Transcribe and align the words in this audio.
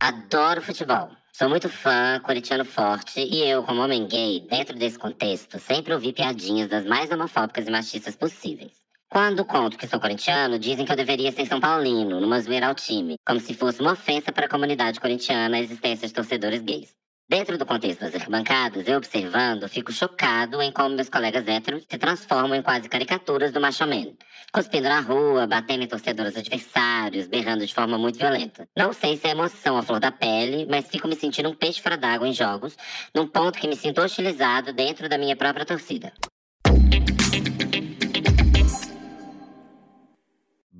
Adoro 0.00 0.60
futebol. 0.60 1.10
Sou 1.32 1.48
muito 1.48 1.68
fã, 1.68 2.20
corintiano 2.22 2.64
forte, 2.64 3.20
e 3.20 3.42
eu, 3.42 3.62
como 3.62 3.80
homem 3.80 4.06
gay, 4.06 4.46
dentro 4.48 4.76
desse 4.78 4.98
contexto, 4.98 5.58
sempre 5.58 5.94
ouvi 5.94 6.12
piadinhas 6.12 6.68
das 6.68 6.84
mais 6.84 7.10
homofóbicas 7.10 7.66
e 7.66 7.70
machistas 7.70 8.14
possíveis. 8.14 8.72
Quando 9.08 9.44
conto 9.44 9.78
que 9.78 9.86
sou 9.86 9.98
corintiano, 9.98 10.58
dizem 10.58 10.84
que 10.84 10.92
eu 10.92 10.96
deveria 10.96 11.32
ser 11.32 11.46
São 11.46 11.60
Paulino, 11.60 12.20
numa 12.20 12.40
zoeira 12.40 12.68
ao 12.68 12.74
time, 12.74 13.16
como 13.26 13.40
se 13.40 13.54
fosse 13.54 13.80
uma 13.80 13.92
ofensa 13.92 14.30
para 14.30 14.46
a 14.46 14.48
comunidade 14.48 15.00
corintiana 15.00 15.56
a 15.56 15.60
existência 15.60 16.06
de 16.06 16.14
torcedores 16.14 16.62
gays. 16.62 16.94
Dentro 17.26 17.56
do 17.56 17.64
contexto 17.64 18.00
das 18.00 18.14
arquibancadas, 18.14 18.86
eu 18.86 18.98
observando, 18.98 19.66
fico 19.66 19.90
chocado 19.90 20.60
em 20.60 20.70
como 20.70 20.94
meus 20.94 21.08
colegas 21.08 21.48
héteros 21.48 21.86
se 21.88 21.96
transformam 21.96 22.54
em 22.54 22.60
quase 22.60 22.86
caricaturas 22.86 23.50
do 23.50 23.62
macho 23.62 23.86
man. 23.86 24.12
Cuspindo 24.52 24.90
na 24.90 25.00
rua, 25.00 25.46
batendo 25.46 25.84
em 25.84 25.88
torcedores 25.88 26.36
adversários, 26.36 27.26
berrando 27.26 27.64
de 27.64 27.72
forma 27.72 27.96
muito 27.96 28.18
violenta. 28.18 28.68
Não 28.76 28.92
sei 28.92 29.16
se 29.16 29.26
é 29.26 29.30
emoção 29.30 29.78
à 29.78 29.82
flor 29.82 30.00
da 30.00 30.12
pele, 30.12 30.66
mas 30.68 30.86
fico 30.86 31.08
me 31.08 31.16
sentindo 31.16 31.48
um 31.48 31.54
peixe 31.54 31.80
fora 31.80 31.96
d'água 31.96 32.28
em 32.28 32.34
jogos, 32.34 32.76
num 33.14 33.26
ponto 33.26 33.58
que 33.58 33.66
me 33.66 33.74
sinto 33.74 34.02
hostilizado 34.02 34.74
dentro 34.74 35.08
da 35.08 35.16
minha 35.16 35.34
própria 35.34 35.64
torcida. 35.64 36.12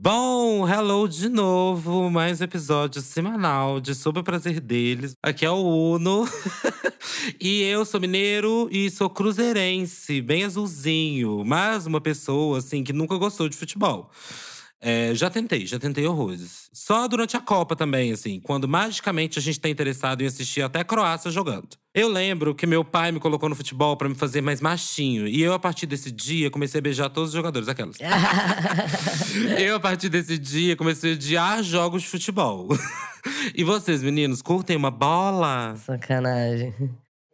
Bom, 0.04 0.68
hello 0.68 1.08
de 1.08 1.30
novo, 1.30 2.10
mais 2.10 2.38
um 2.38 2.44
episódio 2.44 3.00
semanal 3.00 3.80
de 3.80 3.94
Sobre 3.94 4.20
o 4.20 4.22
Prazer 4.22 4.60
Deles. 4.60 5.16
Aqui 5.22 5.46
é 5.46 5.50
o 5.50 5.94
Uno. 5.94 6.28
e 7.40 7.62
eu 7.62 7.86
sou 7.86 7.98
mineiro 7.98 8.68
e 8.70 8.90
sou 8.90 9.08
cruzeirense, 9.08 10.20
bem 10.20 10.44
azulzinho, 10.44 11.42
mas 11.42 11.86
uma 11.86 12.02
pessoa 12.02 12.58
assim 12.58 12.84
que 12.84 12.92
nunca 12.92 13.16
gostou 13.16 13.48
de 13.48 13.56
futebol. 13.56 14.10
É, 14.78 15.14
já 15.14 15.30
tentei, 15.30 15.64
já 15.66 15.78
tentei 15.78 16.06
horrores. 16.06 16.68
Só 16.70 17.08
durante 17.08 17.34
a 17.34 17.41
Copa 17.41 17.74
também, 17.74 18.12
assim, 18.12 18.41
quando 18.41 18.68
magicamente 18.68 19.38
a 19.38 19.42
gente 19.42 19.58
tá 19.58 19.70
interessado 19.70 20.20
em 20.20 20.27
assistir 20.27 20.60
até 20.60 20.80
a 20.80 20.84
Croácia 20.84 21.30
jogando. 21.30 21.78
Eu 21.94 22.08
lembro 22.08 22.56
que 22.56 22.66
meu 22.66 22.84
pai 22.84 23.12
me 23.12 23.20
colocou 23.20 23.48
no 23.48 23.55
futebol 23.55 23.96
para 23.96 24.08
me 24.08 24.16
fazer 24.16 24.41
mais 24.41 24.60
machinho. 24.60 25.28
E 25.28 25.41
eu, 25.41 25.52
a 25.52 25.60
partir 25.60 25.86
desse 25.86 26.10
dia, 26.10 26.50
comecei 26.50 26.80
a 26.80 26.82
beijar 26.82 27.08
todos 27.08 27.30
os 27.30 27.36
jogadores, 27.36 27.69
aquelas. 27.69 27.96
eu, 29.56 29.77
a 29.77 29.80
partir 29.80 30.08
desse 30.08 30.36
dia, 30.36 30.74
comecei 30.74 31.12
a 31.12 31.14
odiar 31.14 31.62
jogos 31.62 32.02
de 32.02 32.08
futebol. 32.08 32.66
e 33.54 33.62
vocês, 33.62 34.02
meninos, 34.02 34.42
curtem 34.42 34.77
uma 34.77 34.91
bola? 34.91 35.77
Sacanagem. 35.77 36.74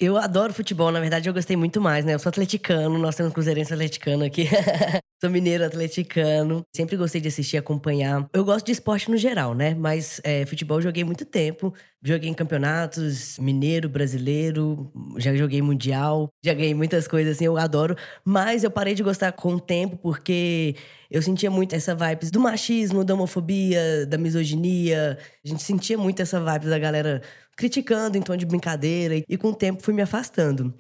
Eu 0.02 0.16
adoro 0.16 0.54
futebol, 0.54 0.90
na 0.90 0.98
verdade 0.98 1.28
eu 1.28 1.34
gostei 1.34 1.58
muito 1.58 1.78
mais, 1.78 2.06
né? 2.06 2.14
Eu 2.14 2.18
sou 2.18 2.30
atleticano, 2.30 2.96
nós 2.96 3.14
temos 3.16 3.34
cruzeirense 3.34 3.74
atleticano 3.74 4.24
aqui. 4.24 4.48
sou 5.20 5.28
mineiro 5.28 5.62
atleticano. 5.62 6.62
Sempre 6.74 6.96
gostei 6.96 7.20
de 7.20 7.28
assistir 7.28 7.58
acompanhar. 7.58 8.26
Eu 8.32 8.42
gosto 8.42 8.64
de 8.64 8.72
esporte 8.72 9.10
no 9.10 9.18
geral, 9.18 9.54
né? 9.54 9.74
Mas 9.74 10.18
é, 10.24 10.46
futebol 10.46 10.78
eu 10.78 10.84
joguei 10.84 11.04
muito 11.04 11.26
tempo. 11.26 11.74
Joguei 12.02 12.30
em 12.30 12.34
campeonatos, 12.34 13.38
mineiro, 13.38 13.86
brasileiro, 13.90 14.90
já 15.18 15.36
joguei 15.36 15.60
mundial, 15.60 16.30
já 16.42 16.54
ganhei 16.54 16.72
muitas 16.72 17.06
coisas 17.06 17.36
assim, 17.36 17.44
eu 17.44 17.58
adoro. 17.58 17.94
Mas 18.24 18.64
eu 18.64 18.70
parei 18.70 18.94
de 18.94 19.02
gostar 19.02 19.32
com 19.32 19.56
o 19.56 19.60
tempo 19.60 19.98
porque 19.98 20.74
eu 21.10 21.20
sentia 21.20 21.50
muito 21.50 21.74
essa 21.74 21.94
vibes 21.94 22.30
do 22.30 22.40
machismo, 22.40 23.04
da 23.04 23.12
homofobia, 23.12 24.06
da 24.06 24.16
misoginia. 24.16 25.18
A 25.44 25.48
gente 25.48 25.62
sentia 25.62 25.98
muito 25.98 26.22
essa 26.22 26.40
vibe 26.40 26.68
da 26.68 26.78
galera 26.78 27.20
criticando 27.60 28.16
em 28.16 28.22
tom 28.22 28.34
de 28.36 28.46
brincadeira. 28.46 29.22
E 29.28 29.36
com 29.36 29.48
o 29.48 29.54
tempo 29.54 29.82
fui 29.82 29.92
me 29.92 30.00
afastando. 30.00 30.74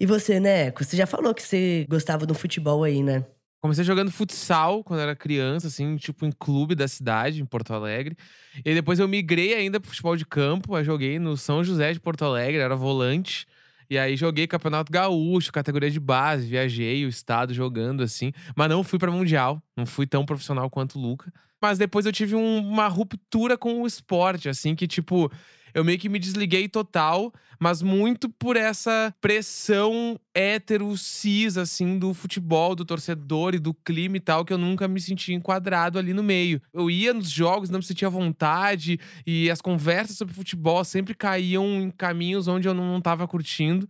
E 0.00 0.04
você, 0.04 0.40
né, 0.40 0.72
você 0.72 0.96
já 0.96 1.06
falou 1.06 1.32
que 1.32 1.40
você 1.40 1.86
gostava 1.88 2.26
do 2.26 2.34
futebol 2.34 2.82
aí, 2.82 3.04
né? 3.04 3.24
Comecei 3.62 3.84
jogando 3.84 4.10
futsal 4.10 4.82
quando 4.82 5.00
era 5.00 5.14
criança, 5.14 5.68
assim, 5.68 5.96
tipo 5.96 6.26
em 6.26 6.32
clube 6.32 6.74
da 6.74 6.88
cidade, 6.88 7.40
em 7.40 7.46
Porto 7.46 7.72
Alegre. 7.72 8.16
E 8.64 8.74
depois 8.74 8.98
eu 8.98 9.06
migrei 9.06 9.54
ainda 9.54 9.78
pro 9.78 9.88
futebol 9.88 10.16
de 10.16 10.26
campo. 10.26 10.74
Aí 10.74 10.84
joguei 10.84 11.20
no 11.20 11.36
São 11.36 11.62
José 11.62 11.92
de 11.92 12.00
Porto 12.00 12.24
Alegre, 12.24 12.60
era 12.60 12.74
volante. 12.74 13.46
E 13.88 13.96
aí 13.96 14.16
joguei 14.16 14.48
Campeonato 14.48 14.90
Gaúcho, 14.90 15.52
categoria 15.52 15.90
de 15.90 16.00
base, 16.00 16.48
viajei 16.48 17.06
o 17.06 17.08
estado 17.08 17.54
jogando 17.54 18.02
assim, 18.02 18.32
mas 18.56 18.68
não 18.68 18.82
fui 18.82 18.98
para 18.98 19.10
mundial, 19.10 19.62
não 19.76 19.86
fui 19.86 20.06
tão 20.06 20.24
profissional 20.24 20.68
quanto 20.68 20.98
o 20.98 21.02
Luca. 21.02 21.32
Mas 21.60 21.78
depois 21.78 22.04
eu 22.04 22.12
tive 22.12 22.34
um, 22.34 22.58
uma 22.58 22.88
ruptura 22.88 23.56
com 23.56 23.82
o 23.82 23.86
esporte, 23.86 24.48
assim, 24.48 24.74
que 24.74 24.86
tipo, 24.86 25.30
eu 25.74 25.84
meio 25.84 25.98
que 25.98 26.08
me 26.08 26.18
desliguei 26.18 26.68
total, 26.68 27.32
mas 27.58 27.82
muito 27.82 28.28
por 28.28 28.56
essa 28.56 29.12
pressão 29.20 30.18
hétero 30.32 30.96
cis, 30.96 31.58
assim, 31.58 31.98
do 31.98 32.14
futebol, 32.14 32.74
do 32.74 32.84
torcedor 32.84 33.54
e 33.54 33.58
do 33.58 33.74
clima 33.74 34.16
e 34.16 34.20
tal, 34.20 34.44
que 34.44 34.52
eu 34.52 34.58
nunca 34.58 34.86
me 34.86 35.00
sentia 35.00 35.34
enquadrado 35.34 35.98
ali 35.98 36.14
no 36.14 36.22
meio. 36.22 36.62
Eu 36.72 36.88
ia 36.88 37.12
nos 37.12 37.28
jogos, 37.28 37.70
não 37.70 37.80
me 37.80 37.84
sentia 37.84 38.08
vontade, 38.08 39.00
e 39.26 39.50
as 39.50 39.60
conversas 39.60 40.16
sobre 40.16 40.32
futebol 40.32 40.84
sempre 40.84 41.14
caíam 41.14 41.82
em 41.82 41.90
caminhos 41.90 42.46
onde 42.46 42.68
eu 42.68 42.74
não 42.74 42.98
estava 42.98 43.26
curtindo 43.26 43.88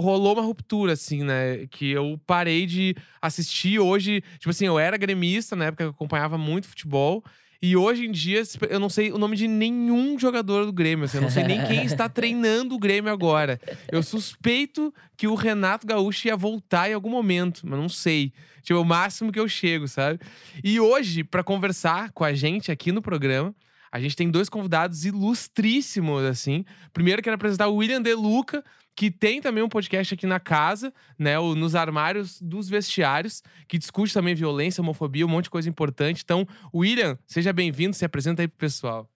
rolou 0.00 0.34
uma 0.34 0.42
ruptura, 0.42 0.92
assim, 0.92 1.22
né? 1.22 1.66
Que 1.68 1.90
eu 1.90 2.20
parei 2.26 2.66
de 2.66 2.96
assistir 3.20 3.78
hoje. 3.78 4.22
Tipo 4.38 4.50
assim, 4.50 4.66
eu 4.66 4.78
era 4.78 4.96
gremista 4.96 5.54
na 5.54 5.66
época 5.66 5.84
que 5.84 5.88
eu 5.88 5.90
acompanhava 5.90 6.36
muito 6.36 6.68
futebol. 6.68 7.22
E 7.64 7.78
hoje 7.78 8.04
em 8.04 8.10
dia, 8.10 8.42
eu 8.68 8.78
não 8.78 8.90
sei 8.90 9.10
o 9.10 9.16
nome 9.16 9.38
de 9.38 9.48
nenhum 9.48 10.18
jogador 10.18 10.66
do 10.66 10.72
Grêmio. 10.72 11.06
Assim, 11.06 11.16
eu 11.16 11.22
não 11.22 11.30
sei 11.30 11.44
nem 11.44 11.64
quem 11.64 11.82
está 11.86 12.06
treinando 12.12 12.74
o 12.74 12.78
Grêmio 12.78 13.10
agora. 13.10 13.58
Eu 13.90 14.02
suspeito 14.02 14.92
que 15.16 15.26
o 15.26 15.34
Renato 15.34 15.86
Gaúcho 15.86 16.28
ia 16.28 16.36
voltar 16.36 16.90
em 16.90 16.92
algum 16.92 17.08
momento, 17.08 17.62
mas 17.64 17.78
não 17.78 17.88
sei. 17.88 18.34
Tipo, 18.60 18.78
é 18.78 18.82
o 18.82 18.84
máximo 18.84 19.32
que 19.32 19.40
eu 19.40 19.48
chego, 19.48 19.88
sabe? 19.88 20.20
E 20.62 20.78
hoje, 20.78 21.24
para 21.24 21.42
conversar 21.42 22.12
com 22.12 22.22
a 22.22 22.34
gente 22.34 22.70
aqui 22.70 22.92
no 22.92 23.00
programa, 23.00 23.54
a 23.90 23.98
gente 23.98 24.14
tem 24.14 24.30
dois 24.30 24.50
convidados 24.50 25.06
ilustríssimos, 25.06 26.22
assim. 26.24 26.66
Primeiro, 26.92 27.22
quero 27.22 27.36
apresentar 27.36 27.68
o 27.68 27.76
William 27.76 28.02
De 28.02 28.12
Luca, 28.12 28.62
que 28.96 29.10
tem 29.10 29.40
também 29.40 29.62
um 29.62 29.68
podcast 29.68 30.14
aqui 30.14 30.26
na 30.26 30.38
casa, 30.38 30.92
né? 31.18 31.38
O 31.38 31.54
Nos 31.54 31.74
Armários 31.74 32.40
dos 32.40 32.68
Vestiários, 32.68 33.42
que 33.66 33.78
discute 33.78 34.12
também 34.12 34.34
violência, 34.34 34.80
homofobia, 34.80 35.26
um 35.26 35.28
monte 35.28 35.44
de 35.44 35.50
coisa 35.50 35.68
importante. 35.68 36.22
Então, 36.24 36.46
William, 36.74 37.18
seja 37.26 37.52
bem-vindo, 37.52 37.96
se 37.96 38.04
apresenta 38.04 38.42
aí 38.42 38.48
pro 38.48 38.58
pessoal. 38.58 39.08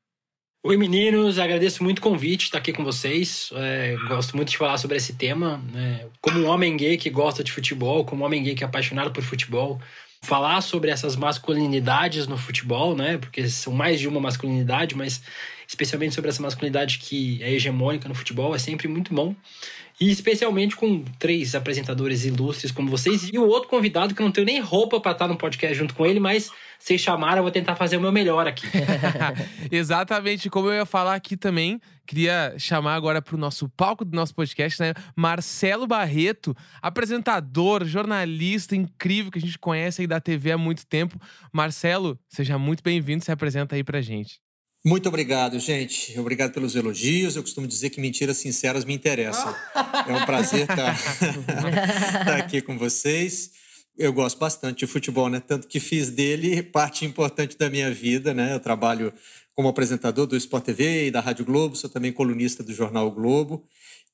Oi, 0.64 0.76
meninos, 0.76 1.38
agradeço 1.38 1.84
muito 1.84 2.00
o 2.00 2.02
convite, 2.02 2.44
estar 2.44 2.58
aqui 2.58 2.72
com 2.72 2.82
vocês. 2.82 3.50
É, 3.54 3.96
gosto 4.08 4.36
muito 4.36 4.50
de 4.50 4.58
falar 4.58 4.76
sobre 4.76 4.96
esse 4.96 5.14
tema. 5.14 5.58
Né? 5.72 6.06
Como 6.20 6.40
um 6.40 6.46
homem 6.46 6.76
gay 6.76 6.96
que 6.96 7.08
gosta 7.08 7.44
de 7.44 7.52
futebol, 7.52 8.04
como 8.04 8.22
um 8.22 8.26
homem 8.26 8.42
gay 8.42 8.56
que 8.56 8.64
é 8.64 8.66
apaixonado 8.66 9.12
por 9.12 9.22
futebol, 9.22 9.80
falar 10.20 10.60
sobre 10.60 10.90
essas 10.90 11.16
masculinidades 11.16 12.26
no 12.26 12.36
futebol, 12.36 12.94
né? 12.94 13.18
Porque 13.18 13.48
são 13.48 13.72
mais 13.72 14.00
de 14.00 14.08
uma 14.08 14.20
masculinidade, 14.20 14.94
mas 14.96 15.22
especialmente 15.66 16.14
sobre 16.14 16.30
essa 16.30 16.42
masculinidade 16.42 16.98
que 16.98 17.42
é 17.42 17.52
hegemônica 17.52 18.08
no 18.08 18.14
futebol, 18.14 18.54
é 18.54 18.58
sempre 18.58 18.88
muito 18.88 19.12
bom. 19.14 19.34
E 20.00 20.10
especialmente 20.10 20.76
com 20.76 21.04
três 21.18 21.54
apresentadores 21.54 22.24
ilustres 22.24 22.70
como 22.70 22.88
vocês 22.88 23.28
e 23.32 23.38
o 23.38 23.46
outro 23.46 23.68
convidado 23.68 24.14
que 24.14 24.22
não 24.22 24.30
tenho 24.30 24.46
nem 24.46 24.60
roupa 24.60 25.00
para 25.00 25.12
estar 25.12 25.26
no 25.26 25.36
podcast 25.36 25.76
junto 25.76 25.94
com 25.94 26.06
ele, 26.06 26.20
mas 26.20 26.50
vocês 26.78 27.00
chamaram, 27.00 27.38
eu 27.38 27.42
vou 27.42 27.50
tentar 27.50 27.74
fazer 27.74 27.96
o 27.96 28.00
meu 28.00 28.12
melhor 28.12 28.46
aqui. 28.46 28.66
Exatamente, 29.70 30.48
como 30.48 30.68
eu 30.68 30.74
ia 30.74 30.86
falar 30.86 31.14
aqui 31.14 31.36
também, 31.36 31.80
queria 32.06 32.54
chamar 32.56 32.94
agora 32.94 33.20
para 33.20 33.34
o 33.34 33.38
nosso 33.38 33.68
palco 33.68 34.04
do 34.04 34.14
nosso 34.14 34.34
podcast, 34.34 34.80
né? 34.80 34.94
Marcelo 35.16 35.86
Barreto, 35.86 36.56
apresentador, 36.80 37.84
jornalista 37.84 38.76
incrível 38.76 39.32
que 39.32 39.38
a 39.38 39.42
gente 39.42 39.58
conhece 39.58 40.02
aí 40.02 40.06
da 40.06 40.20
TV 40.20 40.52
há 40.52 40.58
muito 40.58 40.86
tempo. 40.86 41.20
Marcelo, 41.52 42.18
seja 42.28 42.56
muito 42.58 42.82
bem-vindo, 42.82 43.24
se 43.24 43.32
apresenta 43.32 43.74
aí 43.74 43.82
pra 43.82 44.00
gente. 44.00 44.40
Muito 44.84 45.08
obrigado, 45.08 45.58
gente. 45.58 46.18
Obrigado 46.18 46.52
pelos 46.52 46.76
elogios. 46.76 47.34
Eu 47.36 47.42
costumo 47.42 47.66
dizer 47.66 47.90
que 47.90 48.00
mentiras 48.00 48.38
sinceras 48.38 48.84
me 48.84 48.94
interessam. 48.94 49.54
É 50.08 50.12
um 50.12 50.24
prazer 50.24 50.62
estar, 50.62 50.94
estar 50.94 52.36
aqui 52.36 52.62
com 52.62 52.78
vocês. 52.78 53.50
Eu 53.98 54.12
gosto 54.12 54.38
bastante 54.38 54.78
de 54.78 54.86
futebol, 54.86 55.28
né? 55.28 55.40
Tanto 55.40 55.66
que 55.66 55.80
fiz 55.80 56.08
dele 56.08 56.62
parte 56.62 57.04
importante 57.04 57.58
da 57.58 57.68
minha 57.68 57.92
vida, 57.92 58.32
né? 58.32 58.54
Eu 58.54 58.60
trabalho 58.60 59.12
como 59.52 59.68
apresentador 59.68 60.26
do 60.26 60.36
Sport 60.36 60.64
TV 60.66 61.08
e 61.08 61.10
da 61.10 61.20
Rádio 61.20 61.44
Globo, 61.44 61.74
sou 61.74 61.90
também 61.90 62.12
colunista 62.12 62.62
do 62.62 62.72
jornal 62.72 63.10
Globo 63.10 63.66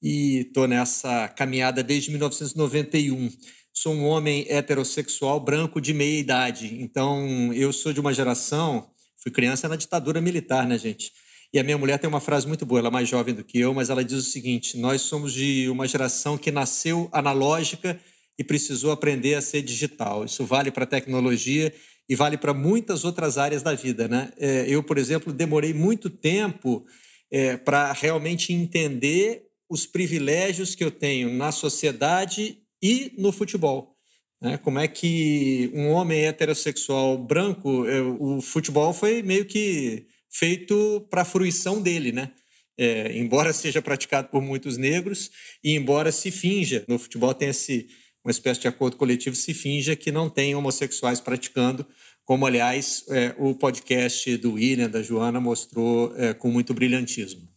e 0.03 0.38
estou 0.38 0.67
nessa 0.67 1.29
caminhada 1.29 1.82
desde 1.82 2.11
1991. 2.11 3.31
Sou 3.73 3.93
um 3.93 4.06
homem 4.06 4.47
heterossexual 4.49 5.38
branco 5.38 5.81
de 5.81 5.93
meia 5.93 6.19
idade, 6.19 6.79
então 6.81 7.53
eu 7.53 7.73
sou 7.73 7.93
de 7.93 8.00
uma 8.00 8.14
geração 8.14 8.88
Fui 9.25 9.32
criança 9.32 9.67
na 9.70 9.76
ditadura 9.76 10.20
militar, 10.20 10.69
né, 10.69 10.76
gente? 10.76 11.11
E 11.50 11.59
a 11.59 11.64
minha 11.64 11.79
mulher 11.79 11.99
tem 11.99 12.06
uma 12.06 12.20
frase 12.20 12.47
muito 12.47 12.67
boa, 12.67 12.81
ela 12.81 12.88
é 12.88 12.91
mais 12.91 13.09
jovem 13.09 13.35
do 13.35 13.43
que 13.43 13.59
eu, 13.59 13.73
mas 13.73 13.88
ela 13.88 14.05
diz 14.05 14.19
o 14.19 14.31
seguinte: 14.31 14.76
nós 14.76 15.00
somos 15.00 15.32
de 15.32 15.67
uma 15.70 15.88
geração 15.88 16.37
que 16.37 16.50
nasceu 16.50 17.09
analógica 17.11 17.99
e 18.39 18.45
precisou 18.45 18.91
aprender 18.91 19.35
a 19.35 19.41
ser 19.41 19.63
digital. 19.63 20.25
Isso 20.25 20.45
vale 20.45 20.71
para 20.71 20.85
a 20.85 20.89
tecnologia 20.89 21.73
e 22.09 22.15
vale 22.15 22.37
para 22.37 22.53
muitas 22.53 23.05
outras 23.05 23.39
áreas 23.39 23.63
da 23.63 23.75
vida, 23.75 24.09
né? 24.09 24.33
É, 24.37 24.67
eu, 24.69 24.83
por 24.83 24.99
exemplo, 24.99 25.33
demorei 25.33 25.73
muito 25.73 26.11
tempo 26.11 26.85
é, 27.31 27.57
para 27.57 27.93
realmente 27.93 28.53
entender 28.53 29.47
os 29.69 29.87
privilégios 29.87 30.75
que 30.75 30.85
eu 30.85 30.91
tenho 30.91 31.33
na 31.33 31.51
sociedade 31.51 32.59
e 32.83 33.13
no 33.17 33.33
futebol. 33.33 33.97
Né? 34.41 34.59
Como 34.59 34.79
é 34.79 34.87
que 34.87 35.71
um 35.73 35.89
homem 35.89 36.27
heterossexual 36.27 37.17
branco, 37.17 37.87
o 38.21 38.43
futebol 38.43 38.93
foi 38.93 39.23
meio 39.23 39.47
que 39.47 40.07
feito 40.31 41.07
para 41.09 41.23
a 41.23 41.25
fruição 41.25 41.81
dele, 41.81 42.13
né? 42.13 42.31
é, 42.77 43.17
embora 43.17 43.53
seja 43.55 43.81
praticado 43.81 44.29
por 44.29 44.43
muitos 44.43 44.77
negros 44.77 45.31
e 45.63 45.75
embora 45.75 46.13
se 46.13 46.31
finja, 46.31 46.85
no 46.89 46.99
futebol 46.99 47.35
tem 47.35 47.49
esse, 47.49 47.89
uma 48.25 48.31
espécie 48.31 48.61
de 48.61 48.69
acordo 48.69 48.97
coletivo, 48.97 49.37
se 49.37 49.53
finja 49.53 49.94
que 49.94 50.11
não 50.11 50.31
tem 50.31 50.55
homossexuais 50.55 51.21
praticando, 51.21 51.87
como, 52.25 52.47
aliás, 52.47 53.05
é, 53.11 53.35
o 53.38 53.55
podcast 53.55 54.37
do 54.38 54.55
William, 54.55 54.88
da 54.88 55.03
Joana, 55.03 55.38
mostrou 55.38 56.15
é, 56.17 56.32
com 56.32 56.50
muito 56.50 56.73
brilhantismo. 56.73 57.54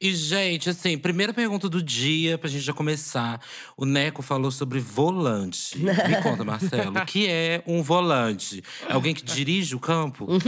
E, 0.00 0.14
gente, 0.14 0.70
assim, 0.70 0.96
primeira 0.96 1.34
pergunta 1.34 1.68
do 1.68 1.82
dia, 1.82 2.38
pra 2.38 2.48
gente 2.48 2.62
já 2.62 2.72
começar. 2.72 3.40
O 3.76 3.84
Neco 3.84 4.22
falou 4.22 4.50
sobre 4.52 4.78
volante. 4.78 5.76
Me 5.76 5.92
conta, 6.22 6.44
Marcelo, 6.44 6.96
o 6.96 7.04
que 7.04 7.26
é 7.26 7.64
um 7.66 7.82
volante? 7.82 8.62
É 8.88 8.92
alguém 8.92 9.12
que 9.12 9.24
dirige 9.24 9.74
o 9.74 9.80
campo? 9.80 10.28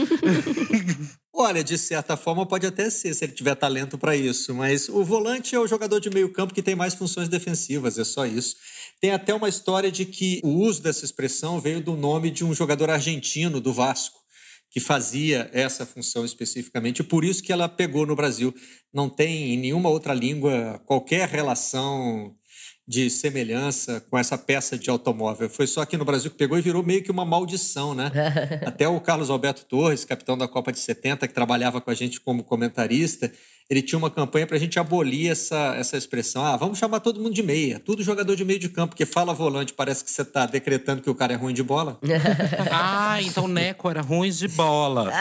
Olha, 1.34 1.64
de 1.64 1.76
certa 1.78 2.16
forma 2.16 2.46
pode 2.46 2.66
até 2.66 2.88
ser, 2.90 3.12
se 3.12 3.24
ele 3.24 3.32
tiver 3.32 3.56
talento 3.56 3.98
para 3.98 4.14
isso. 4.14 4.54
Mas 4.54 4.88
o 4.88 5.02
volante 5.02 5.54
é 5.54 5.58
o 5.58 5.66
jogador 5.66 5.98
de 5.98 6.10
meio 6.10 6.32
campo 6.32 6.54
que 6.54 6.62
tem 6.62 6.76
mais 6.76 6.94
funções 6.94 7.28
defensivas, 7.28 7.98
é 7.98 8.04
só 8.04 8.26
isso. 8.26 8.56
Tem 9.00 9.10
até 9.10 9.34
uma 9.34 9.48
história 9.48 9.90
de 9.90 10.04
que 10.04 10.40
o 10.44 10.50
uso 10.50 10.80
dessa 10.80 11.04
expressão 11.04 11.60
veio 11.60 11.80
do 11.80 11.96
nome 11.96 12.30
de 12.30 12.44
um 12.44 12.54
jogador 12.54 12.90
argentino 12.90 13.60
do 13.60 13.72
Vasco 13.72 14.19
que 14.70 14.78
fazia 14.78 15.50
essa 15.52 15.84
função 15.84 16.24
especificamente, 16.24 17.02
por 17.02 17.24
isso 17.24 17.42
que 17.42 17.52
ela 17.52 17.68
pegou 17.68 18.06
no 18.06 18.14
Brasil. 18.14 18.54
Não 18.92 19.08
tem 19.08 19.54
em 19.54 19.56
nenhuma 19.58 19.88
outra 19.88 20.14
língua 20.14 20.80
qualquer 20.86 21.28
relação 21.28 22.36
de 22.86 23.08
semelhança 23.08 24.00
com 24.10 24.18
essa 24.18 24.36
peça 24.36 24.76
de 24.76 24.90
automóvel. 24.90 25.48
Foi 25.48 25.66
só 25.66 25.82
aqui 25.82 25.96
no 25.96 26.04
Brasil 26.04 26.30
que 26.30 26.36
pegou 26.36 26.58
e 26.58 26.60
virou 26.60 26.82
meio 26.82 27.02
que 27.02 27.10
uma 27.10 27.24
maldição, 27.24 27.94
né? 27.94 28.10
Até 28.66 28.88
o 28.88 29.00
Carlos 29.00 29.30
Alberto 29.30 29.64
Torres, 29.64 30.04
capitão 30.04 30.36
da 30.36 30.48
Copa 30.48 30.72
de 30.72 30.80
70, 30.80 31.28
que 31.28 31.34
trabalhava 31.34 31.80
com 31.80 31.90
a 31.90 31.94
gente 31.94 32.20
como 32.20 32.42
comentarista, 32.42 33.32
ele 33.70 33.82
tinha 33.82 33.96
uma 33.96 34.10
campanha 34.10 34.48
para 34.48 34.56
a 34.56 34.60
gente 34.60 34.80
abolir 34.80 35.30
essa, 35.30 35.76
essa 35.76 35.96
expressão. 35.96 36.44
Ah, 36.44 36.56
vamos 36.56 36.76
chamar 36.76 36.98
todo 36.98 37.20
mundo 37.20 37.32
de 37.32 37.42
meia, 37.42 37.78
tudo 37.78 38.02
jogador 38.02 38.34
de 38.34 38.44
meio 38.44 38.58
de 38.58 38.68
campo, 38.68 38.88
porque 38.88 39.06
fala 39.06 39.32
volante, 39.32 39.72
parece 39.72 40.02
que 40.02 40.10
você 40.10 40.22
está 40.22 40.44
decretando 40.44 41.00
que 41.00 41.08
o 41.08 41.14
cara 41.14 41.34
é 41.34 41.36
ruim 41.36 41.54
de 41.54 41.62
bola. 41.62 41.96
ah, 42.68 43.22
então 43.22 43.46
Neco 43.46 43.88
era 43.88 44.02
ruim 44.02 44.30
de 44.30 44.48
bola. 44.48 45.12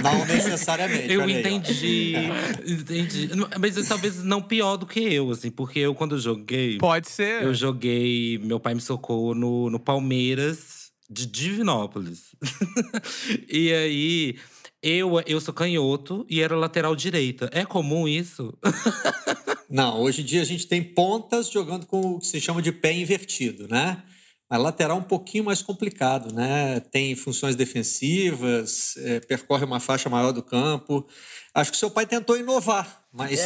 não, 0.00 0.12
não, 0.14 0.24
necessariamente. 0.26 1.12
Eu 1.12 1.28
entendi, 1.28 2.14
entendi. 2.64 3.30
Mas 3.58 3.88
talvez 3.88 4.22
não 4.22 4.40
pior 4.40 4.76
do 4.76 4.86
que 4.86 5.00
eu, 5.00 5.28
assim, 5.32 5.50
porque 5.50 5.80
eu, 5.80 5.96
quando 5.96 6.16
joguei. 6.20 6.78
Pode 6.78 7.10
ser. 7.10 7.42
Eu 7.42 7.52
joguei. 7.52 8.38
Meu 8.38 8.60
pai 8.60 8.74
me 8.74 8.80
socou 8.80 9.34
no, 9.34 9.68
no 9.68 9.80
Palmeiras 9.80 10.92
de 11.10 11.26
Divinópolis. 11.26 12.36
e 13.48 13.72
aí 13.72 14.36
eu, 14.82 15.20
eu 15.26 15.40
sou 15.40 15.54
canhoto 15.54 16.26
e 16.28 16.40
era 16.40 16.56
lateral 16.56 16.96
direita. 16.96 17.48
É 17.52 17.64
comum 17.64 18.08
isso? 18.08 18.52
Não, 19.70 20.00
hoje 20.00 20.22
em 20.22 20.24
dia 20.24 20.42
a 20.42 20.44
gente 20.44 20.66
tem 20.66 20.82
pontas 20.82 21.50
jogando 21.50 21.86
com 21.86 22.00
o 22.00 22.18
que 22.18 22.26
se 22.26 22.40
chama 22.40 22.60
de 22.60 22.72
pé 22.72 22.92
invertido, 22.92 23.68
né? 23.68 24.02
A 24.50 24.58
lateral 24.58 24.98
é 24.98 25.00
um 25.00 25.04
pouquinho 25.04 25.44
mais 25.44 25.62
complicado, 25.62 26.34
né? 26.34 26.80
Tem 26.80 27.14
funções 27.14 27.56
defensivas, 27.56 28.96
é, 28.98 29.20
percorre 29.20 29.64
uma 29.64 29.80
faixa 29.80 30.10
maior 30.10 30.32
do 30.32 30.42
campo. 30.42 31.06
Acho 31.54 31.70
que 31.70 31.76
seu 31.78 31.90
pai 31.90 32.04
tentou 32.04 32.36
inovar, 32.36 33.01
mas. 33.12 33.40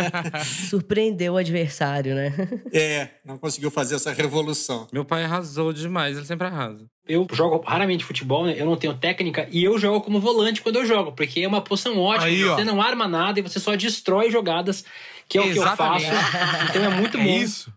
Surpreendeu 0.70 1.34
o 1.34 1.36
adversário, 1.36 2.14
né? 2.14 2.32
é, 2.72 3.10
não 3.24 3.36
conseguiu 3.36 3.70
fazer 3.70 3.96
essa 3.96 4.12
revolução. 4.12 4.86
Meu 4.92 5.04
pai 5.04 5.24
arrasou 5.24 5.72
demais, 5.72 6.16
ele 6.16 6.26
sempre 6.26 6.46
arrasa. 6.46 6.86
Eu 7.06 7.26
jogo 7.32 7.62
raramente 7.66 8.04
futebol, 8.04 8.46
né? 8.46 8.54
Eu 8.56 8.64
não 8.64 8.76
tenho 8.76 8.94
técnica 8.94 9.46
e 9.50 9.62
eu 9.62 9.78
jogo 9.78 10.00
como 10.00 10.20
volante 10.20 10.62
quando 10.62 10.76
eu 10.76 10.86
jogo, 10.86 11.12
porque 11.12 11.40
é 11.40 11.48
uma 11.48 11.60
posição 11.60 11.98
ótima. 11.98 12.26
Aí, 12.26 12.42
você 12.42 12.62
ó. 12.62 12.64
não 12.64 12.80
arma 12.80 13.06
nada 13.06 13.38
e 13.38 13.42
você 13.42 13.60
só 13.60 13.74
destrói 13.74 14.30
jogadas, 14.30 14.84
que 15.28 15.38
é 15.38 15.46
Exatamente. 15.46 16.06
o 16.06 16.08
que 16.08 16.14
eu 16.14 16.16
faço. 16.16 16.70
Então 16.70 16.84
é 16.84 16.88
muito 16.88 17.18
é 17.18 17.22
bom. 17.22 17.28
É 17.28 17.36
isso. 17.36 17.72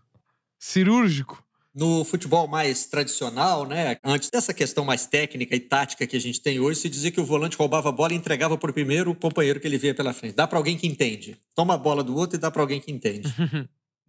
Cirúrgico. 0.58 1.45
No 1.78 2.06
futebol 2.06 2.48
mais 2.48 2.86
tradicional, 2.86 3.66
né, 3.66 3.98
antes 4.02 4.30
dessa 4.30 4.54
questão 4.54 4.82
mais 4.82 5.04
técnica 5.04 5.54
e 5.54 5.60
tática 5.60 6.06
que 6.06 6.16
a 6.16 6.20
gente 6.20 6.40
tem 6.40 6.58
hoje, 6.58 6.80
se 6.80 6.88
dizia 6.88 7.10
que 7.10 7.20
o 7.20 7.24
volante 7.24 7.54
roubava 7.54 7.90
a 7.90 7.92
bola 7.92 8.14
e 8.14 8.16
entregava 8.16 8.56
para 8.56 8.70
o 8.70 8.72
primeiro 8.72 9.14
companheiro 9.14 9.60
que 9.60 9.66
ele 9.66 9.76
via 9.76 9.94
pela 9.94 10.14
frente. 10.14 10.34
Dá 10.34 10.46
para 10.46 10.56
alguém 10.56 10.78
que 10.78 10.86
entende. 10.86 11.36
Toma 11.54 11.74
a 11.74 11.76
bola 11.76 12.02
do 12.02 12.16
outro 12.16 12.38
e 12.38 12.40
dá 12.40 12.50
para 12.50 12.62
alguém 12.62 12.80
que 12.80 12.90
entende. 12.90 13.28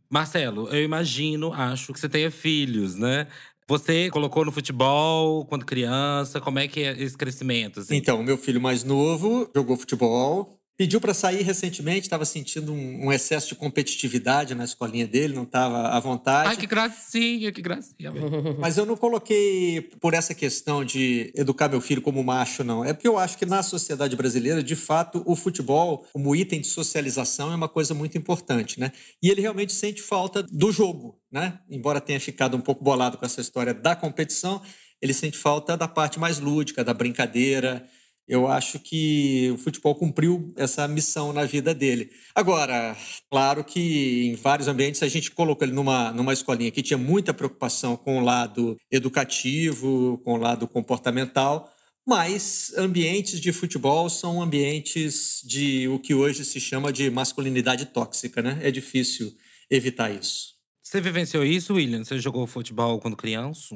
Marcelo, 0.10 0.70
eu 0.70 0.82
imagino, 0.82 1.52
acho 1.52 1.92
que 1.92 2.00
você 2.00 2.08
tenha 2.08 2.32
filhos, 2.32 2.96
né? 2.96 3.28
Você 3.68 4.10
colocou 4.10 4.46
no 4.46 4.52
futebol 4.54 5.46
quando 5.46 5.66
criança? 5.66 6.40
Como 6.40 6.58
é 6.58 6.70
que 6.70 6.80
é 6.80 6.94
esse 7.04 7.18
crescimento? 7.18 7.82
Assim? 7.82 7.98
Então, 7.98 8.24
meu 8.24 8.38
filho 8.38 8.62
mais 8.62 8.86
novo 8.86 9.52
jogou 9.54 9.76
futebol, 9.76 10.57
Pediu 10.78 11.02
para 11.02 11.12
sair 11.12 11.42
recentemente, 11.42 12.02
estava 12.02 12.24
sentindo 12.24 12.72
um, 12.72 13.08
um, 13.08 13.12
excesso 13.12 13.48
de 13.48 13.56
competitividade 13.56 14.54
na 14.54 14.64
escolinha 14.64 15.08
dele, 15.08 15.34
não 15.34 15.42
estava 15.42 15.88
à 15.88 16.00
vontade. 16.00 16.50
Ai, 16.50 16.56
que 16.56 16.68
gracinha, 16.68 17.52
que 17.52 17.64
gracinha. 17.64 18.14
Mas 18.60 18.78
eu 18.78 18.86
não 18.86 18.96
coloquei 18.96 19.82
por 20.00 20.14
essa 20.14 20.36
questão 20.36 20.86
de 20.86 21.34
educar 21.36 21.68
meu 21.68 21.82
filho 21.82 22.00
como 22.00 22.24
macho, 22.24 22.64
não. 22.64 22.86
É 22.86 22.94
porque 22.94 23.08
eu 23.08 23.18
acho 23.18 23.40
que 23.40 23.46
na 23.46 23.64
sociedade 23.64 24.16
brasileira, 24.16 24.62
de 24.62 24.76
fato, 24.76 25.24
o 25.26 25.36
futebol, 25.36 26.06
como 26.14 26.36
item 26.36 26.62
de 26.62 26.68
socialização, 26.68 27.52
é 27.52 27.56
uma 27.56 27.68
coisa 27.68 27.96
muito 27.96 28.16
importante, 28.16 28.80
né? 28.80 28.92
E 29.20 29.32
ele 29.32 29.42
realmente 29.42 29.74
sente 29.74 30.04
falta 30.04 30.44
do 30.44 30.72
jogo, 30.72 31.20
né? 31.32 31.58
Embora 31.68 32.00
tenha 32.00 32.20
ficado 32.20 32.56
um 32.56 32.62
pouco 32.62 32.84
bolado 32.84 33.18
com 33.18 33.26
essa 33.26 33.42
história 33.42 33.74
da 33.74 33.96
competição, 33.96 34.62
ele 35.02 35.14
sente 35.14 35.40
falta 35.40 35.76
da 35.76 35.88
parte 35.88 36.20
mais 36.20 36.40
lúdica, 36.40 36.84
da 36.84 36.94
brincadeira 36.94 37.84
eu 38.28 38.48
acho 38.48 38.80
que 38.80 39.50
o 39.54 39.58
futebol 39.58 39.96
cumpriu 39.96 40.54
essa 40.58 40.88
missão 40.88 41.32
na 41.32 41.46
vida 41.46 41.74
dele. 41.74 42.12
Agora, 42.36 42.96
claro 43.32 43.64
que 43.64 44.28
em 44.28 44.36
vários 44.36 44.68
ambientes 44.68 45.02
a 45.02 45.08
gente 45.08 45.32
colocou 45.32 45.66
ele 45.66 45.76
numa, 45.76 46.12
numa 46.12 46.34
escolinha 46.34 46.72
que 46.72 46.84
tinha 46.84 46.98
muita 46.98 47.34
preocupação 47.34 47.96
com 47.96 48.20
o 48.20 48.24
lado 48.24 48.76
educativo, 48.92 50.20
com 50.26 50.34
o 50.34 50.38
lado 50.38 50.68
comportamental, 50.68 51.72
mas 52.06 52.74
ambientes 52.78 53.40
de 53.40 53.52
futebol 53.52 54.10
são 54.10 54.42
ambientes 54.42 55.42
de 55.46 55.88
o 55.88 56.00
que 56.00 56.14
hoje 56.14 56.44
se 56.44 56.60
chama 56.60 56.92
de 56.92 57.10
masculinidade 57.10 57.88
tóxica, 57.88 58.42
né? 58.42 58.60
É 58.62 58.72
difícil 58.72 59.36
evitar 59.70 60.10
isso. 60.10 60.56
Você 60.82 61.02
vivenciou 61.02 61.44
isso, 61.44 61.74
William? 61.74 62.04
Você 62.04 62.18
jogou 62.18 62.48
futebol 62.48 63.00
quando 63.00 63.18
criança? 63.18 63.76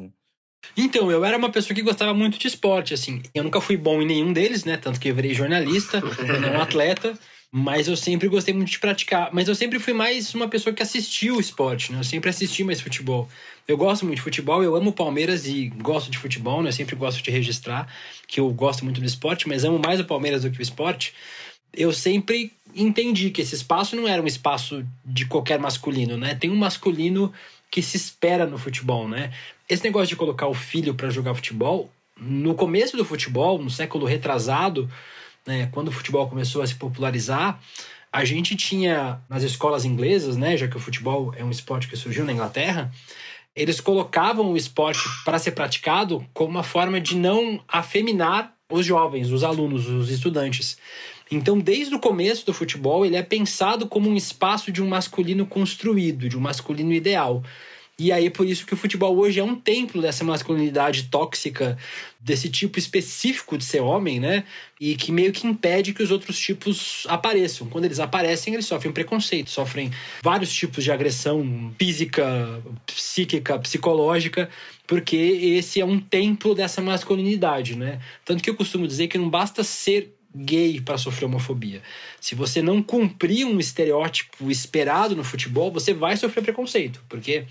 Então, 0.75 1.11
eu 1.11 1.25
era 1.25 1.37
uma 1.37 1.49
pessoa 1.49 1.75
que 1.75 1.81
gostava 1.81 2.13
muito 2.13 2.37
de 2.37 2.47
esporte, 2.47 2.93
assim. 2.93 3.21
Eu 3.33 3.43
nunca 3.43 3.59
fui 3.59 3.75
bom 3.75 4.01
em 4.01 4.05
nenhum 4.05 4.31
deles, 4.31 4.63
né? 4.63 4.77
Tanto 4.77 4.99
que 4.99 5.09
eu 5.09 5.15
virei 5.15 5.33
jornalista, 5.33 6.01
não 6.39 6.61
atleta. 6.61 7.17
Mas 7.51 7.89
eu 7.89 7.97
sempre 7.97 8.29
gostei 8.29 8.53
muito 8.53 8.69
de 8.69 8.79
praticar. 8.79 9.29
Mas 9.33 9.50
eu 9.50 9.55
sempre 9.55 9.77
fui 9.77 9.91
mais 9.91 10.33
uma 10.33 10.47
pessoa 10.47 10.74
que 10.74 10.81
assistiu 10.81 11.36
o 11.36 11.41
esporte, 11.41 11.91
né? 11.91 12.00
Eu 12.00 12.03
sempre 12.03 12.29
assisti 12.29 12.63
mais 12.63 12.79
futebol. 12.79 13.27
Eu 13.67 13.75
gosto 13.77 14.05
muito 14.05 14.17
de 14.17 14.21
futebol, 14.21 14.63
eu 14.63 14.74
amo 14.75 14.93
Palmeiras 14.93 15.45
e 15.45 15.67
gosto 15.67 16.09
de 16.09 16.17
futebol, 16.17 16.63
né? 16.63 16.69
Eu 16.69 16.74
sempre 16.74 16.95
gosto 16.95 17.21
de 17.21 17.29
registrar 17.29 17.93
que 18.25 18.39
eu 18.39 18.50
gosto 18.51 18.86
muito 18.86 19.01
do 19.01 19.05
esporte, 19.05 19.50
mas 19.50 19.65
amo 19.65 19.79
mais 19.79 20.00
o 20.00 20.05
Palmeiras 20.05 20.43
do 20.43 20.51
que 20.51 20.59
o 20.59 20.62
esporte. 20.62 21.13
Eu 21.74 21.91
sempre 21.91 22.53
entendi 22.74 23.29
que 23.29 23.41
esse 23.41 23.55
espaço 23.55 23.95
não 23.97 24.07
era 24.07 24.21
um 24.21 24.27
espaço 24.27 24.86
de 25.03 25.25
qualquer 25.25 25.59
masculino, 25.59 26.17
né? 26.17 26.36
Tem 26.36 26.50
um 26.50 26.55
masculino 26.55 27.33
que 27.71 27.81
se 27.81 27.95
espera 27.95 28.45
no 28.45 28.57
futebol, 28.57 29.07
né? 29.07 29.31
Esse 29.67 29.83
negócio 29.83 30.09
de 30.09 30.17
colocar 30.17 30.47
o 30.47 30.53
filho 30.53 30.93
para 30.93 31.09
jogar 31.09 31.33
futebol, 31.33 31.89
no 32.17 32.53
começo 32.53 32.97
do 32.97 33.05
futebol, 33.05 33.57
no 33.57 33.69
século 33.69 34.05
retrasado, 34.05 34.87
né, 35.47 35.69
quando 35.71 35.87
o 35.87 35.91
futebol 35.91 36.27
começou 36.27 36.61
a 36.61 36.67
se 36.67 36.75
popularizar, 36.75 37.59
a 38.11 38.23
gente 38.25 38.55
tinha 38.55 39.19
nas 39.27 39.41
escolas 39.41 39.85
inglesas, 39.85 40.37
né, 40.37 40.55
já 40.55 40.67
que 40.67 40.77
o 40.77 40.79
futebol 40.79 41.33
é 41.35 41.43
um 41.43 41.49
esporte 41.49 41.87
que 41.87 41.95
surgiu 41.95 42.23
na 42.25 42.33
Inglaterra, 42.33 42.91
eles 43.55 43.81
colocavam 43.81 44.51
o 44.51 44.57
esporte 44.57 45.01
para 45.25 45.39
ser 45.39 45.51
praticado 45.51 46.25
como 46.33 46.51
uma 46.51 46.63
forma 46.63 47.01
de 47.01 47.15
não 47.15 47.63
afeminar 47.67 48.53
os 48.69 48.85
jovens, 48.85 49.31
os 49.31 49.43
alunos, 49.43 49.87
os 49.87 50.09
estudantes. 50.09 50.77
Então, 51.31 51.57
desde 51.57 51.95
o 51.95 52.00
começo 52.00 52.45
do 52.45 52.53
futebol, 52.53 53.05
ele 53.05 53.15
é 53.15 53.23
pensado 53.23 53.88
como 53.88 54.09
um 54.09 54.17
espaço 54.17 54.69
de 54.69 54.83
um 54.83 54.88
masculino 54.88 55.45
construído, 55.45 56.27
de 56.27 56.38
um 56.38 56.41
masculino 56.41 56.91
ideal. 56.93 57.41
E 57.97 58.11
aí, 58.11 58.31
por 58.31 58.47
isso 58.47 58.65
que 58.65 58.73
o 58.73 58.77
futebol 58.77 59.15
hoje 59.15 59.39
é 59.39 59.43
um 59.43 59.55
templo 59.55 60.01
dessa 60.01 60.23
masculinidade 60.23 61.03
tóxica, 61.03 61.77
desse 62.19 62.50
tipo 62.50 62.79
específico 62.79 63.57
de 63.57 63.63
ser 63.63 63.79
homem, 63.79 64.19
né? 64.19 64.43
E 64.79 64.95
que 64.95 65.11
meio 65.11 65.31
que 65.31 65.45
impede 65.45 65.93
que 65.93 66.01
os 66.01 66.09
outros 66.09 66.39
tipos 66.39 67.05
apareçam. 67.07 67.67
Quando 67.67 67.85
eles 67.85 68.00
aparecem, 68.00 68.55
eles 68.55 68.65
sofrem 68.65 68.91
preconceito, 68.91 69.51
sofrem 69.51 69.91
vários 70.23 70.51
tipos 70.51 70.83
de 70.83 70.91
agressão 70.91 71.71
física, 71.77 72.61
psíquica, 72.88 73.59
psicológica, 73.59 74.50
porque 74.88 75.15
esse 75.15 75.79
é 75.79 75.85
um 75.85 76.00
templo 76.00 76.55
dessa 76.55 76.81
masculinidade, 76.81 77.75
né? 77.75 78.00
Tanto 78.25 78.41
que 78.41 78.50
eu 78.50 78.55
costumo 78.55 78.88
dizer 78.88 79.09
que 79.09 79.17
não 79.17 79.29
basta 79.29 79.63
ser 79.63 80.11
gay 80.35 80.79
para 80.79 80.97
sofrer 80.97 81.25
homofobia. 81.25 81.81
Se 82.19 82.35
você 82.35 82.61
não 82.61 82.81
cumprir 82.81 83.45
um 83.45 83.59
estereótipo 83.59 84.50
esperado 84.50 85.15
no 85.15 85.23
futebol, 85.23 85.71
você 85.71 85.93
vai 85.93 86.15
sofrer 86.17 86.43
preconceito, 86.43 87.03
porque 87.09 87.45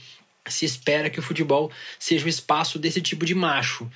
se 0.49 0.65
espera 0.65 1.11
que 1.11 1.19
o 1.19 1.23
futebol 1.23 1.71
seja 1.99 2.25
o 2.25 2.29
espaço 2.29 2.79
desse 2.79 3.01
tipo 3.01 3.25
de 3.25 3.35
macho. 3.35 3.91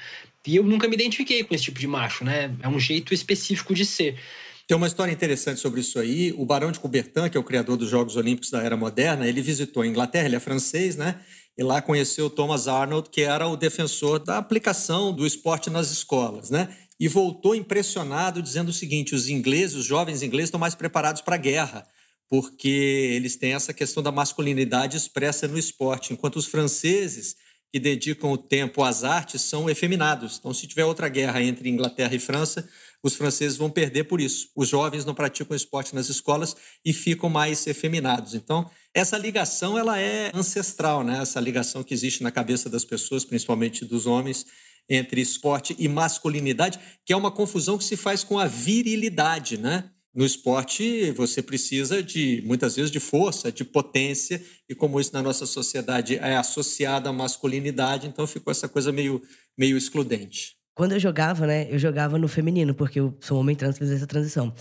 E 0.47 0.57
eu 0.57 0.63
nunca 0.63 0.87
me 0.87 0.95
identifiquei 0.95 1.43
com 1.43 1.55
esse 1.55 1.65
tipo 1.65 1.81
de 1.81 1.87
macho, 1.87 2.25
né? 2.25 2.55
É 2.63 2.69
um 2.69 2.79
jeito 2.79 3.15
específico 3.15 3.75
de 3.75 3.87
ser. 3.87 4.19
Tem 4.67 4.77
uma 4.77 4.87
história 4.87 5.13
interessante 5.13 5.61
sobre 5.61 5.81
isso 5.81 5.99
aí. 5.99 6.33
O 6.37 6.45
Barão 6.45 6.73
de 6.73 6.81
Coubertin, 6.81 7.29
que 7.31 7.37
é 7.37 7.41
o 7.41 7.45
criador 7.45 7.77
dos 7.77 7.89
Jogos 7.89 8.17
Olímpicos 8.17 8.51
da 8.51 8.63
Era 8.63 8.77
Moderna, 8.77 9.27
ele 9.27 9.43
visitou 9.43 9.83
a 9.83 9.87
Inglaterra, 9.87 10.27
ele 10.27 10.37
é 10.37 10.41
francês, 10.41 10.97
né? 10.97 11.21
E 11.57 11.63
lá 11.63 11.81
conheceu 11.81 12.29
Thomas 12.29 12.67
Arnold, 12.67 13.11
que 13.11 13.23
era 13.23 13.47
o 13.47 13.57
defensor 13.57 14.19
da 14.19 14.39
aplicação 14.39 15.13
do 15.13 15.27
esporte 15.27 15.71
nas 15.71 15.91
escolas, 15.91 16.51
né? 16.51 16.69
E 16.99 17.09
voltou 17.09 17.55
impressionado, 17.55 18.43
dizendo 18.43 18.69
o 18.69 18.73
seguinte: 18.73 19.15
os 19.15 19.29
ingleses, 19.29 19.77
os 19.77 19.85
jovens 19.85 20.23
ingleses, 20.23 20.49
estão 20.49 20.61
mais 20.61 20.75
preparados 20.75 21.23
para 21.23 21.35
a 21.35 21.39
guerra, 21.39 21.87
porque 22.29 22.69
eles 22.69 23.37
têm 23.37 23.55
essa 23.55 23.73
questão 23.73 24.03
da 24.03 24.13
masculinidade 24.13 24.97
expressa 24.97 25.49
no 25.49 25.59
esporte, 25.59 26.13
enquanto 26.13 26.37
os 26.37 26.47
franceses 26.47 27.37
que 27.75 27.81
dedicam 27.81 28.31
o 28.31 28.39
tempo 28.39 28.85
às 28.85 29.03
artes 29.03 29.43
são 29.43 29.69
efeminados. 29.69 30.37
Então, 30.39 30.55
se 30.55 30.65
tiver 30.65 30.85
outra 30.85 31.09
guerra 31.09 31.43
entre 31.43 31.69
Inglaterra 31.69 32.15
e 32.15 32.21
França, 32.21 32.69
os 33.03 33.17
franceses 33.17 33.59
vão 33.59 33.69
perder 33.69 34.05
por 34.05 34.21
isso. 34.21 34.49
Os 34.55 34.69
jovens 34.69 35.05
não 35.05 35.13
praticam 35.13 35.57
esporte 35.57 35.93
nas 35.93 36.09
escolas 36.09 36.55
e 36.85 36.93
ficam 36.93 37.29
mais 37.29 37.67
efeminados. 37.67 38.33
Então, 38.33 38.71
essa 38.95 39.19
ligação 39.19 39.77
ela 39.77 40.01
é 40.01 40.31
ancestral, 40.33 41.03
né? 41.03 41.21
Essa 41.21 41.41
ligação 41.41 41.83
que 41.83 41.93
existe 41.93 42.23
na 42.23 42.31
cabeça 42.31 42.71
das 42.71 42.85
pessoas, 42.85 43.25
principalmente 43.25 43.85
dos 43.85 44.07
homens, 44.07 44.47
entre 44.89 45.21
esporte 45.21 45.75
e 45.79 45.89
masculinidade, 45.89 46.79
que 47.05 47.13
é 47.13 47.17
uma 47.17 47.31
confusão 47.31 47.79
que 47.79 47.85
se 47.85 47.97
faz 47.97 48.23
com 48.23 48.39
a 48.39 48.47
virilidade, 48.47 49.59
né? 49.59 49.91
No 50.15 50.25
esporte, 50.25 51.11
você 51.11 51.43
precisa 51.43 52.01
de, 52.01 52.41
muitas 52.47 52.77
vezes, 52.77 52.91
de 52.91 53.01
força, 53.01 53.51
de 53.51 53.65
potência, 53.65 54.41
e 54.69 54.75
como 54.75 55.01
isso 55.01 55.13
na 55.13 55.21
nossa 55.21 55.45
sociedade 55.45 56.17
é 56.17 56.37
associado 56.37 57.09
à 57.09 57.13
masculinidade, 57.13 58.07
então 58.07 58.25
ficou 58.25 58.53
essa 58.53 58.69
coisa 58.69 58.93
meio, 58.93 59.21
meio 59.59 59.77
excludente. 59.77 60.55
Quando 60.73 60.93
eu 60.93 61.01
jogava, 61.01 61.47
né, 61.47 61.69
eu 61.69 61.79
jogava 61.79 62.17
no 62.17 62.29
feminino, 62.29 62.75
porque 62.75 63.01
eu 63.01 63.17
sou 63.21 63.41
homem 63.41 63.57
trans, 63.57 63.79
fiz 63.79 63.91
essa 63.91 64.07
transição. 64.07 64.53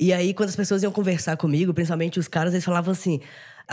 E 0.00 0.12
aí, 0.12 0.32
quando 0.32 0.48
as 0.48 0.56
pessoas 0.56 0.82
iam 0.82 0.92
conversar 0.92 1.36
comigo, 1.36 1.74
principalmente 1.74 2.18
os 2.18 2.28
caras, 2.28 2.52
eles 2.54 2.64
falavam 2.64 2.92
assim: 2.92 3.20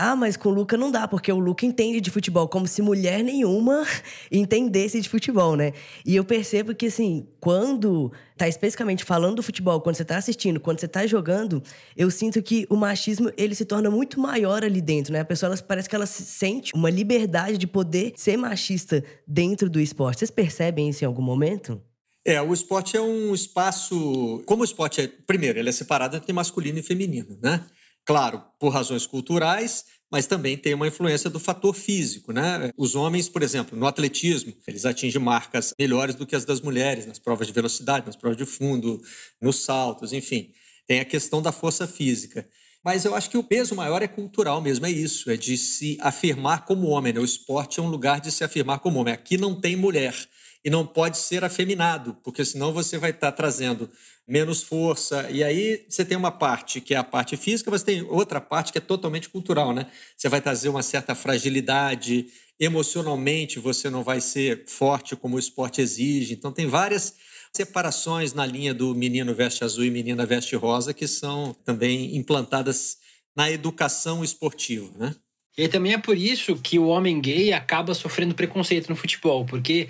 ah, 0.00 0.16
mas 0.16 0.34
com 0.34 0.48
o 0.48 0.52
Luca 0.52 0.78
não 0.78 0.90
dá, 0.90 1.06
porque 1.06 1.30
o 1.30 1.38
Luca 1.38 1.66
entende 1.66 2.00
de 2.00 2.10
futebol, 2.10 2.48
como 2.48 2.66
se 2.66 2.80
mulher 2.80 3.22
nenhuma 3.22 3.86
entendesse 4.32 4.98
de 4.98 5.06
futebol, 5.06 5.56
né? 5.56 5.74
E 6.06 6.16
eu 6.16 6.24
percebo 6.24 6.74
que, 6.74 6.86
assim, 6.86 7.28
quando 7.38 8.10
tá 8.34 8.48
especificamente 8.48 9.04
falando 9.04 9.36
do 9.36 9.42
futebol, 9.42 9.78
quando 9.82 9.96
você 9.96 10.04
tá 10.04 10.16
assistindo, 10.16 10.58
quando 10.58 10.80
você 10.80 10.88
tá 10.88 11.06
jogando, 11.06 11.62
eu 11.94 12.10
sinto 12.10 12.42
que 12.42 12.66
o 12.70 12.76
machismo, 12.76 13.30
ele 13.36 13.54
se 13.54 13.66
torna 13.66 13.90
muito 13.90 14.18
maior 14.18 14.64
ali 14.64 14.80
dentro, 14.80 15.12
né? 15.12 15.20
A 15.20 15.24
pessoa, 15.24 15.52
ela, 15.52 15.62
parece 15.62 15.86
que 15.86 15.94
ela 15.94 16.06
se 16.06 16.22
sente 16.22 16.72
uma 16.74 16.88
liberdade 16.88 17.58
de 17.58 17.66
poder 17.66 18.14
ser 18.16 18.38
machista 18.38 19.04
dentro 19.26 19.68
do 19.68 19.78
esporte. 19.78 20.20
Vocês 20.20 20.30
percebem 20.30 20.88
isso 20.88 21.04
em 21.04 21.06
algum 21.06 21.20
momento? 21.20 21.78
É, 22.24 22.40
o 22.40 22.54
esporte 22.54 22.96
é 22.96 23.02
um 23.02 23.34
espaço. 23.34 24.42
Como 24.46 24.62
o 24.62 24.64
esporte 24.64 25.02
é. 25.02 25.08
Primeiro, 25.26 25.58
ele 25.58 25.68
é 25.68 25.72
separado 25.72 26.16
entre 26.16 26.32
masculino 26.32 26.78
e 26.78 26.82
feminino, 26.82 27.38
né? 27.42 27.64
Claro, 28.10 28.42
por 28.58 28.70
razões 28.70 29.06
culturais, 29.06 29.84
mas 30.10 30.26
também 30.26 30.56
tem 30.56 30.74
uma 30.74 30.88
influência 30.88 31.30
do 31.30 31.38
fator 31.38 31.72
físico, 31.72 32.32
né? 32.32 32.72
Os 32.76 32.96
homens, 32.96 33.28
por 33.28 33.40
exemplo, 33.40 33.78
no 33.78 33.86
atletismo, 33.86 34.52
eles 34.66 34.84
atingem 34.84 35.22
marcas 35.22 35.72
melhores 35.78 36.16
do 36.16 36.26
que 36.26 36.34
as 36.34 36.44
das 36.44 36.60
mulheres 36.60 37.06
nas 37.06 37.20
provas 37.20 37.46
de 37.46 37.52
velocidade, 37.52 38.04
nas 38.04 38.16
provas 38.16 38.36
de 38.36 38.44
fundo, 38.44 39.00
nos 39.40 39.62
saltos, 39.62 40.12
enfim. 40.12 40.50
Tem 40.88 40.98
a 40.98 41.04
questão 41.04 41.40
da 41.40 41.52
força 41.52 41.86
física. 41.86 42.48
Mas 42.82 43.04
eu 43.04 43.14
acho 43.14 43.30
que 43.30 43.38
o 43.38 43.44
peso 43.44 43.76
maior 43.76 44.02
é 44.02 44.08
cultural 44.08 44.60
mesmo, 44.60 44.86
é 44.86 44.90
isso, 44.90 45.30
é 45.30 45.36
de 45.36 45.56
se 45.56 45.96
afirmar 46.00 46.64
como 46.64 46.88
homem. 46.88 47.12
Né? 47.12 47.20
O 47.20 47.24
esporte 47.24 47.78
é 47.78 47.82
um 47.82 47.88
lugar 47.88 48.20
de 48.20 48.32
se 48.32 48.42
afirmar 48.42 48.80
como 48.80 48.98
homem. 48.98 49.14
Aqui 49.14 49.38
não 49.38 49.54
tem 49.54 49.76
mulher 49.76 50.16
e 50.64 50.68
não 50.68 50.84
pode 50.84 51.16
ser 51.16 51.44
afeminado, 51.44 52.16
porque 52.24 52.44
senão 52.44 52.72
você 52.72 52.98
vai 52.98 53.10
estar 53.10 53.30
trazendo 53.32 53.88
menos 54.30 54.62
força. 54.62 55.28
E 55.28 55.42
aí 55.42 55.84
você 55.88 56.04
tem 56.04 56.16
uma 56.16 56.30
parte 56.30 56.80
que 56.80 56.94
é 56.94 56.96
a 56.96 57.02
parte 57.02 57.36
física, 57.36 57.68
mas 57.68 57.82
tem 57.82 58.02
outra 58.02 58.40
parte 58.40 58.70
que 58.70 58.78
é 58.78 58.80
totalmente 58.80 59.28
cultural, 59.28 59.74
né? 59.74 59.88
Você 60.16 60.28
vai 60.28 60.40
trazer 60.40 60.68
uma 60.68 60.84
certa 60.84 61.16
fragilidade, 61.16 62.28
emocionalmente 62.58 63.58
você 63.58 63.90
não 63.90 64.04
vai 64.04 64.20
ser 64.20 64.64
forte 64.68 65.16
como 65.16 65.34
o 65.34 65.38
esporte 65.38 65.80
exige. 65.80 66.32
Então 66.32 66.52
tem 66.52 66.68
várias 66.68 67.16
separações 67.52 68.32
na 68.32 68.46
linha 68.46 68.72
do 68.72 68.94
menino 68.94 69.34
veste 69.34 69.64
azul 69.64 69.84
e 69.84 69.90
menina 69.90 70.24
veste 70.24 70.54
rosa 70.54 70.94
que 70.94 71.08
são 71.08 71.52
também 71.64 72.16
implantadas 72.16 72.98
na 73.34 73.50
educação 73.50 74.22
esportiva, 74.22 74.96
né? 74.96 75.14
E 75.58 75.66
também 75.66 75.94
é 75.94 75.98
por 75.98 76.16
isso 76.16 76.54
que 76.54 76.78
o 76.78 76.86
homem 76.86 77.20
gay 77.20 77.52
acaba 77.52 77.94
sofrendo 77.94 78.36
preconceito 78.36 78.88
no 78.88 78.94
futebol, 78.94 79.44
porque 79.44 79.88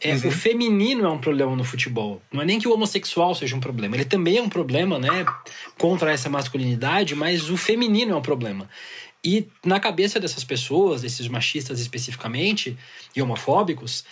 é, 0.00 0.14
uhum. 0.14 0.28
O 0.28 0.30
feminino 0.30 1.06
é 1.06 1.10
um 1.10 1.18
problema 1.18 1.56
no 1.56 1.64
futebol. 1.64 2.20
Não 2.30 2.42
é 2.42 2.44
nem 2.44 2.58
que 2.58 2.68
o 2.68 2.72
homossexual 2.72 3.34
seja 3.34 3.56
um 3.56 3.60
problema. 3.60 3.96
Ele 3.96 4.04
também 4.04 4.36
é 4.36 4.42
um 4.42 4.48
problema, 4.48 4.98
né? 4.98 5.24
Contra 5.78 6.12
essa 6.12 6.28
masculinidade, 6.28 7.14
mas 7.14 7.48
o 7.48 7.56
feminino 7.56 8.12
é 8.12 8.16
um 8.16 8.22
problema. 8.22 8.68
E 9.24 9.48
na 9.64 9.80
cabeça 9.80 10.20
dessas 10.20 10.44
pessoas, 10.44 11.02
desses 11.02 11.26
machistas 11.28 11.80
especificamente, 11.80 12.76
e 13.14 13.22
homofóbicos, 13.22 14.04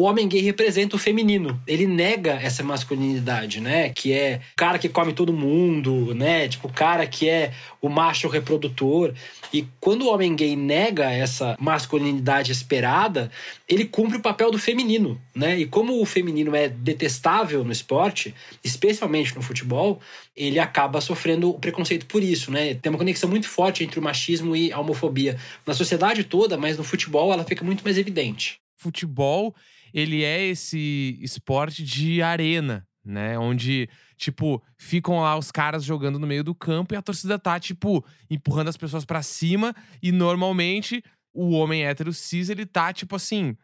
o 0.00 0.04
homem 0.04 0.26
gay 0.26 0.40
representa 0.40 0.96
o 0.96 0.98
feminino. 0.98 1.60
Ele 1.66 1.86
nega 1.86 2.32
essa 2.32 2.62
masculinidade, 2.62 3.60
né? 3.60 3.90
Que 3.90 4.14
é 4.14 4.40
o 4.54 4.56
cara 4.56 4.78
que 4.78 4.88
come 4.88 5.12
todo 5.12 5.30
mundo, 5.30 6.14
né? 6.14 6.48
Tipo, 6.48 6.68
o 6.68 6.72
cara 6.72 7.06
que 7.06 7.28
é 7.28 7.52
o 7.82 7.88
macho 7.90 8.26
reprodutor. 8.26 9.12
E 9.52 9.66
quando 9.78 10.06
o 10.06 10.08
homem 10.08 10.34
gay 10.34 10.56
nega 10.56 11.10
essa 11.10 11.54
masculinidade 11.60 12.50
esperada, 12.50 13.30
ele 13.68 13.84
cumpre 13.84 14.16
o 14.16 14.22
papel 14.22 14.50
do 14.50 14.58
feminino, 14.58 15.20
né? 15.34 15.58
E 15.58 15.66
como 15.66 16.00
o 16.00 16.06
feminino 16.06 16.56
é 16.56 16.66
detestável 16.66 17.62
no 17.62 17.70
esporte, 17.70 18.34
especialmente 18.64 19.36
no 19.36 19.42
futebol, 19.42 20.00
ele 20.34 20.58
acaba 20.58 21.02
sofrendo 21.02 21.50
o 21.50 21.58
preconceito 21.58 22.06
por 22.06 22.22
isso, 22.22 22.50
né? 22.50 22.72
Tem 22.72 22.88
uma 22.88 22.98
conexão 22.98 23.28
muito 23.28 23.46
forte 23.46 23.84
entre 23.84 24.00
o 24.00 24.02
machismo 24.02 24.56
e 24.56 24.72
a 24.72 24.80
homofobia 24.80 25.36
na 25.66 25.74
sociedade 25.74 26.24
toda, 26.24 26.56
mas 26.56 26.78
no 26.78 26.84
futebol 26.84 27.30
ela 27.34 27.44
fica 27.44 27.62
muito 27.62 27.84
mais 27.84 27.98
evidente. 27.98 28.58
Futebol 28.80 29.54
ele 29.92 30.24
é 30.24 30.46
esse 30.46 31.18
esporte 31.20 31.84
de 31.84 32.22
arena, 32.22 32.86
né? 33.04 33.38
Onde, 33.38 33.88
tipo, 34.16 34.62
ficam 34.78 35.20
lá 35.20 35.36
os 35.36 35.50
caras 35.50 35.84
jogando 35.84 36.18
no 36.18 36.26
meio 36.26 36.42
do 36.42 36.54
campo 36.54 36.94
e 36.94 36.96
a 36.96 37.02
torcida 37.02 37.38
tá, 37.38 37.60
tipo, 37.60 38.04
empurrando 38.30 38.68
as 38.68 38.76
pessoas 38.76 39.04
para 39.04 39.22
cima. 39.22 39.74
E 40.02 40.10
normalmente 40.10 41.02
o 41.34 41.50
homem 41.50 41.84
hétero 41.84 42.12
cis, 42.12 42.48
ele 42.48 42.64
tá, 42.64 42.92
tipo 42.92 43.16
assim, 43.16 43.56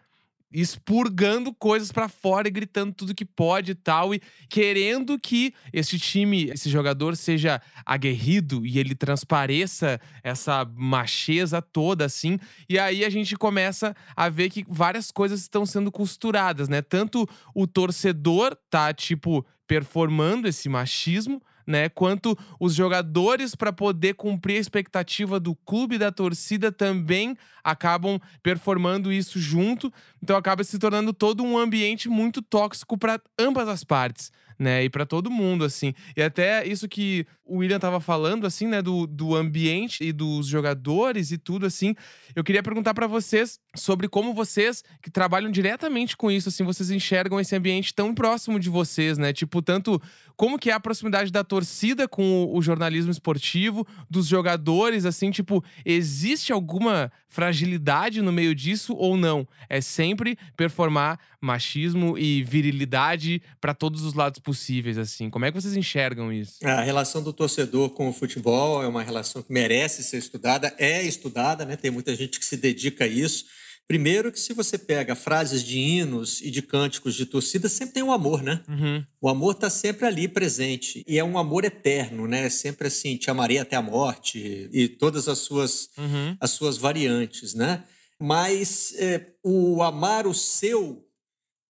expurgando 0.52 1.52
coisas 1.52 1.90
para 1.90 2.08
fora 2.08 2.48
e 2.48 2.50
gritando 2.50 2.92
tudo 2.92 3.14
que 3.14 3.24
pode 3.24 3.72
e 3.72 3.74
tal 3.74 4.14
e 4.14 4.20
querendo 4.48 5.18
que 5.18 5.52
esse 5.72 5.98
time, 5.98 6.50
esse 6.50 6.70
jogador 6.70 7.16
seja 7.16 7.60
aguerrido 7.84 8.64
e 8.64 8.78
ele 8.78 8.94
transpareça 8.94 10.00
essa 10.22 10.64
macheza 10.74 11.60
toda 11.60 12.04
assim. 12.04 12.38
E 12.68 12.78
aí 12.78 13.04
a 13.04 13.10
gente 13.10 13.36
começa 13.36 13.94
a 14.14 14.28
ver 14.28 14.50
que 14.50 14.64
várias 14.68 15.10
coisas 15.10 15.40
estão 15.40 15.66
sendo 15.66 15.90
costuradas, 15.90 16.68
né? 16.68 16.80
Tanto 16.80 17.28
o 17.54 17.66
torcedor 17.66 18.56
tá 18.70 18.92
tipo 18.94 19.44
performando 19.66 20.46
esse 20.46 20.68
machismo, 20.68 21.42
né? 21.66 21.88
Quanto 21.88 22.38
os 22.60 22.74
jogadores, 22.74 23.54
para 23.54 23.72
poder 23.72 24.14
cumprir 24.14 24.56
a 24.56 24.60
expectativa 24.60 25.40
do 25.40 25.54
clube 25.54 25.98
da 25.98 26.12
torcida, 26.12 26.70
também 26.70 27.36
acabam 27.64 28.20
performando 28.42 29.12
isso 29.12 29.40
junto. 29.40 29.92
Então 30.22 30.36
acaba 30.36 30.62
se 30.62 30.78
tornando 30.78 31.12
todo 31.12 31.42
um 31.42 31.58
ambiente 31.58 32.08
muito 32.08 32.40
tóxico 32.40 32.96
para 32.96 33.20
ambas 33.38 33.68
as 33.68 33.82
partes 33.82 34.30
né? 34.58 34.84
E 34.84 34.90
para 34.90 35.06
todo 35.06 35.30
mundo, 35.30 35.64
assim. 35.64 35.94
E 36.16 36.22
até 36.22 36.66
isso 36.66 36.88
que 36.88 37.26
o 37.44 37.58
William 37.58 37.78
tava 37.78 38.00
falando, 38.00 38.46
assim, 38.46 38.66
né? 38.66 38.82
Do, 38.82 39.06
do 39.06 39.34
ambiente 39.34 40.02
e 40.02 40.12
dos 40.12 40.46
jogadores 40.46 41.30
e 41.30 41.38
tudo, 41.38 41.66
assim. 41.66 41.94
Eu 42.34 42.42
queria 42.42 42.62
perguntar 42.62 42.94
para 42.94 43.06
vocês 43.06 43.60
sobre 43.74 44.08
como 44.08 44.34
vocês, 44.34 44.82
que 45.02 45.10
trabalham 45.10 45.50
diretamente 45.50 46.16
com 46.16 46.30
isso, 46.30 46.48
assim, 46.48 46.64
vocês 46.64 46.90
enxergam 46.90 47.38
esse 47.38 47.54
ambiente 47.54 47.94
tão 47.94 48.14
próximo 48.14 48.58
de 48.58 48.68
vocês, 48.68 49.18
né? 49.18 49.32
Tipo, 49.32 49.62
tanto 49.62 50.00
como 50.36 50.58
que 50.58 50.70
é 50.70 50.72
a 50.74 50.80
proximidade 50.80 51.30
da 51.30 51.42
torcida 51.42 52.08
com 52.08 52.44
o, 52.44 52.56
o 52.56 52.62
jornalismo 52.62 53.10
esportivo, 53.10 53.86
dos 54.10 54.26
jogadores, 54.26 55.04
assim, 55.04 55.30
tipo, 55.30 55.64
existe 55.84 56.52
alguma 56.52 57.10
fragilidade 57.28 58.22
no 58.22 58.32
meio 58.32 58.54
disso 58.54 58.94
ou 58.94 59.16
não? 59.16 59.46
É 59.68 59.80
sempre 59.80 60.38
performar 60.56 61.18
machismo 61.40 62.18
e 62.18 62.42
virilidade 62.42 63.42
para 63.60 63.74
todos 63.74 64.02
os 64.02 64.14
lados 64.14 64.40
possíveis, 64.46 64.96
assim. 64.96 65.28
Como 65.28 65.44
é 65.44 65.50
que 65.50 65.60
vocês 65.60 65.76
enxergam 65.76 66.32
isso? 66.32 66.64
A 66.64 66.80
relação 66.80 67.20
do 67.20 67.32
torcedor 67.32 67.90
com 67.90 68.08
o 68.08 68.12
futebol 68.12 68.80
é 68.80 68.86
uma 68.86 69.02
relação 69.02 69.42
que 69.42 69.52
merece 69.52 70.04
ser 70.04 70.18
estudada, 70.18 70.72
é 70.78 71.02
estudada, 71.02 71.64
né? 71.64 71.74
Tem 71.74 71.90
muita 71.90 72.14
gente 72.14 72.38
que 72.38 72.44
se 72.44 72.56
dedica 72.56 73.04
a 73.04 73.08
isso. 73.08 73.44
Primeiro 73.88 74.30
que 74.30 74.38
se 74.38 74.52
você 74.52 74.78
pega 74.78 75.16
frases 75.16 75.64
de 75.64 75.78
hinos 75.78 76.40
e 76.40 76.50
de 76.50 76.62
cânticos 76.62 77.14
de 77.14 77.26
torcida, 77.26 77.68
sempre 77.68 77.94
tem 77.94 78.02
o 78.04 78.06
um 78.06 78.12
amor, 78.12 78.42
né? 78.42 78.62
Uhum. 78.68 79.04
O 79.20 79.28
amor 79.28 79.52
está 79.52 79.68
sempre 79.68 80.06
ali 80.06 80.28
presente. 80.28 81.04
E 81.08 81.18
é 81.18 81.24
um 81.24 81.36
amor 81.36 81.64
eterno, 81.64 82.28
né? 82.28 82.48
Sempre 82.48 82.86
assim, 82.86 83.16
te 83.16 83.30
amarei 83.30 83.58
até 83.58 83.74
a 83.74 83.82
morte 83.82 84.68
e 84.72 84.88
todas 84.88 85.28
as 85.28 85.38
suas, 85.38 85.88
uhum. 85.98 86.36
as 86.40 86.52
suas 86.52 86.76
variantes, 86.76 87.52
né? 87.52 87.82
Mas 88.20 88.94
é, 88.96 89.26
o 89.42 89.82
amar 89.82 90.26
o 90.26 90.34
seu 90.34 91.04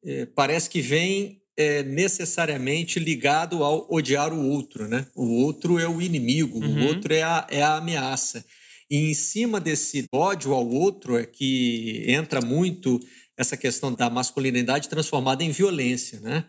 é, 0.04 0.26
parece 0.26 0.71
que 0.71 0.80
vem 0.80 1.42
é 1.56 1.82
necessariamente 1.82 2.98
ligado 2.98 3.64
ao 3.64 3.86
odiar 3.90 4.32
o 4.32 4.48
outro, 4.50 4.86
né? 4.86 5.06
O 5.14 5.42
outro 5.42 5.78
é 5.78 5.88
o 5.88 6.02
inimigo, 6.02 6.58
uhum. 6.58 6.82
o 6.82 6.86
outro 6.88 7.14
é 7.14 7.22
a, 7.22 7.46
é 7.50 7.62
a 7.62 7.76
ameaça. 7.76 8.44
E 8.90 9.10
em 9.10 9.14
cima 9.14 9.58
desse 9.58 10.04
ódio 10.12 10.52
ao 10.52 10.68
outro 10.68 11.16
é 11.16 11.25
que 11.25 12.04
entra 12.06 12.40
muito 12.40 13.00
essa 13.36 13.56
questão 13.56 13.92
da 13.92 14.08
masculinidade 14.08 14.88
transformada 14.88 15.42
em 15.42 15.50
violência, 15.50 16.20
né? 16.20 16.44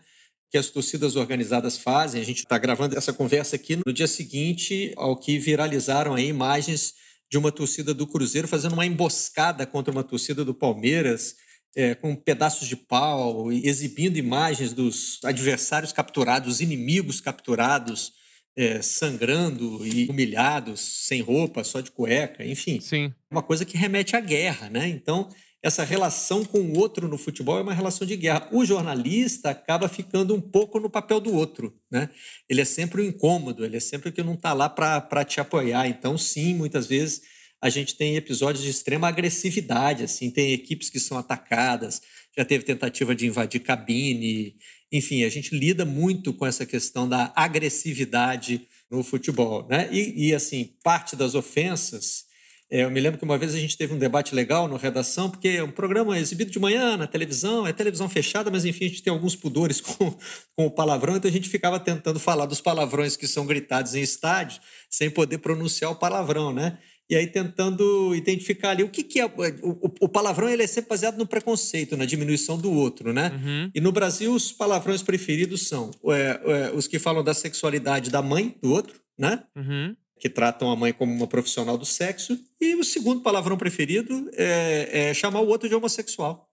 Que 0.50 0.56
as 0.56 0.70
torcidas 0.70 1.16
organizadas 1.16 1.78
fazem. 1.78 2.20
A 2.20 2.24
gente 2.24 2.38
está 2.38 2.56
gravando 2.56 2.96
essa 2.96 3.12
conversa 3.12 3.56
aqui 3.56 3.76
no 3.76 3.92
dia 3.92 4.06
seguinte 4.06 4.92
ao 4.96 5.16
que 5.16 5.38
viralizaram 5.38 6.14
aí 6.14 6.28
imagens 6.28 6.94
de 7.30 7.36
uma 7.36 7.52
torcida 7.52 7.92
do 7.92 8.06
Cruzeiro 8.06 8.48
fazendo 8.48 8.72
uma 8.72 8.86
emboscada 8.86 9.66
contra 9.66 9.92
uma 9.92 10.02
torcida 10.02 10.44
do 10.44 10.54
Palmeiras, 10.54 11.36
é, 11.76 11.94
com 11.94 12.14
pedaços 12.14 12.66
de 12.68 12.76
pau, 12.76 13.52
exibindo 13.52 14.16
imagens 14.16 14.72
dos 14.72 15.20
adversários 15.24 15.92
capturados, 15.92 16.60
inimigos 16.60 17.20
capturados, 17.20 18.12
é, 18.56 18.82
sangrando 18.82 19.86
e 19.86 20.08
humilhados, 20.08 20.80
sem 20.80 21.20
roupa, 21.20 21.62
só 21.62 21.80
de 21.80 21.92
cueca, 21.92 22.44
enfim. 22.44 22.80
Sim. 22.80 23.12
Uma 23.30 23.42
coisa 23.42 23.64
que 23.64 23.76
remete 23.76 24.16
à 24.16 24.20
guerra, 24.20 24.68
né? 24.68 24.88
Então, 24.88 25.28
essa 25.62 25.84
relação 25.84 26.44
com 26.44 26.58
o 26.58 26.78
outro 26.78 27.08
no 27.08 27.18
futebol 27.18 27.58
é 27.58 27.62
uma 27.62 27.74
relação 27.74 28.06
de 28.06 28.16
guerra. 28.16 28.48
O 28.52 28.64
jornalista 28.64 29.50
acaba 29.50 29.88
ficando 29.88 30.34
um 30.34 30.40
pouco 30.40 30.78
no 30.80 30.90
papel 30.90 31.20
do 31.20 31.34
outro, 31.34 31.76
né? 31.90 32.08
Ele 32.48 32.60
é 32.60 32.64
sempre 32.64 33.02
o 33.02 33.04
incômodo, 33.04 33.64
ele 33.64 33.76
é 33.76 33.80
sempre 33.80 34.08
o 34.08 34.12
que 34.12 34.22
não 34.22 34.34
está 34.34 34.52
lá 34.52 34.68
para 34.68 35.24
te 35.24 35.40
apoiar. 35.40 35.86
Então, 35.88 36.16
sim, 36.16 36.54
muitas 36.54 36.86
vezes 36.86 37.22
a 37.60 37.68
gente 37.68 37.96
tem 37.96 38.16
episódios 38.16 38.64
de 38.64 38.70
extrema 38.70 39.08
agressividade, 39.08 40.04
assim, 40.04 40.30
tem 40.30 40.52
equipes 40.52 40.90
que 40.90 41.00
são 41.00 41.18
atacadas, 41.18 42.00
já 42.36 42.44
teve 42.44 42.64
tentativa 42.64 43.14
de 43.14 43.26
invadir 43.26 43.60
cabine, 43.60 44.56
enfim, 44.92 45.24
a 45.24 45.28
gente 45.28 45.56
lida 45.56 45.84
muito 45.84 46.32
com 46.32 46.46
essa 46.46 46.64
questão 46.64 47.08
da 47.08 47.32
agressividade 47.34 48.66
no 48.90 49.02
futebol, 49.02 49.66
né? 49.68 49.88
E, 49.92 50.28
e 50.28 50.34
assim, 50.34 50.72
parte 50.82 51.14
das 51.14 51.34
ofensas, 51.34 52.28
é, 52.70 52.84
eu 52.84 52.90
me 52.90 53.00
lembro 53.00 53.18
que 53.18 53.24
uma 53.24 53.38
vez 53.38 53.54
a 53.54 53.58
gente 53.58 53.78
teve 53.78 53.94
um 53.94 53.98
debate 53.98 54.34
legal 54.34 54.68
no 54.68 54.76
Redação, 54.76 55.30
porque 55.30 55.48
é 55.48 55.62
um 55.62 55.70
programa 55.70 56.18
exibido 56.18 56.50
de 56.50 56.58
manhã 56.58 56.98
na 56.98 57.06
televisão, 57.06 57.66
é 57.66 57.72
televisão 57.72 58.08
fechada, 58.08 58.50
mas 58.50 58.64
enfim, 58.66 58.84
a 58.84 58.88
gente 58.88 59.02
tem 59.02 59.12
alguns 59.12 59.34
pudores 59.34 59.80
com, 59.82 60.14
com 60.54 60.66
o 60.66 60.70
palavrão, 60.70 61.16
então 61.16 61.30
a 61.30 61.32
gente 61.32 61.48
ficava 61.48 61.80
tentando 61.80 62.20
falar 62.20 62.46
dos 62.46 62.60
palavrões 62.60 63.16
que 63.16 63.26
são 63.26 63.46
gritados 63.46 63.94
em 63.94 64.02
estádios, 64.02 64.60
sem 64.88 65.10
poder 65.10 65.38
pronunciar 65.38 65.90
o 65.90 65.96
palavrão, 65.96 66.52
né? 66.52 66.78
E 67.10 67.16
aí 67.16 67.26
tentando 67.26 68.14
identificar 68.14 68.70
ali 68.70 68.82
o 68.82 68.90
que, 68.90 69.02
que 69.02 69.18
é. 69.18 69.24
O, 69.24 69.90
o, 70.02 70.08
palavrão 70.08 70.48
ele 70.48 70.62
é 70.62 70.66
sempre 70.66 70.90
baseado 70.90 71.16
no 71.16 71.26
preconceito, 71.26 71.96
na 71.96 72.04
diminuição 72.04 72.58
do 72.58 72.70
outro, 72.70 73.14
né? 73.14 73.32
Uhum. 73.34 73.70
E 73.74 73.80
no 73.80 73.90
Brasil, 73.90 74.32
os 74.34 74.52
palavrões 74.52 75.02
preferidos 75.02 75.66
são 75.66 75.90
é, 76.06 76.40
é, 76.44 76.72
os 76.74 76.86
que 76.86 76.98
falam 76.98 77.24
da 77.24 77.32
sexualidade 77.32 78.10
da 78.10 78.20
mãe 78.20 78.58
do 78.62 78.70
outro, 78.70 79.00
né? 79.18 79.42
Uhum. 79.56 79.96
Que 80.20 80.28
tratam 80.28 80.70
a 80.70 80.76
mãe 80.76 80.92
como 80.92 81.10
uma 81.10 81.26
profissional 81.26 81.78
do 81.78 81.86
sexo. 81.86 82.38
E 82.60 82.74
o 82.74 82.84
segundo 82.84 83.22
palavrão 83.22 83.56
preferido 83.56 84.28
é, 84.34 85.08
é 85.08 85.14
chamar 85.14 85.40
o 85.40 85.48
outro 85.48 85.66
de 85.66 85.74
homossexual, 85.74 86.46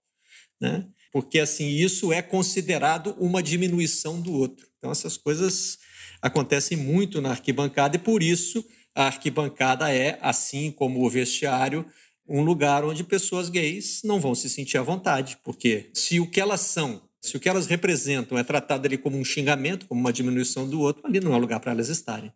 né? 0.61 0.87
Porque, 1.11 1.39
assim, 1.39 1.67
isso 1.67 2.13
é 2.13 2.21
considerado 2.21 3.15
uma 3.19 3.43
diminuição 3.43 4.21
do 4.21 4.33
outro. 4.33 4.67
Então, 4.77 4.91
essas 4.91 5.17
coisas 5.17 5.77
acontecem 6.21 6.77
muito 6.77 7.21
na 7.21 7.31
arquibancada 7.31 7.95
e, 7.95 7.99
por 7.99 8.21
isso, 8.21 8.65
a 8.95 9.07
arquibancada 9.07 9.93
é, 9.93 10.17
assim 10.21 10.71
como 10.71 11.05
o 11.05 11.09
vestiário, 11.09 11.85
um 12.27 12.41
lugar 12.41 12.83
onde 12.83 13.03
pessoas 13.03 13.49
gays 13.49 14.01
não 14.03 14.19
vão 14.19 14.33
se 14.33 14.49
sentir 14.49 14.77
à 14.77 14.81
vontade, 14.81 15.37
porque 15.43 15.89
se 15.93 16.19
o 16.19 16.29
que 16.29 16.39
elas 16.39 16.61
são, 16.61 17.01
se 17.21 17.35
o 17.35 17.39
que 17.39 17.49
elas 17.49 17.67
representam 17.67 18.37
é 18.37 18.43
tratado 18.43 18.87
ali 18.87 18.97
como 18.97 19.17
um 19.17 19.25
xingamento, 19.25 19.85
como 19.85 19.99
uma 19.99 20.13
diminuição 20.13 20.67
do 20.67 20.79
outro, 20.79 21.05
ali 21.05 21.19
não 21.19 21.33
é 21.35 21.37
lugar 21.37 21.59
para 21.59 21.71
elas 21.71 21.89
estarem. 21.89 22.31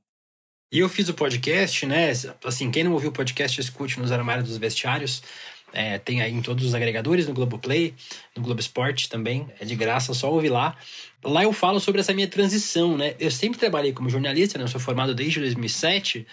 E 0.72 0.80
eu 0.80 0.90
fiz 0.90 1.10
o 1.10 1.16
podcast, 1.16 1.86
né? 1.88 2.12
Assim, 2.44 2.70
quem 2.70 2.84
não 2.84 2.94
ouviu 2.94 3.10
o 3.10 3.14
podcast, 3.14 3.60
escute 3.60 4.00
nos 4.00 4.12
armários 4.12 4.48
dos 4.48 4.58
vestiários. 4.58 5.24
É, 5.74 5.98
tem 5.98 6.22
aí 6.22 6.34
em 6.34 6.42
todos 6.42 6.66
os 6.66 6.74
agregadores, 6.74 7.28
no 7.28 7.34
Globoplay, 7.34 7.94
no 8.36 8.42
Globo 8.42 8.60
Esporte 8.60 9.10
também, 9.10 9.48
é 9.60 9.66
de 9.66 9.76
graça, 9.76 10.14
só 10.14 10.32
ouvir 10.32 10.50
lá. 10.50 10.76
Lá 11.24 11.44
eu 11.44 11.54
falo 11.54 11.80
sobre 11.80 12.02
essa 12.02 12.14
minha 12.14 12.28
transição, 12.28 12.98
né? 12.98 13.16
Eu 13.20 13.30
sempre 13.30 13.60
trabalhei 13.60 13.94
como 13.94 14.10
jornalista, 14.10 14.58
né? 14.58 14.64
Eu 14.64 14.70
sou 14.70 14.80
formado 14.80 15.14
desde 15.14 15.40
2007. 15.40 16.26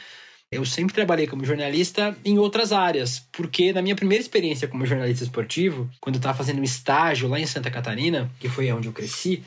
Eu 0.51 0.65
sempre 0.65 0.95
trabalhei 0.95 1.27
como 1.27 1.45
jornalista 1.45 2.17
em 2.25 2.39
outras 2.39 2.73
áreas, 2.73 3.27
porque 3.33 3.73
na 3.73 3.83
minha 3.83 3.97
primeira 3.97 4.23
experiência 4.23 4.69
como 4.69 4.87
jornalista 4.87 5.25
esportivo, 5.25 5.91
quando 6.01 6.17
eu 6.17 6.21
estava 6.21 6.39
fazendo 6.39 6.61
um 6.61 6.65
estágio 6.65 7.29
lá 7.29 7.41
em 7.41 7.47
Santa 7.47 7.71
Catarina, 7.71 8.31
que 8.39 8.49
foi 8.49 8.71
onde 8.71 8.87
eu 8.87 8.93
cresci, 8.93 9.43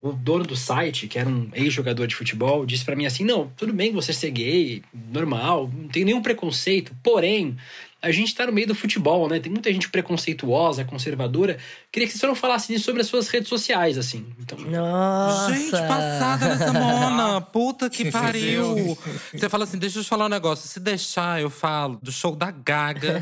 o 0.00 0.12
dono 0.12 0.44
do 0.44 0.56
site, 0.56 1.08
que 1.08 1.18
era 1.18 1.28
um 1.28 1.50
ex-jogador 1.52 2.06
de 2.06 2.14
futebol, 2.14 2.64
disse 2.64 2.84
para 2.84 2.96
mim 2.96 3.04
assim: 3.04 3.24
"Não, 3.24 3.52
tudo 3.56 3.72
bem 3.72 3.92
você 3.92 4.12
ser 4.12 4.30
gay, 4.30 4.82
normal, 5.12 5.70
não 5.72 5.88
tem 5.88 6.04
nenhum 6.04 6.22
preconceito, 6.22 6.94
porém, 7.02 7.56
a 8.00 8.12
gente 8.12 8.32
tá 8.32 8.46
no 8.46 8.52
meio 8.52 8.68
do 8.68 8.76
futebol, 8.76 9.28
né? 9.28 9.40
Tem 9.40 9.50
muita 9.50 9.72
gente 9.72 9.88
preconceituosa, 9.88 10.84
conservadora. 10.84 11.58
Queria 11.90 12.06
que 12.06 12.16
você 12.16 12.26
não 12.28 12.34
falasse 12.34 12.78
sobre 12.78 13.02
as 13.02 13.08
suas 13.08 13.26
redes 13.28 13.48
sociais, 13.48 13.98
assim. 13.98 14.24
Então... 14.38 14.56
Nossa! 14.56 15.52
Gente, 15.52 15.70
passada 15.72 16.48
nessa 16.48 16.72
mona! 16.72 17.40
Puta 17.40 17.90
que 17.90 18.08
pariu! 18.12 18.96
você 19.34 19.48
fala 19.48 19.64
assim, 19.64 19.78
deixa 19.78 19.98
eu 19.98 20.04
te 20.04 20.08
falar 20.08 20.26
um 20.26 20.28
negócio. 20.28 20.68
Se 20.68 20.78
deixar, 20.78 21.42
eu 21.42 21.50
falo 21.50 21.98
do 22.00 22.12
show 22.12 22.36
da 22.36 22.52
Gaga 22.52 23.20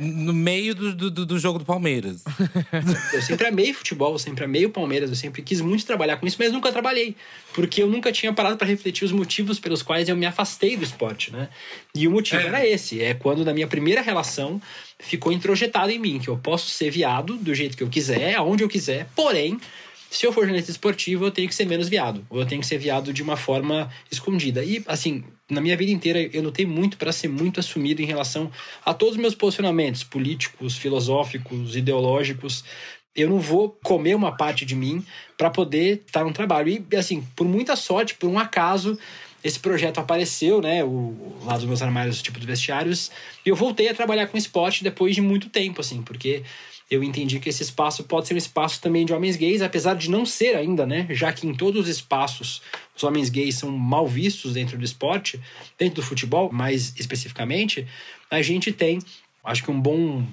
no 0.00 0.32
meio 0.32 0.74
do, 0.74 0.92
do, 0.92 1.26
do 1.26 1.38
jogo 1.38 1.60
do 1.60 1.64
Palmeiras. 1.64 2.24
eu 3.14 3.22
sempre 3.22 3.46
amei 3.46 3.72
futebol, 3.72 4.12
eu 4.12 4.18
sempre 4.18 4.44
amei 4.44 4.66
o 4.66 4.70
Palmeiras. 4.70 5.10
Eu 5.10 5.16
sempre 5.16 5.40
quis 5.40 5.60
muito 5.60 5.86
trabalhar 5.86 6.16
com 6.16 6.26
isso, 6.26 6.36
mas 6.36 6.52
nunca 6.52 6.72
trabalhei. 6.72 7.14
Porque 7.54 7.80
eu 7.80 7.86
nunca 7.86 8.10
tinha 8.10 8.32
parado 8.32 8.56
para 8.56 8.66
refletir 8.66 9.04
os 9.04 9.12
motivos 9.12 9.60
pelos 9.60 9.82
quais 9.82 10.08
eu 10.08 10.16
me 10.16 10.26
afastei 10.26 10.76
do 10.76 10.82
esporte, 10.82 11.32
né? 11.32 11.48
E 11.94 12.08
o 12.08 12.10
motivo 12.10 12.42
é. 12.42 12.46
era 12.46 12.66
esse. 12.66 13.00
É 13.00 13.14
quando 13.14 13.44
na 13.44 13.54
minha 13.54 13.68
primeira 13.68 13.99
primeira 14.00 14.02
relação 14.02 14.60
ficou 14.98 15.32
introjetado 15.32 15.90
em 15.90 15.98
mim, 15.98 16.18
que 16.18 16.28
eu 16.28 16.36
posso 16.36 16.68
ser 16.68 16.90
viado 16.90 17.36
do 17.36 17.54
jeito 17.54 17.76
que 17.76 17.82
eu 17.82 17.88
quiser, 17.88 18.34
aonde 18.34 18.64
eu 18.64 18.68
quiser, 18.68 19.08
porém, 19.14 19.58
se 20.10 20.26
eu 20.26 20.32
for 20.32 20.42
jornalista 20.42 20.70
esportivo, 20.70 21.26
eu 21.26 21.30
tenho 21.30 21.48
que 21.48 21.54
ser 21.54 21.66
menos 21.66 21.88
viado, 21.88 22.26
ou 22.28 22.40
eu 22.40 22.46
tenho 22.46 22.60
que 22.60 22.66
ser 22.66 22.78
viado 22.78 23.12
de 23.12 23.22
uma 23.22 23.36
forma 23.36 23.90
escondida. 24.10 24.64
E, 24.64 24.82
assim, 24.86 25.22
na 25.48 25.60
minha 25.60 25.76
vida 25.76 25.92
inteira, 25.92 26.20
eu 26.32 26.42
lutei 26.42 26.66
muito 26.66 26.96
para 26.96 27.12
ser 27.12 27.28
muito 27.28 27.60
assumido 27.60 28.02
em 28.02 28.06
relação 28.06 28.50
a 28.84 28.92
todos 28.92 29.14
os 29.14 29.20
meus 29.20 29.34
posicionamentos 29.34 30.02
políticos, 30.02 30.76
filosóficos, 30.76 31.76
ideológicos. 31.76 32.64
Eu 33.14 33.28
não 33.28 33.38
vou 33.38 33.78
comer 33.84 34.14
uma 34.16 34.36
parte 34.36 34.64
de 34.64 34.74
mim 34.74 35.04
para 35.38 35.50
poder 35.50 36.02
estar 36.06 36.24
no 36.24 36.32
trabalho. 36.32 36.84
E, 36.90 36.96
assim, 36.96 37.24
por 37.36 37.46
muita 37.46 37.76
sorte, 37.76 38.14
por 38.14 38.28
um 38.28 38.38
acaso, 38.38 38.98
esse 39.42 39.58
projeto 39.58 39.98
apareceu, 39.98 40.60
né? 40.60 40.84
O, 40.84 41.14
lá 41.44 41.56
dos 41.56 41.64
meus 41.64 41.82
armários, 41.82 42.20
tipo, 42.20 42.38
dos 42.38 42.46
vestiários. 42.46 43.10
E 43.44 43.48
eu 43.48 43.56
voltei 43.56 43.88
a 43.88 43.94
trabalhar 43.94 44.26
com 44.26 44.36
esporte 44.36 44.84
depois 44.84 45.14
de 45.14 45.20
muito 45.20 45.48
tempo, 45.48 45.80
assim, 45.80 46.02
porque 46.02 46.42
eu 46.90 47.04
entendi 47.04 47.38
que 47.38 47.48
esse 47.48 47.62
espaço 47.62 48.02
pode 48.02 48.26
ser 48.26 48.34
um 48.34 48.38
espaço 48.38 48.80
também 48.80 49.06
de 49.06 49.12
homens 49.12 49.36
gays, 49.36 49.62
apesar 49.62 49.94
de 49.94 50.10
não 50.10 50.26
ser 50.26 50.56
ainda, 50.56 50.84
né? 50.84 51.06
Já 51.10 51.32
que 51.32 51.46
em 51.46 51.54
todos 51.54 51.82
os 51.82 51.88
espaços 51.88 52.60
os 52.96 53.04
homens 53.04 53.30
gays 53.30 53.54
são 53.54 53.70
mal 53.70 54.06
vistos 54.06 54.54
dentro 54.54 54.76
do 54.76 54.84
esporte, 54.84 55.40
dentro 55.78 55.96
do 55.96 56.02
futebol, 56.02 56.50
mais 56.52 56.92
especificamente, 56.98 57.86
a 58.28 58.42
gente 58.42 58.72
tem, 58.72 58.98
acho 59.44 59.62
que 59.62 59.70
um 59.70 59.80
bom 59.80 60.26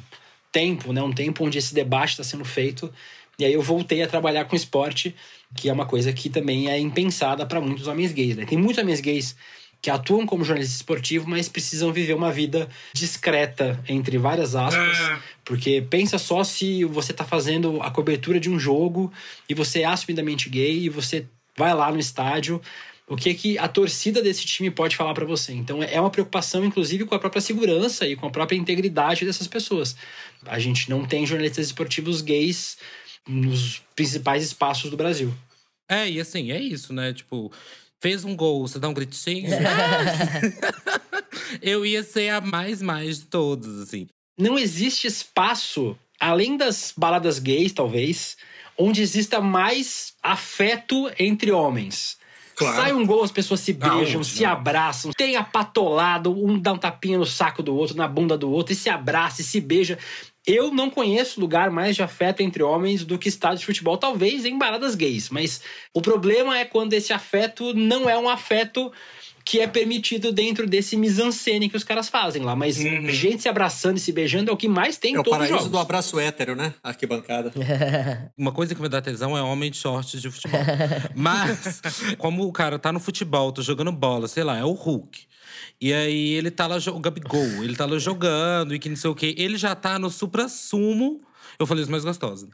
tempo, 0.51 0.91
né? 0.91 1.01
Um 1.01 1.13
tempo 1.13 1.45
onde 1.45 1.59
esse 1.59 1.73
debate 1.73 2.11
está 2.11 2.23
sendo 2.23 2.43
feito. 2.43 2.91
E 3.37 3.45
aí 3.45 3.53
eu 3.53 3.61
voltei 3.61 4.01
a 4.01 4.07
trabalhar 4.07 4.45
com 4.45 4.55
esporte 4.55 5.15
que 5.55 5.69
é 5.69 5.73
uma 5.73 5.85
coisa 5.85 6.11
que 6.13 6.29
também 6.29 6.69
é 6.69 6.79
impensada 6.79 7.45
para 7.45 7.61
muitos 7.61 7.87
homens 7.87 8.11
gays. 8.11 8.35
Né? 8.35 8.45
Tem 8.45 8.57
muitos 8.57 8.81
homens 8.81 8.99
gays 8.99 9.35
que 9.81 9.89
atuam 9.89 10.25
como 10.25 10.43
jornalista 10.43 10.75
esportivo, 10.75 11.29
mas 11.29 11.47
precisam 11.47 11.93
viver 11.93 12.13
uma 12.13 12.31
vida 12.31 12.67
discreta, 12.93 13.81
entre 13.87 14.17
várias 14.17 14.55
aspas. 14.55 14.97
É. 14.97 15.19
Porque 15.45 15.81
pensa 15.81 16.17
só 16.17 16.43
se 16.43 16.83
você 16.83 17.11
está 17.11 17.23
fazendo 17.23 17.81
a 17.81 17.91
cobertura 17.91 18.39
de 18.39 18.49
um 18.49 18.59
jogo 18.59 19.11
e 19.47 19.53
você 19.53 19.81
é 19.81 19.85
assumidamente 19.85 20.49
gay 20.49 20.79
e 20.79 20.89
você 20.89 21.25
vai 21.55 21.73
lá 21.73 21.91
no 21.91 21.99
estádio. 21.99 22.61
O 23.07 23.15
que 23.15 23.33
que 23.33 23.57
a 23.57 23.69
torcida 23.69 24.21
desse 24.21 24.45
time 24.45 24.69
pode 24.69 24.97
falar 24.97 25.13
para 25.13 25.25
você? 25.25 25.53
Então 25.53 25.81
é 25.81 25.99
uma 25.99 26.09
preocupação, 26.09 26.65
inclusive, 26.65 27.05
com 27.05 27.15
a 27.15 27.19
própria 27.19 27.41
segurança 27.41 28.05
e 28.05 28.17
com 28.17 28.27
a 28.27 28.29
própria 28.29 28.57
integridade 28.57 29.25
dessas 29.25 29.47
pessoas. 29.47 29.95
A 30.45 30.59
gente 30.59 30.89
não 30.89 31.05
tem 31.05 31.25
jornalistas 31.25 31.67
esportivos 31.67 32.21
gays 32.21 32.77
nos 33.27 33.81
principais 33.95 34.43
espaços 34.43 34.89
do 34.89 34.97
Brasil. 34.97 35.33
É, 35.89 36.09
e 36.09 36.19
assim, 36.19 36.51
é 36.51 36.59
isso, 36.59 36.93
né? 36.93 37.13
Tipo, 37.13 37.51
fez 37.99 38.23
um 38.23 38.35
gol, 38.35 38.67
você 38.67 38.79
dá 38.79 38.89
um 38.89 38.93
gritinho. 38.93 39.49
eu 41.61 41.85
ia 41.85 42.03
ser 42.03 42.29
a 42.29 42.41
mais 42.41 42.81
mais 42.81 43.19
de 43.19 43.25
todos, 43.25 43.81
assim. 43.81 44.07
Não 44.37 44.57
existe 44.57 45.07
espaço, 45.07 45.97
além 46.19 46.57
das 46.57 46.93
baladas 46.95 47.39
gays, 47.39 47.71
talvez, 47.71 48.37
onde 48.77 49.01
exista 49.01 49.41
mais 49.41 50.13
afeto 50.21 51.11
entre 51.17 51.51
homens. 51.51 52.17
Claro. 52.55 52.75
Sai 52.75 52.93
um 52.93 53.05
gol, 53.05 53.23
as 53.23 53.31
pessoas 53.31 53.59
se 53.59 53.71
beijam, 53.71 54.17
não, 54.17 54.23
se 54.23 54.41
não. 54.41 54.51
abraçam, 54.51 55.11
tem 55.11 55.35
apatolado, 55.35 56.31
um 56.31 56.57
dá 56.57 56.73
um 56.73 56.77
tapinha 56.77 57.17
no 57.17 57.25
saco 57.25 57.61
do 57.61 57.75
outro, 57.75 57.95
na 57.95 58.07
bunda 58.07 58.35
do 58.35 58.49
outro, 58.49 58.73
e 58.73 58.75
se 58.75 58.89
abraça 58.89 59.41
e 59.41 59.43
se 59.43 59.61
beija. 59.61 59.99
Eu 60.47 60.71
não 60.71 60.89
conheço 60.89 61.41
lugar 61.41 61.69
mais 61.69 61.93
de 61.93 62.01
afeto 62.01 62.39
entre 62.39 62.63
homens 62.63 63.03
do 63.03 63.19
que 63.19 63.27
estádio 63.27 63.59
de 63.59 63.65
futebol, 63.65 63.97
talvez 63.97 64.45
em 64.45 64.57
baladas 64.57 64.95
gays. 64.95 65.29
Mas 65.29 65.61
o 65.93 66.01
problema 66.01 66.57
é 66.57 66.63
quando 66.63 66.93
esse 66.93 67.11
afeto 67.11 67.73
não 67.73 68.09
é 68.09 68.17
um 68.17 68.29
afeto 68.29 68.89
que 69.47 69.61
é 69.61 69.67
permitido 69.67 70.33
dentro 70.33 70.67
desse 70.67 70.97
mise-en-scène 70.97 71.69
que 71.69 71.77
os 71.77 71.83
caras 71.85 72.09
fazem 72.09 72.43
lá. 72.43 72.53
Mas 72.53 72.77
uhum. 72.79 73.09
gente 73.09 73.43
se 73.43 73.47
abraçando 73.47 73.95
e 73.95 73.99
se 74.01 74.11
beijando 74.11 74.51
é 74.51 74.53
o 74.53 74.57
que 74.57 74.67
mais 74.67 74.97
tem 74.97 75.15
é 75.15 75.19
em 75.19 75.23
todos 75.23 75.39
os 75.39 75.47
jogos. 75.47 75.49
É 75.49 75.53
o 75.53 75.55
paraíso 75.55 75.69
do 75.71 75.79
abraço 75.79 76.19
hétero, 76.19 76.53
né? 76.53 76.73
Arquibancada. 76.83 77.53
Uma 78.37 78.51
coisa 78.51 78.75
que 78.75 78.81
me 78.81 78.89
dá 78.89 79.01
tesão 79.01 79.37
é 79.37 79.41
homem 79.41 79.71
de 79.71 79.77
shorts 79.77 80.21
de 80.21 80.29
futebol. 80.29 80.59
Mas, 81.15 81.81
como 82.17 82.45
o 82.45 82.51
cara 82.51 82.77
tá 82.77 82.91
no 82.91 82.99
futebol, 82.99 83.53
tá 83.53 83.61
jogando 83.61 83.93
bola, 83.93 84.27
sei 84.27 84.43
lá, 84.43 84.57
é 84.57 84.65
o 84.65 84.73
Hulk. 84.73 85.17
E 85.79 85.93
aí 85.93 86.33
ele 86.33 86.51
tá 86.51 86.67
lá, 86.67 86.75
o 86.75 86.99
Gabigol, 86.99 87.63
ele 87.63 87.77
tá 87.77 87.85
lá 87.85 87.97
jogando 87.97 88.75
e 88.75 88.79
que 88.79 88.89
não 88.89 88.97
sei 88.97 89.09
o 89.09 89.15
quê. 89.15 89.33
Ele 89.37 89.57
já 89.57 89.73
tá 89.75 89.97
no 89.97 90.09
supra-sumo 90.09 91.21
eu 91.59 91.65
falei 91.65 91.81
isso 91.81 91.91
mais 91.91 92.03
gostosa. 92.03 92.47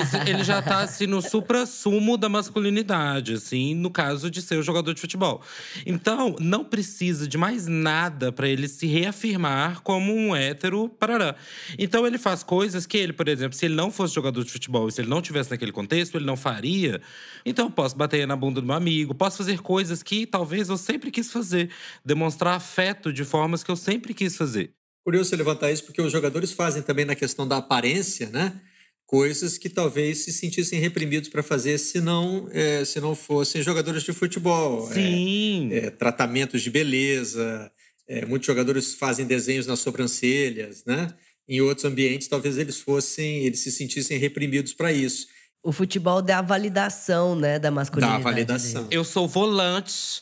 Esse, 0.00 0.16
ele 0.30 0.42
já 0.42 0.62
tá, 0.62 0.80
assim, 0.80 1.06
no 1.06 1.20
supra-sumo 1.20 2.16
da 2.16 2.28
masculinidade, 2.28 3.34
assim, 3.34 3.74
no 3.74 3.90
caso 3.90 4.30
de 4.30 4.40
ser 4.40 4.56
o 4.58 4.62
jogador 4.62 4.94
de 4.94 5.00
futebol. 5.00 5.42
Então, 5.84 6.34
não 6.40 6.64
precisa 6.64 7.28
de 7.28 7.36
mais 7.36 7.66
nada 7.66 8.32
para 8.32 8.48
ele 8.48 8.66
se 8.66 8.86
reafirmar 8.86 9.82
como 9.82 10.14
um 10.14 10.34
hétero 10.34 10.88
parará. 10.88 11.36
Então, 11.78 12.06
ele 12.06 12.16
faz 12.16 12.42
coisas 12.42 12.86
que 12.86 12.96
ele, 12.96 13.12
por 13.12 13.28
exemplo, 13.28 13.56
se 13.56 13.66
ele 13.66 13.74
não 13.74 13.90
fosse 13.90 14.14
jogador 14.14 14.42
de 14.42 14.50
futebol 14.50 14.88
e 14.88 14.92
se 14.92 15.02
ele 15.02 15.08
não 15.08 15.20
tivesse 15.20 15.50
naquele 15.50 15.72
contexto, 15.72 16.16
ele 16.16 16.24
não 16.24 16.36
faria. 16.36 17.00
Então, 17.44 17.70
posso 17.70 17.96
bater 17.96 18.26
na 18.26 18.36
bunda 18.36 18.60
do 18.60 18.66
meu 18.66 18.76
amigo, 18.76 19.14
posso 19.14 19.36
fazer 19.36 19.60
coisas 19.60 20.02
que 20.02 20.26
talvez 20.26 20.68
eu 20.70 20.78
sempre 20.78 21.10
quis 21.10 21.30
fazer. 21.30 21.70
Demonstrar 22.04 22.54
afeto 22.54 23.12
de 23.12 23.24
formas 23.24 23.62
que 23.62 23.70
eu 23.70 23.76
sempre 23.76 24.14
quis 24.14 24.36
fazer. 24.36 24.75
Curioso 25.06 25.30
você 25.30 25.36
levantar 25.36 25.70
isso, 25.70 25.84
porque 25.84 26.02
os 26.02 26.10
jogadores 26.10 26.50
fazem 26.50 26.82
também 26.82 27.04
na 27.04 27.14
questão 27.14 27.46
da 27.46 27.58
aparência, 27.58 28.28
né? 28.28 28.60
Coisas 29.06 29.56
que 29.56 29.68
talvez 29.68 30.24
se 30.24 30.32
sentissem 30.32 30.80
reprimidos 30.80 31.28
para 31.28 31.44
fazer 31.44 31.78
se 31.78 32.00
não, 32.00 32.48
é, 32.50 32.84
se 32.84 33.00
não 33.00 33.14
fossem 33.14 33.62
jogadores 33.62 34.02
de 34.02 34.12
futebol. 34.12 34.90
É, 34.90 34.94
Sim. 34.94 35.68
É, 35.70 35.90
tratamentos 35.90 36.60
de 36.60 36.70
beleza. 36.72 37.70
É, 38.08 38.26
muitos 38.26 38.48
jogadores 38.48 38.94
fazem 38.94 39.24
desenhos 39.24 39.64
nas 39.64 39.78
sobrancelhas, 39.78 40.84
né? 40.84 41.14
Em 41.48 41.60
outros 41.60 41.84
ambientes, 41.84 42.26
talvez 42.26 42.58
eles 42.58 42.80
fossem, 42.80 43.46
eles 43.46 43.60
se 43.60 43.70
sentissem 43.70 44.18
reprimidos 44.18 44.74
para 44.74 44.92
isso. 44.92 45.28
O 45.62 45.70
futebol 45.70 46.20
dá 46.20 46.40
a 46.40 46.42
validação, 46.42 47.36
né, 47.36 47.60
da 47.60 47.70
masculinidade. 47.70 48.24
Dá 48.24 48.28
a 48.28 48.32
validação. 48.32 48.82
Dele. 48.82 48.96
Eu 48.96 49.04
sou 49.04 49.28
volante 49.28 50.20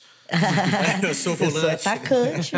eu 1.02 1.14
sou 1.14 1.34
volante. 1.34 1.56
Eu 1.56 1.60
sou 1.60 1.70
atacante. 1.70 2.52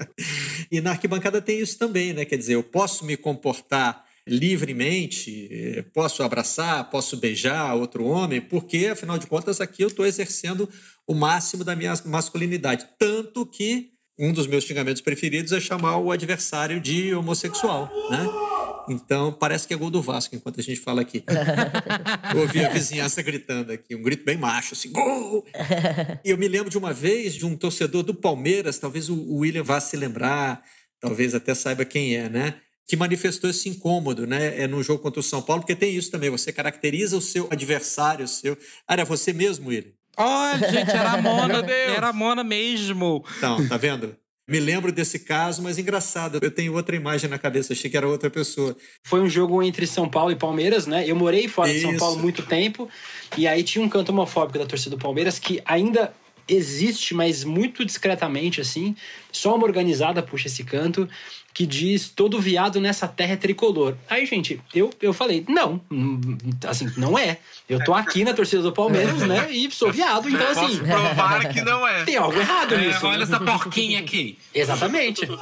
e 0.70 0.80
na 0.80 0.90
arquibancada 0.90 1.40
tem 1.40 1.60
isso 1.60 1.78
também, 1.78 2.12
né? 2.12 2.24
Quer 2.24 2.36
dizer, 2.36 2.54
eu 2.54 2.62
posso 2.62 3.04
me 3.04 3.16
comportar 3.16 4.04
livremente, 4.26 5.84
posso 5.92 6.22
abraçar, 6.22 6.88
posso 6.90 7.16
beijar 7.16 7.74
outro 7.74 8.06
homem, 8.06 8.40
porque, 8.40 8.86
afinal 8.86 9.18
de 9.18 9.26
contas, 9.26 9.60
aqui 9.60 9.82
eu 9.82 9.88
estou 9.88 10.06
exercendo 10.06 10.68
o 11.06 11.14
máximo 11.14 11.62
da 11.62 11.76
minha 11.76 11.92
masculinidade. 12.06 12.86
Tanto 12.98 13.44
que 13.44 13.90
um 14.18 14.32
dos 14.32 14.46
meus 14.46 14.64
xingamentos 14.64 15.02
preferidos 15.02 15.52
é 15.52 15.60
chamar 15.60 15.98
o 15.98 16.10
adversário 16.10 16.80
de 16.80 17.14
homossexual, 17.14 17.90
né? 18.10 18.53
Então, 18.88 19.32
parece 19.32 19.66
que 19.66 19.74
é 19.74 19.76
gol 19.76 19.90
do 19.90 20.02
Vasco 20.02 20.34
enquanto 20.34 20.60
a 20.60 20.62
gente 20.62 20.80
fala 20.80 21.00
aqui. 21.00 21.24
Eu 22.34 22.42
ouvi 22.42 22.64
a 22.64 22.68
vizinhança 22.68 23.22
gritando 23.22 23.72
aqui, 23.72 23.94
um 23.94 24.02
grito 24.02 24.24
bem 24.24 24.36
macho, 24.36 24.74
assim, 24.74 24.90
gol! 24.92 25.44
E 26.24 26.30
eu 26.30 26.38
me 26.38 26.48
lembro 26.48 26.70
de 26.70 26.78
uma 26.78 26.92
vez 26.92 27.34
de 27.34 27.46
um 27.46 27.56
torcedor 27.56 28.02
do 28.02 28.14
Palmeiras, 28.14 28.78
talvez 28.78 29.08
o 29.08 29.36
William 29.36 29.62
vá 29.62 29.80
se 29.80 29.96
lembrar, 29.96 30.62
talvez 31.00 31.34
até 31.34 31.54
saiba 31.54 31.84
quem 31.84 32.16
é, 32.16 32.28
né? 32.28 32.54
Que 32.86 32.96
manifestou 32.96 33.48
esse 33.50 33.68
incômodo, 33.68 34.26
né? 34.26 34.60
É 34.60 34.66
no 34.66 34.82
jogo 34.82 35.02
contra 35.02 35.20
o 35.20 35.22
São 35.22 35.40
Paulo, 35.40 35.62
porque 35.62 35.76
tem 35.76 35.94
isso 35.94 36.10
também, 36.10 36.30
você 36.30 36.52
caracteriza 36.52 37.16
o 37.16 37.22
seu 37.22 37.48
adversário, 37.50 38.24
o 38.24 38.28
seu. 38.28 38.56
Ah, 38.86 38.94
era 38.94 39.04
você 39.04 39.32
mesmo, 39.32 39.68
William? 39.68 39.92
Olha, 40.16 40.70
gente, 40.70 40.90
era 40.90 41.12
a 41.12 41.22
Mona, 41.22 41.64
era 41.70 42.08
a 42.08 42.12
Mona 42.12 42.44
mesmo. 42.44 43.24
Então, 43.38 43.66
tá 43.68 43.76
vendo? 43.76 44.16
Me 44.46 44.60
lembro 44.60 44.92
desse 44.92 45.20
caso, 45.20 45.62
mas 45.62 45.78
engraçado, 45.78 46.38
eu 46.42 46.50
tenho 46.50 46.74
outra 46.74 46.94
imagem 46.94 47.30
na 47.30 47.38
cabeça, 47.38 47.72
achei 47.72 47.90
que 47.90 47.96
era 47.96 48.06
outra 48.06 48.28
pessoa. 48.28 48.76
Foi 49.02 49.20
um 49.22 49.28
jogo 49.28 49.62
entre 49.62 49.86
São 49.86 50.06
Paulo 50.06 50.32
e 50.32 50.36
Palmeiras, 50.36 50.86
né? 50.86 51.08
Eu 51.08 51.16
morei 51.16 51.48
fora 51.48 51.70
Isso. 51.70 51.78
de 51.78 51.86
São 51.86 51.96
Paulo 51.96 52.18
muito 52.18 52.42
tempo, 52.42 52.86
e 53.38 53.46
aí 53.48 53.62
tinha 53.62 53.82
um 53.82 53.88
canto 53.88 54.10
homofóbico 54.10 54.58
da 54.58 54.66
torcida 54.66 54.96
do 54.96 55.02
Palmeiras 55.02 55.38
que 55.38 55.62
ainda 55.64 56.12
existe, 56.48 57.14
mas 57.14 57.44
muito 57.44 57.84
discretamente, 57.84 58.60
assim. 58.60 58.94
Só 59.32 59.54
uma 59.54 59.64
organizada 59.64 60.22
puxa 60.22 60.46
esse 60.46 60.64
canto 60.64 61.08
que 61.54 61.64
diz 61.64 62.08
todo 62.08 62.40
viado 62.40 62.80
nessa 62.80 63.06
terra 63.06 63.34
é 63.34 63.36
tricolor. 63.36 63.94
Aí, 64.10 64.26
gente, 64.26 64.60
eu, 64.74 64.90
eu 65.00 65.12
falei, 65.12 65.44
não, 65.48 65.80
assim, 66.66 66.92
não 66.96 67.16
é. 67.16 67.38
Eu 67.68 67.82
tô 67.84 67.94
aqui 67.94 68.24
na 68.24 68.34
torcida 68.34 68.60
do 68.60 68.72
Palmeiras, 68.72 69.18
né? 69.22 69.52
E 69.52 69.70
sou 69.70 69.92
viado, 69.92 70.28
então 70.28 70.48
assim. 70.48 70.78
Posso 70.78 70.82
provar 70.82 71.48
que 71.48 71.62
não 71.62 71.86
é. 71.86 72.04
Tem 72.04 72.16
algo 72.16 72.36
errado 72.38 72.74
é, 72.74 72.78
nisso. 72.88 73.06
Olha 73.06 73.22
essa 73.22 73.38
porquinha 73.38 74.00
aqui. 74.00 74.36
Exatamente. 74.52 75.22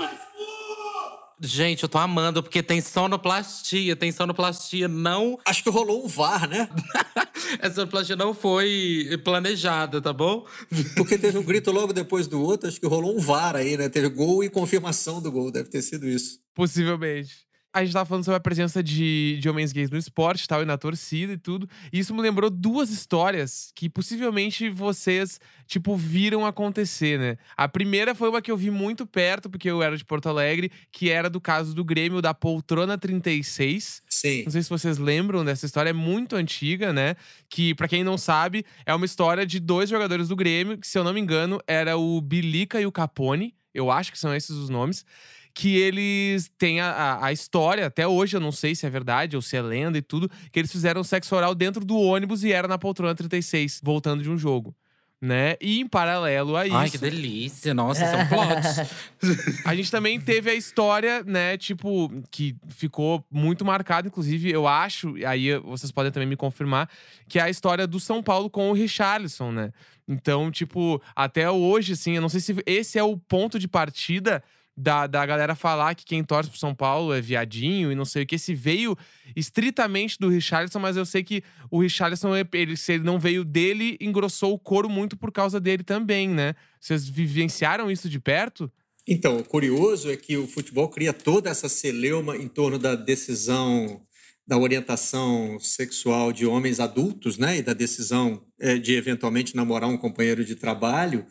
Gente, 1.44 1.82
eu 1.82 1.88
tô 1.88 1.98
amando, 1.98 2.40
porque 2.40 2.62
tem 2.62 2.80
sonoplastia, 2.80 3.96
tem 3.96 4.12
sonoplastia 4.12 4.86
não. 4.86 5.36
Acho 5.44 5.64
que 5.64 5.70
rolou 5.70 6.04
um 6.04 6.08
VAR, 6.08 6.48
né? 6.48 6.68
Essa 7.58 7.74
sonoplastia 7.76 8.14
não 8.14 8.32
foi 8.32 9.20
planejada, 9.24 10.00
tá 10.00 10.12
bom? 10.12 10.46
Porque 10.96 11.18
teve 11.18 11.36
um 11.36 11.42
grito 11.42 11.72
logo 11.72 11.92
depois 11.92 12.26
do 12.26 12.40
outro, 12.40 12.68
acho 12.68 12.80
que 12.80 12.86
rolou 12.86 13.16
um 13.16 13.20
VAR 13.20 13.56
aí, 13.56 13.76
né? 13.76 13.88
Teve 13.88 14.08
gol 14.08 14.42
e 14.42 14.48
confirmação 14.48 15.20
do 15.20 15.30
gol, 15.30 15.50
deve 15.50 15.68
ter 15.68 15.82
sido 15.82 16.08
isso. 16.08 16.38
Possivelmente 16.54 17.51
a 17.72 17.82
gente 17.82 17.94
tava 17.94 18.04
falando 18.04 18.24
sobre 18.24 18.36
a 18.36 18.40
presença 18.40 18.82
de, 18.82 19.38
de 19.40 19.48
homens 19.48 19.72
gays 19.72 19.88
no 19.88 19.96
esporte 19.96 20.46
tal, 20.46 20.62
e 20.62 20.66
na 20.66 20.76
torcida 20.76 21.32
e 21.32 21.38
tudo. 21.38 21.66
E 21.90 21.98
isso 21.98 22.14
me 22.14 22.20
lembrou 22.20 22.50
duas 22.50 22.90
histórias 22.90 23.72
que 23.74 23.88
possivelmente 23.88 24.68
vocês, 24.68 25.40
tipo, 25.66 25.96
viram 25.96 26.44
acontecer, 26.44 27.18
né? 27.18 27.38
A 27.56 27.66
primeira 27.66 28.14
foi 28.14 28.28
uma 28.28 28.42
que 28.42 28.50
eu 28.50 28.56
vi 28.58 28.70
muito 28.70 29.06
perto, 29.06 29.48
porque 29.48 29.70
eu 29.70 29.82
era 29.82 29.96
de 29.96 30.04
Porto 30.04 30.28
Alegre, 30.28 30.70
que 30.90 31.08
era 31.08 31.30
do 31.30 31.40
caso 31.40 31.74
do 31.74 31.82
Grêmio 31.82 32.20
da 32.20 32.34
Poltrona 32.34 32.98
36. 32.98 34.02
Sim. 34.06 34.42
Não 34.44 34.52
sei 34.52 34.62
se 34.62 34.68
vocês 34.68 34.98
lembram 34.98 35.42
dessa 35.42 35.64
história, 35.64 35.90
é 35.90 35.94
muito 35.94 36.36
antiga, 36.36 36.92
né? 36.92 37.16
Que, 37.48 37.74
para 37.74 37.88
quem 37.88 38.04
não 38.04 38.18
sabe, 38.18 38.66
é 38.84 38.94
uma 38.94 39.06
história 39.06 39.46
de 39.46 39.58
dois 39.58 39.88
jogadores 39.88 40.28
do 40.28 40.36
Grêmio, 40.36 40.76
que, 40.76 40.86
se 40.86 40.98
eu 40.98 41.04
não 41.04 41.14
me 41.14 41.20
engano, 41.20 41.58
era 41.66 41.96
o 41.96 42.20
Bilica 42.20 42.78
e 42.78 42.84
o 42.84 42.92
Capone. 42.92 43.54
Eu 43.74 43.90
acho 43.90 44.12
que 44.12 44.18
são 44.18 44.34
esses 44.34 44.50
os 44.50 44.68
nomes 44.68 45.06
que 45.54 45.76
eles 45.76 46.50
têm 46.56 46.80
a, 46.80 46.90
a, 46.90 47.26
a, 47.26 47.32
história, 47.32 47.86
até 47.86 48.06
hoje 48.06 48.36
eu 48.36 48.40
não 48.40 48.52
sei 48.52 48.74
se 48.74 48.86
é 48.86 48.90
verdade 48.90 49.36
ou 49.36 49.42
se 49.42 49.56
é 49.56 49.62
lenda 49.62 49.98
e 49.98 50.02
tudo, 50.02 50.30
que 50.50 50.58
eles 50.58 50.72
fizeram 50.72 51.04
sexo 51.04 51.34
oral 51.36 51.54
dentro 51.54 51.84
do 51.84 51.96
ônibus 51.98 52.42
e 52.42 52.52
era 52.52 52.66
na 52.66 52.78
poltrona 52.78 53.14
36, 53.14 53.80
voltando 53.82 54.22
de 54.22 54.30
um 54.30 54.38
jogo. 54.38 54.74
Né? 55.20 55.54
E 55.60 55.78
em 55.78 55.86
paralelo 55.86 56.56
a 56.56 56.66
isso. 56.66 56.76
Ai, 56.76 56.90
que 56.90 56.98
delícia! 56.98 57.72
Nossa, 57.72 58.04
são 58.06 58.26
plots. 58.26 58.90
a 59.64 59.72
gente 59.72 59.88
também 59.88 60.20
teve 60.20 60.50
a 60.50 60.54
história, 60.54 61.22
né, 61.22 61.56
tipo, 61.56 62.10
que 62.28 62.56
ficou 62.70 63.24
muito 63.30 63.64
marcada, 63.64 64.08
inclusive, 64.08 64.50
eu 64.50 64.66
acho, 64.66 65.14
aí 65.24 65.56
vocês 65.60 65.92
podem 65.92 66.10
também 66.10 66.28
me 66.28 66.34
confirmar, 66.34 66.90
que 67.28 67.38
é 67.38 67.42
a 67.42 67.48
história 67.48 67.86
do 67.86 68.00
São 68.00 68.20
Paulo 68.20 68.50
com 68.50 68.68
o 68.68 68.72
Richarlison, 68.72 69.52
né? 69.52 69.72
Então, 70.08 70.50
tipo, 70.50 71.00
até 71.14 71.48
hoje, 71.48 71.92
assim, 71.92 72.16
eu 72.16 72.22
não 72.22 72.28
sei 72.28 72.40
se 72.40 72.56
esse 72.66 72.98
é 72.98 73.04
o 73.04 73.16
ponto 73.16 73.60
de 73.60 73.68
partida 73.68 74.42
da, 74.76 75.06
da 75.06 75.24
galera 75.26 75.54
falar 75.54 75.94
que 75.94 76.04
quem 76.04 76.24
torce 76.24 76.48
pro 76.48 76.58
São 76.58 76.74
Paulo 76.74 77.12
é 77.12 77.20
viadinho 77.20 77.92
e 77.92 77.94
não 77.94 78.04
sei 78.04 78.22
o 78.22 78.26
que. 78.26 78.38
Se 78.38 78.54
veio 78.54 78.96
estritamente 79.36 80.18
do 80.18 80.28
Richarlison, 80.28 80.78
mas 80.78 80.96
eu 80.96 81.04
sei 81.04 81.22
que 81.22 81.42
o 81.70 81.80
Richarlison, 81.80 82.32
ele, 82.52 82.76
se 82.76 82.92
ele 82.92 83.04
não 83.04 83.18
veio 83.18 83.44
dele, 83.44 83.96
engrossou 84.00 84.54
o 84.54 84.58
couro 84.58 84.88
muito 84.88 85.16
por 85.16 85.30
causa 85.30 85.60
dele 85.60 85.82
também, 85.82 86.28
né? 86.28 86.54
Vocês 86.80 87.08
vivenciaram 87.08 87.90
isso 87.90 88.08
de 88.08 88.18
perto? 88.18 88.70
Então, 89.06 89.38
o 89.38 89.44
curioso 89.44 90.10
é 90.10 90.16
que 90.16 90.36
o 90.36 90.46
futebol 90.46 90.88
cria 90.88 91.12
toda 91.12 91.50
essa 91.50 91.68
celeuma 91.68 92.36
em 92.36 92.48
torno 92.48 92.78
da 92.78 92.94
decisão 92.94 94.00
da 94.46 94.58
orientação 94.58 95.58
sexual 95.60 96.32
de 96.32 96.44
homens 96.44 96.80
adultos, 96.80 97.38
né, 97.38 97.58
e 97.58 97.62
da 97.62 97.72
decisão 97.72 98.44
é, 98.60 98.76
de 98.76 98.94
eventualmente 98.94 99.54
namorar 99.54 99.88
um 99.88 99.96
companheiro 99.96 100.44
de 100.44 100.56
trabalho, 100.56 101.24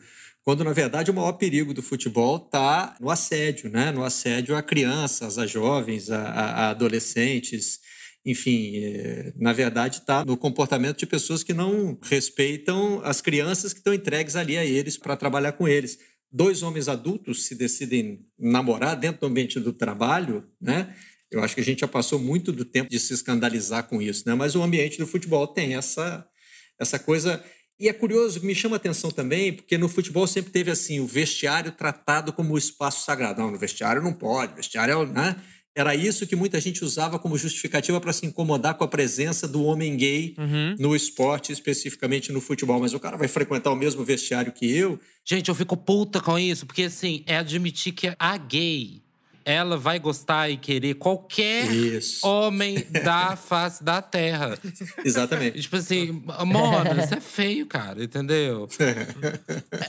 quando 0.44 0.64
na 0.64 0.72
verdade 0.72 1.10
o 1.10 1.14
maior 1.14 1.32
perigo 1.32 1.72
do 1.72 1.82
futebol 1.82 2.36
está 2.36 2.96
no 3.00 3.10
assédio, 3.10 3.70
né? 3.70 3.92
no 3.92 4.04
assédio 4.04 4.56
a 4.56 4.62
crianças, 4.62 5.38
a 5.38 5.46
jovens, 5.46 6.10
a, 6.10 6.22
a 6.22 6.70
adolescentes, 6.70 7.80
enfim, 8.24 8.76
é, 8.76 9.32
na 9.36 9.52
verdade 9.52 9.98
está 9.98 10.24
no 10.24 10.36
comportamento 10.36 10.98
de 10.98 11.06
pessoas 11.06 11.42
que 11.42 11.52
não 11.52 11.98
respeitam 12.02 13.00
as 13.04 13.20
crianças 13.20 13.72
que 13.72 13.80
estão 13.80 13.94
entregues 13.94 14.36
ali 14.36 14.56
a 14.56 14.64
eles 14.64 14.96
para 14.96 15.16
trabalhar 15.16 15.52
com 15.52 15.66
eles. 15.66 15.98
Dois 16.30 16.62
homens 16.62 16.88
adultos 16.88 17.44
se 17.44 17.54
decidem 17.54 18.24
namorar 18.38 18.96
dentro 18.96 19.20
do 19.20 19.26
ambiente 19.26 19.60
do 19.60 19.72
trabalho, 19.72 20.48
né? 20.60 20.94
Eu 21.30 21.42
acho 21.42 21.54
que 21.54 21.60
a 21.60 21.64
gente 21.64 21.80
já 21.80 21.88
passou 21.88 22.18
muito 22.18 22.52
do 22.52 22.64
tempo 22.64 22.90
de 22.90 22.98
se 22.98 23.12
escandalizar 23.12 23.84
com 23.84 24.00
isso, 24.00 24.22
né? 24.26 24.34
Mas 24.34 24.54
o 24.54 24.62
ambiente 24.62 24.98
do 24.98 25.06
futebol 25.06 25.46
tem 25.46 25.74
essa 25.74 26.26
essa 26.78 26.98
coisa 26.98 27.42
e 27.82 27.88
é 27.88 27.92
curioso, 27.92 28.40
me 28.44 28.54
chama 28.54 28.76
a 28.76 28.78
atenção 28.78 29.10
também, 29.10 29.52
porque 29.52 29.76
no 29.76 29.88
futebol 29.88 30.26
sempre 30.26 30.52
teve 30.52 30.70
assim 30.70 31.00
o 31.00 31.06
vestiário 31.06 31.72
tratado 31.72 32.32
como 32.32 32.54
o 32.54 32.58
espaço 32.58 33.04
sagrado. 33.04 33.40
Não, 33.40 33.50
no 33.50 33.58
vestiário 33.58 34.00
não 34.00 34.12
pode, 34.12 34.54
vestiário 34.54 35.02
é, 35.02 35.06
né? 35.06 35.36
Era 35.74 35.94
isso 35.94 36.26
que 36.26 36.36
muita 36.36 36.60
gente 36.60 36.84
usava 36.84 37.18
como 37.18 37.36
justificativa 37.38 37.98
para 37.98 38.12
se 38.12 38.26
incomodar 38.26 38.74
com 38.74 38.84
a 38.84 38.88
presença 38.88 39.48
do 39.48 39.64
homem 39.64 39.96
gay 39.96 40.34
Uhum. 40.38 40.76
no 40.78 40.94
esporte, 40.94 41.50
especificamente 41.50 42.30
no 42.30 42.42
futebol. 42.42 42.78
Mas 42.78 42.92
o 42.92 43.00
cara 43.00 43.16
vai 43.16 43.26
frequentar 43.26 43.70
o 43.72 43.76
mesmo 43.76 44.04
vestiário 44.04 44.52
que 44.52 44.70
eu. 44.70 45.00
Gente, 45.24 45.48
eu 45.48 45.54
fico 45.54 45.74
puta 45.76 46.20
com 46.20 46.38
isso, 46.38 46.66
porque 46.66 46.82
assim, 46.84 47.24
é 47.26 47.36
admitir 47.38 47.92
que 47.92 48.14
a 48.18 48.36
gay, 48.36 49.01
ela 49.44 49.76
vai 49.76 49.98
gostar 49.98 50.50
e 50.50 50.56
querer 50.56 50.94
qualquer 50.94 51.70
Isso. 51.72 52.26
homem 52.26 52.84
da 53.04 53.34
face 53.36 53.82
da 53.82 54.00
terra. 54.02 54.58
Exatamente. 55.04 55.60
Tipo 55.60 55.76
assim, 55.76 56.22
mona, 56.46 57.04
isso 57.04 57.14
é 57.14 57.20
feio, 57.20 57.66
cara, 57.66 58.02
entendeu? 58.02 58.68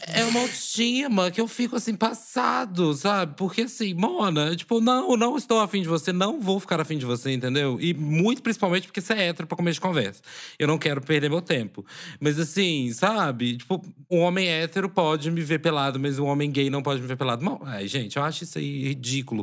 É 0.08 0.24
uma 0.26 0.42
autoestima 0.42 1.32
que 1.32 1.42
eu 1.42 1.48
fico 1.48 1.76
assim, 1.76 1.96
passado, 1.96 2.94
sabe? 2.94 3.34
Porque 3.36 3.62
assim, 3.64 3.94
Mona, 3.94 4.56
tipo, 4.56 4.80
não, 4.80 5.16
não 5.18 5.36
estou 5.38 5.60
afim 5.60 5.82
de 5.82 5.88
você, 5.88 6.12
não 6.14 6.40
vou 6.40 6.60
ficar 6.60 6.80
afim 6.80 6.98
de 6.98 7.06
você, 7.06 7.32
entendeu? 7.32 7.80
E 7.82 7.94
muito 7.94 8.42
principalmente 8.42 8.88
porque 8.88 9.02
você 9.02 9.14
é 9.14 9.28
hétero 9.30 9.48
pra 9.48 9.58
começo 9.58 9.76
de 9.76 9.82
conversa. 9.82 10.22
Eu 10.58 10.68
não 10.68 10.78
quero 10.78 11.02
perder 11.02 11.30
meu 11.30 11.42
tempo. 11.42 11.86
Mas 12.20 12.40
assim, 12.40 12.92
sabe? 12.94 13.58
Tipo, 13.58 13.84
um 14.10 14.20
homem 14.20 14.48
hétero 14.48 14.90
pode 14.90 15.30
me 15.32 15.42
ver 15.42 15.60
pelado, 15.60 16.00
mas 16.00 16.20
um 16.20 16.26
homem 16.26 16.52
gay 16.52 16.70
não 16.70 16.82
pode 16.82 17.02
me 17.02 17.08
ver 17.08 17.18
pelado. 17.18 17.44
Não, 17.44 17.60
ai, 17.64 17.88
gente, 17.88 18.18
eu 18.18 18.24
acho 18.24 18.44
isso 18.44 18.58
aí 18.58 18.88
ridículo, 18.90 19.43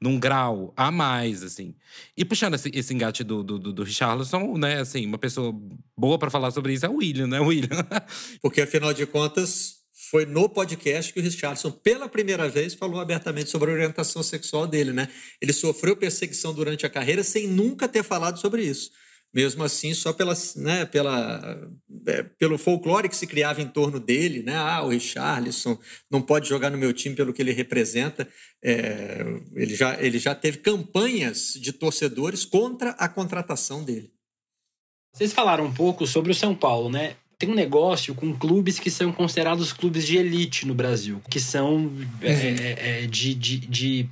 num 0.00 0.18
grau 0.18 0.72
a 0.76 0.90
mais, 0.90 1.42
assim. 1.42 1.74
E 2.16 2.24
puxando 2.24 2.54
esse, 2.54 2.70
esse 2.74 2.94
engate 2.94 3.24
do, 3.24 3.42
do, 3.42 3.58
do, 3.58 3.82
Richarlison, 3.82 4.56
né, 4.56 4.80
assim, 4.80 5.06
uma 5.06 5.18
pessoa 5.18 5.54
boa 5.96 6.18
pra 6.18 6.30
falar 6.30 6.50
sobre 6.50 6.72
isso 6.72 6.86
é 6.86 6.88
o 6.88 6.96
William, 6.96 7.26
né, 7.26 7.40
William? 7.40 7.68
Porque, 8.42 8.60
afinal 8.60 8.92
de 8.92 9.06
contas, 9.06 9.80
foi 10.10 10.26
no 10.26 10.48
podcast 10.48 11.12
que 11.12 11.20
o 11.20 11.22
Richardson, 11.22 11.70
pela 11.70 12.08
primeira 12.08 12.48
vez, 12.48 12.74
falou 12.74 13.00
abertamente 13.00 13.50
sobre 13.50 13.70
a 13.70 13.74
orientação 13.74 14.22
sexual 14.22 14.66
dele, 14.66 14.92
né? 14.92 15.08
Ele 15.40 15.52
sofreu 15.52 15.96
perseguição 15.96 16.54
durante 16.54 16.86
a 16.86 16.90
carreira 16.90 17.22
sem 17.22 17.46
nunca 17.46 17.86
ter 17.86 18.02
falado 18.02 18.40
sobre 18.40 18.62
isso. 18.62 18.90
Mesmo 19.32 19.62
assim, 19.62 19.94
só 19.94 20.12
pela, 20.12 20.34
né, 20.56 20.84
pela, 20.84 21.70
é, 22.06 22.22
pelo 22.22 22.58
folclore 22.58 23.08
que 23.08 23.16
se 23.16 23.26
criava 23.26 23.62
em 23.62 23.68
torno 23.68 24.00
dele, 24.00 24.42
né? 24.42 24.56
Ah, 24.56 24.82
o 24.82 24.88
Richarlison 24.88 25.78
não 26.10 26.20
pode 26.20 26.48
jogar 26.48 26.68
no 26.70 26.78
meu 26.78 26.92
time 26.92 27.14
pelo 27.14 27.32
que 27.32 27.40
ele 27.40 27.52
representa. 27.52 28.26
É, 28.62 29.24
ele, 29.54 29.74
já, 29.74 30.00
ele 30.02 30.18
já 30.18 30.34
teve 30.34 30.58
campanhas 30.58 31.52
de 31.54 31.72
torcedores 31.72 32.44
contra 32.44 32.90
a 32.90 33.08
contratação 33.08 33.84
dele. 33.84 34.12
Vocês 35.12 35.32
falaram 35.32 35.66
um 35.66 35.72
pouco 35.72 36.06
sobre 36.06 36.32
o 36.32 36.34
São 36.34 36.54
Paulo, 36.54 36.90
né? 36.90 37.16
Tem 37.38 37.48
um 37.48 37.54
negócio 37.54 38.14
com 38.14 38.36
clubes 38.36 38.78
que 38.78 38.90
são 38.90 39.12
considerados 39.12 39.72
clubes 39.72 40.06
de 40.06 40.16
elite 40.18 40.66
no 40.66 40.74
Brasil, 40.74 41.22
que 41.30 41.40
são 41.40 41.90
é, 42.20 42.32
é, 42.32 43.04
é, 43.04 43.06
de, 43.06 43.34
de, 43.34 43.58
de 43.58 44.10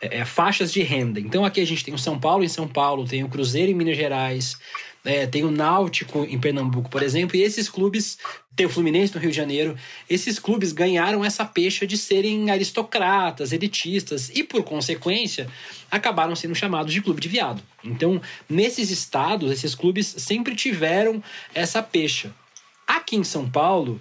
é, 0.00 0.24
faixas 0.24 0.72
de 0.72 0.82
renda. 0.82 1.20
Então 1.20 1.44
aqui 1.44 1.60
a 1.60 1.66
gente 1.66 1.84
tem 1.84 1.94
o 1.94 1.98
São 1.98 2.18
Paulo 2.18 2.44
em 2.44 2.48
São 2.48 2.68
Paulo, 2.68 3.06
tem 3.06 3.24
o 3.24 3.28
Cruzeiro 3.28 3.70
em 3.70 3.74
Minas 3.74 3.96
Gerais, 3.96 4.56
é, 5.04 5.26
tem 5.26 5.44
o 5.44 5.50
Náutico 5.50 6.24
em 6.24 6.38
Pernambuco, 6.38 6.90
por 6.90 7.02
exemplo, 7.02 7.36
e 7.36 7.42
esses 7.42 7.68
clubes, 7.68 8.18
tem 8.54 8.66
o 8.66 8.68
Fluminense 8.68 9.14
no 9.14 9.20
Rio 9.20 9.30
de 9.30 9.36
Janeiro, 9.36 9.76
esses 10.10 10.38
clubes 10.38 10.72
ganharam 10.72 11.24
essa 11.24 11.44
pecha 11.44 11.86
de 11.86 11.96
serem 11.96 12.50
aristocratas, 12.50 13.52
elitistas, 13.52 14.30
e 14.34 14.42
por 14.42 14.62
consequência 14.64 15.48
acabaram 15.90 16.34
sendo 16.36 16.54
chamados 16.54 16.92
de 16.92 17.00
clube 17.00 17.20
de 17.20 17.28
viado. 17.28 17.62
Então, 17.82 18.20
nesses 18.48 18.90
estados, 18.90 19.50
esses 19.50 19.74
clubes 19.74 20.06
sempre 20.18 20.54
tiveram 20.54 21.22
essa 21.54 21.82
pecha. 21.82 22.34
Aqui 22.86 23.16
em 23.16 23.24
São 23.24 23.48
Paulo, 23.48 24.00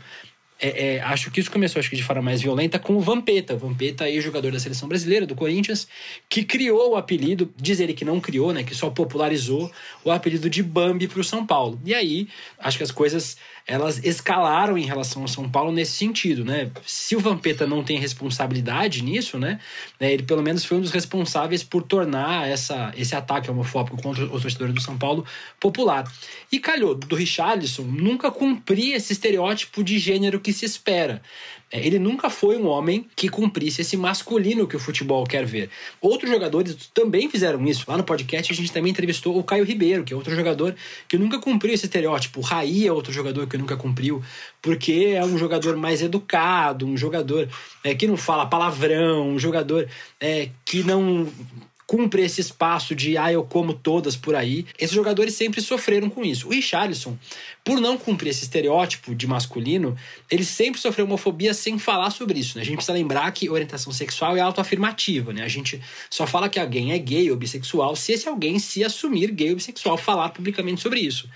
é, 0.59 0.95
é, 0.95 1.01
acho 1.01 1.29
que 1.29 1.39
isso 1.39 1.51
começou 1.51 1.79
acho 1.79 1.89
que 1.89 1.95
de 1.95 2.03
forma 2.03 2.21
mais 2.21 2.41
violenta 2.41 2.79
com 2.79 2.95
o 2.95 2.99
Vampeta. 2.99 3.55
Vampeta 3.55 4.05
aí, 4.05 4.19
jogador 4.19 4.51
da 4.51 4.59
seleção 4.59 4.87
brasileira, 4.87 5.25
do 5.25 5.35
Corinthians, 5.35 5.87
que 6.27 6.43
criou 6.43 6.91
o 6.91 6.95
apelido, 6.95 7.53
diz 7.55 7.79
ele 7.79 7.93
que 7.93 8.03
não 8.03 8.19
criou, 8.19 8.51
né? 8.51 8.63
Que 8.63 8.73
só 8.73 8.89
popularizou 8.89 9.71
o 10.03 10.11
apelido 10.11 10.49
de 10.49 10.63
Bambi 10.63 11.07
para 11.07 11.19
o 11.19 11.23
São 11.23 11.45
Paulo. 11.45 11.79
E 11.85 11.93
aí, 11.93 12.27
acho 12.57 12.77
que 12.77 12.83
as 12.83 12.91
coisas 12.91 13.37
elas 13.67 14.01
escalaram 14.03 14.77
em 14.77 14.85
relação 14.85 15.21
ao 15.21 15.27
São 15.27 15.49
Paulo 15.49 15.73
nesse 15.73 15.91
sentido, 15.91 16.45
né? 16.45 16.71
Se 16.85 17.17
o 17.17 17.19
Vampeta 17.19 17.67
não 17.67 17.83
tem 17.83 17.99
responsabilidade 17.99 19.03
nisso, 19.03 19.37
né? 19.37 19.59
Ele 19.99 20.23
pelo 20.23 20.41
menos 20.41 20.63
foi 20.63 20.77
um 20.77 20.81
dos 20.81 20.91
responsáveis 20.91 21.63
por 21.63 21.83
tornar 21.83 22.47
essa, 22.47 22.93
esse 22.95 23.13
ataque 23.13 23.51
homofóbico 23.51 24.01
contra 24.01 24.23
os 24.23 24.41
torcedores 24.41 24.73
do 24.73 24.81
São 24.81 24.97
Paulo 24.97 25.25
popular. 25.59 26.09
E 26.49 26.59
calhou 26.59 26.95
do 26.95 27.13
Richarlison 27.13 27.83
nunca 27.83 28.31
cumprir 28.31 28.93
esse 28.93 29.11
estereótipo 29.11 29.83
de 29.83 29.99
gênero 29.99 30.39
que 30.39 30.53
se 30.53 30.63
espera. 30.63 31.21
Ele 31.71 31.99
nunca 31.99 32.29
foi 32.29 32.55
um 32.57 32.67
homem 32.67 33.07
que 33.13 33.27
cumprisse 33.27 33.81
esse 33.81 33.97
masculino 33.97 34.65
que 34.67 34.75
o 34.75 34.79
futebol 34.79 35.25
quer 35.25 35.45
ver. 35.45 35.69
Outros 35.99 36.31
jogadores 36.31 36.89
também 36.93 37.29
fizeram 37.29 37.65
isso. 37.67 37.83
Lá 37.87 37.97
no 37.97 38.03
podcast 38.03 38.51
a 38.51 38.55
gente 38.55 38.71
também 38.71 38.91
entrevistou 38.91 39.37
o 39.37 39.43
Caio 39.43 39.65
Ribeiro, 39.65 40.05
que 40.05 40.13
é 40.13 40.15
outro 40.15 40.33
jogador 40.33 40.73
que 41.09 41.17
nunca 41.17 41.39
cumpriu 41.39 41.73
esse 41.73 41.85
estereótipo. 41.85 42.39
O 42.39 42.43
Raí 42.43 42.87
é 42.87 42.91
outro 42.91 43.11
jogador 43.11 43.47
que 43.47 43.57
nunca 43.57 43.75
cumpriu, 43.75 44.23
porque 44.61 45.13
é 45.15 45.23
um 45.25 45.37
jogador 45.37 45.75
mais 45.75 46.01
educado, 46.01 46.85
um 46.85 46.95
jogador 46.95 47.49
é, 47.83 47.93
que 47.93 48.07
não 48.07 48.15
fala 48.15 48.45
palavrão, 48.45 49.27
um 49.27 49.39
jogador 49.39 49.89
é, 50.21 50.49
que 50.63 50.83
não 50.83 51.27
cumpre 51.87 52.21
esse 52.21 52.41
espaço 52.41 52.93
de 52.93 53.17
ah, 53.17 53.31
eu 53.31 53.45
como 53.45 53.73
todas 53.73 54.17
por 54.17 54.35
aí. 54.35 54.65
Esses 54.77 54.93
jogadores 54.93 55.33
sempre 55.35 55.61
sofreram 55.61 56.09
com 56.09 56.23
isso. 56.23 56.47
O 56.47 56.51
Richarlison, 56.51 57.17
por 57.63 57.79
não 57.79 57.97
cumprir 57.97 58.29
esse 58.29 58.43
estereótipo 58.43 59.15
de 59.15 59.25
masculino, 59.25 59.95
ele 60.29 60.43
sempre 60.43 60.81
sofreu 60.81 61.05
homofobia 61.05 61.53
sem 61.53 61.79
falar 61.79 62.09
sobre 62.09 62.39
isso. 62.39 62.57
Né? 62.57 62.61
A 62.61 62.65
gente 62.65 62.75
precisa 62.75 62.93
lembrar 62.93 63.31
que 63.31 63.49
orientação 63.49 63.93
sexual 63.93 64.35
é 64.35 64.41
autoafirmativa. 64.41 65.31
Né? 65.31 65.43
A 65.43 65.47
gente 65.47 65.81
só 66.09 66.27
fala 66.27 66.49
que 66.49 66.59
alguém 66.59 66.91
é 66.91 66.97
gay 66.97 67.31
ou 67.31 67.37
bissexual 67.37 67.95
se 67.95 68.11
esse 68.11 68.27
alguém 68.27 68.59
se 68.59 68.83
assumir 68.83 69.31
gay 69.31 69.51
ou 69.51 69.55
bissexual, 69.55 69.97
falar 69.97 70.29
publicamente 70.29 70.81
sobre 70.81 70.99
isso. 70.99 71.29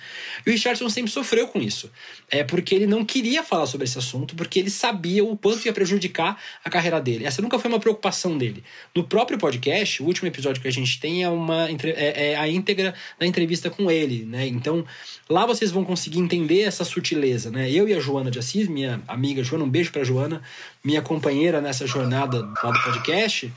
E 0.45 0.49
o 0.49 0.53
Richardson 0.53 0.89
sempre 0.89 1.11
sofreu 1.11 1.47
com 1.47 1.61
isso. 1.61 1.89
É 2.29 2.43
porque 2.43 2.75
ele 2.75 2.87
não 2.87 3.05
queria 3.05 3.41
falar 3.41 3.67
sobre 3.67 3.85
esse 3.85 3.97
assunto, 3.97 4.35
porque 4.35 4.59
ele 4.59 4.69
sabia 4.69 5.23
o 5.23 5.37
quanto 5.37 5.65
ia 5.65 5.71
prejudicar 5.71 6.37
a 6.63 6.69
carreira 6.69 6.99
dele. 6.99 7.25
Essa 7.25 7.41
nunca 7.41 7.57
foi 7.57 7.69
uma 7.69 7.79
preocupação 7.79 8.37
dele. 8.37 8.63
No 8.93 9.05
próprio 9.05 9.37
podcast, 9.37 10.03
o 10.03 10.05
último 10.05 10.27
episódio 10.27 10.40
que 10.59 10.67
a 10.67 10.71
gente 10.71 10.99
tem 10.99 11.23
é, 11.23 11.29
uma, 11.29 11.69
é, 11.69 12.31
é 12.31 12.35
a 12.35 12.47
íntegra 12.47 12.93
da 13.19 13.25
entrevista 13.25 13.69
com 13.69 13.89
ele. 13.89 14.25
Né? 14.25 14.47
Então, 14.47 14.85
lá 15.29 15.45
vocês 15.45 15.71
vão 15.71 15.83
conseguir 15.83 16.19
entender 16.19 16.61
essa 16.61 16.83
sutileza, 16.83 17.51
né? 17.51 17.69
Eu 17.69 17.87
e 17.87 17.93
a 17.93 17.99
Joana 17.99 18.31
de 18.31 18.39
Assis, 18.39 18.67
minha 18.67 19.01
amiga 19.07 19.43
Joana, 19.43 19.65
um 19.65 19.69
beijo 19.69 19.91
pra 19.91 20.03
Joana, 20.03 20.41
minha 20.83 21.01
companheira 21.01 21.61
nessa 21.61 21.85
jornada 21.85 22.39
lá 22.63 22.71
do 22.71 22.83
podcast, 22.83 23.51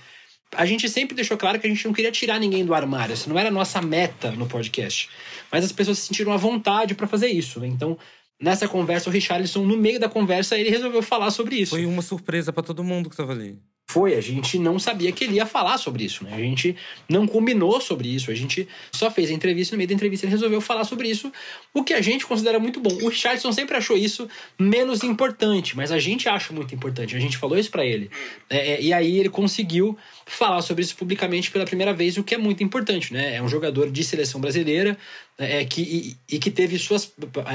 a 0.56 0.66
gente 0.66 0.88
sempre 0.88 1.14
deixou 1.14 1.36
claro 1.36 1.58
que 1.58 1.66
a 1.66 1.70
gente 1.70 1.84
não 1.84 1.92
queria 1.92 2.12
tirar 2.12 2.38
ninguém 2.38 2.64
do 2.64 2.74
armário, 2.74 3.12
essa 3.12 3.28
não 3.28 3.38
era 3.38 3.48
a 3.48 3.52
nossa 3.52 3.80
meta 3.82 4.30
no 4.32 4.46
podcast. 4.46 5.08
Mas 5.50 5.64
as 5.64 5.72
pessoas 5.72 5.98
se 5.98 6.06
sentiram 6.06 6.32
à 6.32 6.36
vontade 6.36 6.94
para 6.94 7.06
fazer 7.06 7.28
isso, 7.28 7.60
né? 7.60 7.66
Então, 7.66 7.98
nessa 8.40 8.68
conversa, 8.68 9.08
o 9.08 9.12
Richarlison, 9.12 9.64
no 9.64 9.76
meio 9.76 9.98
da 10.00 10.08
conversa, 10.08 10.58
ele 10.58 10.70
resolveu 10.70 11.02
falar 11.02 11.30
sobre 11.30 11.56
isso. 11.56 11.70
Foi 11.70 11.86
uma 11.86 12.02
surpresa 12.02 12.52
para 12.52 12.62
todo 12.62 12.84
mundo 12.84 13.10
que 13.10 13.16
tava 13.16 13.32
ali. 13.32 13.58
Foi, 13.86 14.14
a 14.14 14.20
gente 14.20 14.58
não 14.58 14.78
sabia 14.78 15.12
que 15.12 15.24
ele 15.24 15.34
ia 15.34 15.44
falar 15.44 15.76
sobre 15.76 16.04
isso, 16.04 16.24
né? 16.24 16.32
A 16.34 16.38
gente 16.38 16.74
não 17.08 17.26
combinou 17.26 17.80
sobre 17.80 18.08
isso, 18.08 18.30
a 18.30 18.34
gente 18.34 18.66
só 18.90 19.10
fez 19.10 19.30
a 19.30 19.32
entrevista, 19.34 19.74
no 19.74 19.78
meio 19.78 19.88
da 19.88 19.94
entrevista 19.94 20.24
ele 20.24 20.32
resolveu 20.32 20.60
falar 20.60 20.84
sobre 20.84 21.08
isso, 21.08 21.30
o 21.72 21.84
que 21.84 21.92
a 21.92 22.00
gente 22.00 22.24
considera 22.26 22.58
muito 22.58 22.80
bom. 22.80 22.90
O 23.02 23.08
Richardson 23.08 23.52
sempre 23.52 23.76
achou 23.76 23.96
isso 23.96 24.26
menos 24.58 25.04
importante, 25.04 25.76
mas 25.76 25.92
a 25.92 25.98
gente 25.98 26.28
acha 26.28 26.52
muito 26.52 26.74
importante, 26.74 27.14
a 27.14 27.20
gente 27.20 27.36
falou 27.36 27.58
isso 27.58 27.70
para 27.70 27.84
ele. 27.84 28.10
É, 28.48 28.80
e 28.80 28.92
aí 28.92 29.18
ele 29.18 29.28
conseguiu 29.28 29.96
falar 30.26 30.62
sobre 30.62 30.82
isso 30.82 30.96
publicamente 30.96 31.50
pela 31.50 31.64
primeira 31.64 31.92
vez, 31.92 32.16
o 32.16 32.24
que 32.24 32.34
é 32.34 32.38
muito 32.38 32.62
importante, 32.62 33.12
né? 33.12 33.36
É 33.36 33.42
um 33.42 33.48
jogador 33.48 33.90
de 33.90 34.02
seleção 34.02 34.40
brasileira 34.40 34.96
é, 35.36 35.64
que, 35.64 35.82
e, 35.82 36.36
e, 36.36 36.38
que 36.38 36.50
teve, 36.50 36.78
suas, 36.78 37.12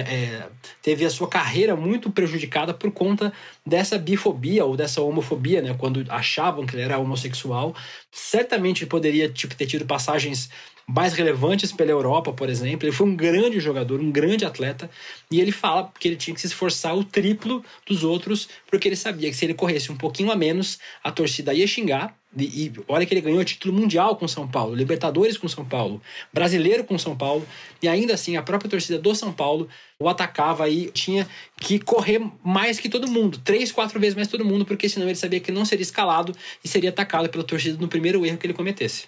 é, 0.07 0.47
teve 0.81 1.05
a 1.05 1.09
sua 1.09 1.27
carreira 1.27 1.75
muito 1.75 2.11
prejudicada 2.11 2.73
por 2.73 2.91
conta 2.91 3.33
dessa 3.65 3.97
bifobia 3.97 4.65
ou 4.65 4.75
dessa 4.77 5.01
homofobia, 5.01 5.61
né? 5.61 5.75
Quando 5.77 6.05
achavam 6.09 6.65
que 6.65 6.75
ele 6.75 6.83
era 6.83 6.99
homossexual. 6.99 7.75
Certamente 8.11 8.85
poderia 8.85 9.29
tipo, 9.29 9.55
ter 9.55 9.65
tido 9.65 9.85
passagens 9.85 10.49
mais 10.89 11.13
relevantes 11.13 11.71
pela 11.71 11.91
Europa, 11.91 12.33
por 12.33 12.49
exemplo. 12.49 12.87
Ele 12.87 12.95
foi 12.95 13.05
um 13.05 13.15
grande 13.15 13.59
jogador, 13.59 13.99
um 13.99 14.11
grande 14.11 14.43
atleta, 14.43 14.89
e 15.29 15.39
ele 15.39 15.51
fala 15.51 15.93
que 15.99 16.07
ele 16.07 16.15
tinha 16.15 16.33
que 16.33 16.41
se 16.41 16.47
esforçar 16.47 16.97
o 16.97 17.03
triplo 17.03 17.63
dos 17.85 18.03
outros, 18.03 18.49
porque 18.67 18.87
ele 18.87 18.95
sabia 18.95 19.29
que 19.29 19.35
se 19.35 19.45
ele 19.45 19.53
corresse 19.53 19.91
um 19.91 19.95
pouquinho 19.95 20.31
a 20.31 20.35
menos, 20.35 20.79
a 21.03 21.11
torcida 21.11 21.53
ia 21.53 21.67
xingar. 21.67 22.17
E, 22.35 22.43
e 22.43 22.73
olha 22.87 23.05
que 23.05 23.13
ele 23.13 23.21
ganhou 23.21 23.43
título 23.43 23.73
mundial 23.73 24.15
com 24.15 24.27
São 24.27 24.47
Paulo, 24.47 24.75
Libertadores 24.75 25.37
com 25.37 25.47
São 25.47 25.65
Paulo, 25.65 26.01
Brasileiro 26.33 26.83
com 26.83 26.97
São 26.97 27.15
Paulo, 27.15 27.47
e 27.81 27.87
ainda 27.87 28.15
assim 28.15 28.35
a 28.35 28.41
própria 28.41 28.69
torcida 28.69 28.99
do 28.99 29.15
São 29.15 29.31
Paulo 29.31 29.67
o 29.99 30.07
atacava 30.07 30.69
e 30.69 30.89
tinha 30.91 31.27
que 31.59 31.79
correr 31.79 32.21
mais 32.43 32.79
que 32.79 32.87
todo 32.87 33.09
mundo, 33.09 33.39
três, 33.43 33.71
quatro 33.71 33.99
vezes 33.99 34.15
mais 34.15 34.27
que 34.27 34.37
todo 34.37 34.45
mundo, 34.45 34.65
porque 34.65 34.87
senão 34.87 35.07
ele 35.07 35.15
sabia 35.15 35.39
que 35.39 35.51
não 35.51 35.65
seria 35.65 35.83
escalado 35.83 36.35
e 36.63 36.67
seria 36.67 36.89
atacado 36.91 37.29
pela 37.29 37.43
torcida 37.43 37.77
no 37.79 37.87
primeiro 37.87 38.25
erro 38.25 38.37
que 38.37 38.45
ele 38.45 38.53
cometesse. 38.53 39.07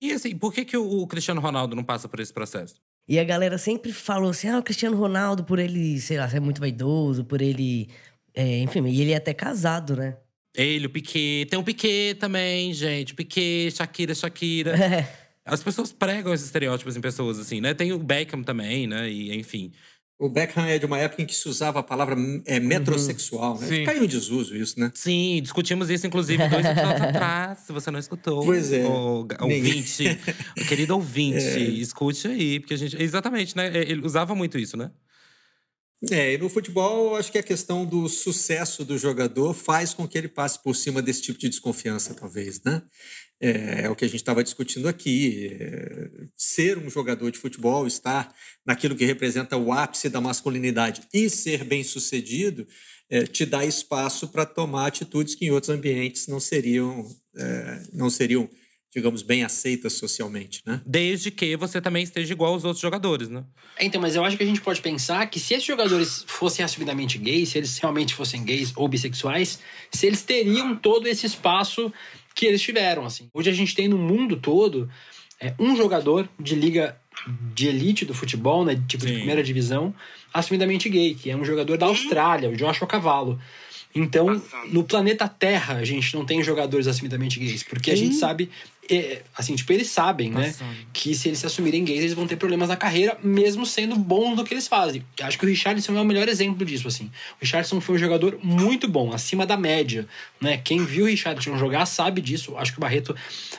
E 0.00 0.12
assim, 0.12 0.36
por 0.36 0.52
que, 0.52 0.64
que 0.64 0.76
o 0.76 1.06
Cristiano 1.06 1.40
Ronaldo 1.40 1.76
não 1.76 1.84
passa 1.84 2.08
por 2.08 2.20
esse 2.20 2.32
processo? 2.32 2.80
E 3.06 3.18
a 3.18 3.24
galera 3.24 3.58
sempre 3.58 3.92
falou 3.92 4.30
assim: 4.30 4.48
ah, 4.48 4.58
o 4.58 4.62
Cristiano 4.62 4.96
Ronaldo, 4.96 5.44
por 5.44 5.58
ele, 5.58 6.00
sei 6.00 6.16
lá, 6.16 6.28
ser 6.28 6.40
muito 6.40 6.60
vaidoso, 6.60 7.24
por 7.24 7.42
ele. 7.42 7.88
É, 8.32 8.60
enfim, 8.60 8.86
e 8.86 9.00
ele 9.00 9.12
é 9.12 9.16
até 9.16 9.34
casado, 9.34 9.96
né? 9.96 10.16
Ele, 10.56 10.86
o 10.86 10.90
Piquet. 10.90 11.46
Tem 11.46 11.58
o 11.58 11.62
Piquet 11.62 12.14
também, 12.14 12.72
gente. 12.72 13.14
Piquet, 13.14 13.70
Shakira, 13.72 14.14
Shakira. 14.14 14.74
As 15.44 15.62
pessoas 15.62 15.92
pregam 15.92 16.32
esses 16.32 16.46
estereótipos 16.46 16.96
em 16.96 17.00
pessoas, 17.00 17.38
assim, 17.38 17.60
né? 17.60 17.74
Tem 17.74 17.92
o 17.92 17.98
Beckham 17.98 18.42
também, 18.42 18.86
né? 18.86 19.10
E, 19.10 19.36
enfim. 19.36 19.72
O 20.20 20.28
Beckham 20.28 20.66
é 20.66 20.78
de 20.78 20.84
uma 20.84 20.98
época 20.98 21.22
em 21.22 21.24
que 21.24 21.34
se 21.34 21.48
usava 21.48 21.78
a 21.78 21.82
palavra 21.82 22.14
é, 22.44 22.60
metrosexual, 22.60 23.58
né? 23.58 23.66
Sim. 23.66 23.84
Caiu 23.84 24.04
em 24.04 24.06
desuso 24.06 24.54
isso, 24.54 24.78
né? 24.78 24.92
Sim, 24.94 25.40
discutimos 25.42 25.88
isso, 25.88 26.06
inclusive, 26.06 26.46
dois 26.46 26.66
episódios 26.66 27.00
atrás. 27.00 27.60
Se 27.64 27.72
você 27.72 27.90
não 27.90 27.98
escutou. 27.98 28.44
Pois 28.44 28.70
é. 28.70 28.84
O, 28.84 29.26
ouvinte, 29.40 30.20
o 30.60 30.64
querido 30.66 30.94
ouvinte, 30.94 31.38
escute 31.80 32.28
aí, 32.28 32.60
porque 32.60 32.74
a 32.74 32.76
gente. 32.76 33.02
Exatamente, 33.02 33.56
né? 33.56 33.74
Ele 33.74 34.04
usava 34.04 34.34
muito 34.34 34.58
isso, 34.58 34.76
né? 34.76 34.90
É, 36.08 36.32
e 36.32 36.38
no 36.38 36.48
futebol, 36.48 37.14
acho 37.14 37.30
que 37.30 37.36
a 37.36 37.42
questão 37.42 37.84
do 37.84 38.08
sucesso 38.08 38.86
do 38.86 38.96
jogador 38.96 39.52
faz 39.52 39.92
com 39.92 40.08
que 40.08 40.16
ele 40.16 40.28
passe 40.28 40.62
por 40.62 40.74
cima 40.74 41.02
desse 41.02 41.20
tipo 41.20 41.38
de 41.38 41.50
desconfiança, 41.50 42.14
talvez, 42.14 42.62
né? 42.62 42.82
É, 43.38 43.82
é 43.82 43.90
o 43.90 43.96
que 43.96 44.04
a 44.06 44.08
gente 44.08 44.16
estava 44.16 44.42
discutindo 44.42 44.88
aqui. 44.88 45.58
É, 45.60 46.10
ser 46.34 46.78
um 46.78 46.88
jogador 46.88 47.30
de 47.30 47.38
futebol, 47.38 47.86
estar 47.86 48.34
naquilo 48.64 48.96
que 48.96 49.04
representa 49.04 49.58
o 49.58 49.72
ápice 49.72 50.08
da 50.08 50.22
masculinidade 50.22 51.02
e 51.12 51.28
ser 51.28 51.64
bem 51.64 51.84
sucedido, 51.84 52.66
é, 53.10 53.24
te 53.24 53.44
dá 53.44 53.64
espaço 53.64 54.28
para 54.28 54.46
tomar 54.46 54.86
atitudes 54.86 55.34
que 55.34 55.44
em 55.44 55.50
outros 55.50 55.70
ambientes 55.70 56.26
não 56.28 56.40
seriam, 56.40 57.06
é, 57.36 57.82
não 57.92 58.08
seriam, 58.08 58.48
digamos, 58.92 59.22
bem 59.22 59.44
aceitas 59.44 59.92
socialmente, 59.92 60.62
né? 60.66 60.80
Desde 60.84 61.30
que 61.30 61.56
você 61.56 61.80
também 61.80 62.02
esteja 62.02 62.32
igual 62.32 62.52
aos 62.54 62.64
outros 62.64 62.82
jogadores, 62.82 63.28
né? 63.28 63.44
Então, 63.80 64.00
mas 64.00 64.16
eu 64.16 64.24
acho 64.24 64.36
que 64.36 64.42
a 64.42 64.46
gente 64.46 64.60
pode 64.60 64.80
pensar 64.80 65.24
que 65.26 65.38
se 65.38 65.54
esses 65.54 65.66
jogadores 65.66 66.24
fossem 66.26 66.64
assumidamente 66.64 67.16
gays, 67.16 67.50
se 67.50 67.58
eles 67.58 67.78
realmente 67.78 68.14
fossem 68.14 68.44
gays 68.44 68.72
ou 68.74 68.88
bissexuais, 68.88 69.60
se 69.92 70.06
eles 70.06 70.22
teriam 70.22 70.74
todo 70.74 71.06
esse 71.06 71.24
espaço 71.24 71.92
que 72.34 72.46
eles 72.46 72.60
tiveram, 72.60 73.04
assim. 73.04 73.28
Hoje 73.32 73.48
a 73.48 73.54
gente 73.54 73.74
tem 73.74 73.86
no 73.86 73.98
mundo 73.98 74.36
todo 74.36 74.90
é, 75.40 75.54
um 75.58 75.76
jogador 75.76 76.28
de 76.38 76.54
liga 76.54 76.96
de 77.54 77.68
elite 77.68 78.04
do 78.04 78.14
futebol, 78.14 78.64
né, 78.64 78.74
tipo 78.88 79.04
de 79.04 79.12
Sim. 79.12 79.18
primeira 79.18 79.42
divisão, 79.42 79.94
assumidamente 80.32 80.88
gay, 80.88 81.14
que 81.14 81.30
é 81.30 81.36
um 81.36 81.44
jogador 81.44 81.76
da 81.76 81.86
Austrália, 81.86 82.48
o 82.48 82.56
Joshua 82.56 82.86
Cavallo. 82.86 83.38
Então, 83.94 84.40
no 84.68 84.84
planeta 84.84 85.28
Terra, 85.28 85.74
a 85.74 85.84
gente 85.84 86.14
não 86.14 86.24
tem 86.24 86.42
jogadores 86.42 86.86
assumidamente 86.86 87.40
gays, 87.40 87.62
porque 87.62 87.90
a 87.90 87.96
gente 87.96 88.14
sabe, 88.14 88.48
assim, 89.36 89.54
tipo, 89.54 89.72
eles 89.72 89.88
sabem, 89.88 90.30
né? 90.30 90.54
Que 90.92 91.14
se 91.14 91.28
eles 91.28 91.38
se 91.38 91.46
assumirem 91.46 91.84
gays, 91.84 92.00
eles 92.00 92.14
vão 92.14 92.26
ter 92.26 92.36
problemas 92.36 92.68
na 92.68 92.76
carreira, 92.76 93.18
mesmo 93.22 93.64
sendo 93.64 93.96
bons 93.96 94.36
no 94.36 94.44
que 94.44 94.54
eles 94.54 94.66
fazem. 94.66 95.04
Eu 95.18 95.26
Acho 95.26 95.38
que 95.38 95.44
o 95.44 95.48
Richardson 95.48 95.96
é 95.96 96.00
o 96.00 96.04
melhor 96.04 96.28
exemplo 96.28 96.64
disso, 96.64 96.88
assim. 96.88 97.04
O 97.04 97.40
Richardson 97.40 97.80
foi 97.80 97.96
um 97.96 97.98
jogador 97.98 98.38
muito 98.42 98.88
bom, 98.88 99.12
acima 99.12 99.46
da 99.46 99.56
média, 99.56 100.06
né? 100.40 100.56
Quem 100.58 100.84
viu 100.84 101.04
o 101.04 101.08
Richardson 101.08 101.56
jogar 101.56 101.86
sabe 101.86 102.20
disso. 102.20 102.56
Acho 102.56 102.72
que 102.72 102.78
o 102.78 102.80
Barreto, 102.80 103.14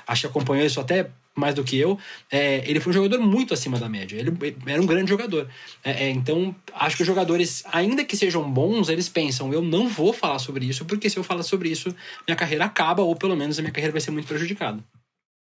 acho 0.08 0.22
que 0.22 0.28
acompanhou 0.28 0.66
isso 0.66 0.80
até 0.80 1.10
mais 1.36 1.56
do 1.56 1.64
que 1.64 1.78
eu. 1.78 1.98
É, 2.30 2.64
ele 2.70 2.80
foi 2.80 2.92
um 2.92 2.94
jogador 2.94 3.20
muito 3.20 3.54
acima 3.54 3.80
da 3.80 3.88
média. 3.88 4.18
Ele 4.18 4.32
era 4.66 4.82
um 4.82 4.86
grande 4.86 5.10
jogador. 5.10 5.48
É, 5.84 6.06
é, 6.06 6.10
então, 6.10 6.56
acho 6.74 6.96
que 6.96 7.04
os 7.04 7.08
jogadores, 7.08 7.64
ainda 7.72 8.04
que 8.04 8.18
sejam 8.18 8.50
bons, 8.52 8.90
eles 8.90 9.08
pensam: 9.10 9.54
eu 9.54 9.62
não 9.62 9.88
vou 9.88 10.14
falar 10.14 10.40
sobre 10.40 10.66
isso, 10.66 10.86
porque 10.86 11.10
se 11.10 11.18
eu 11.18 11.24
falar 11.24 11.44
sobre 11.44 11.70
isso, 11.70 11.96
minha 12.28 12.36
carreira 12.36 12.66
acaba, 12.66 13.02
ou 13.02 13.16
pelo 13.16 13.36
menos 13.36 13.58
a 13.58 13.62
minha 13.62 13.72
carreira 13.72 13.92
vai 13.92 14.02
ser 14.02 14.12
muito 14.12 14.28
prejudicada. 14.28 14.84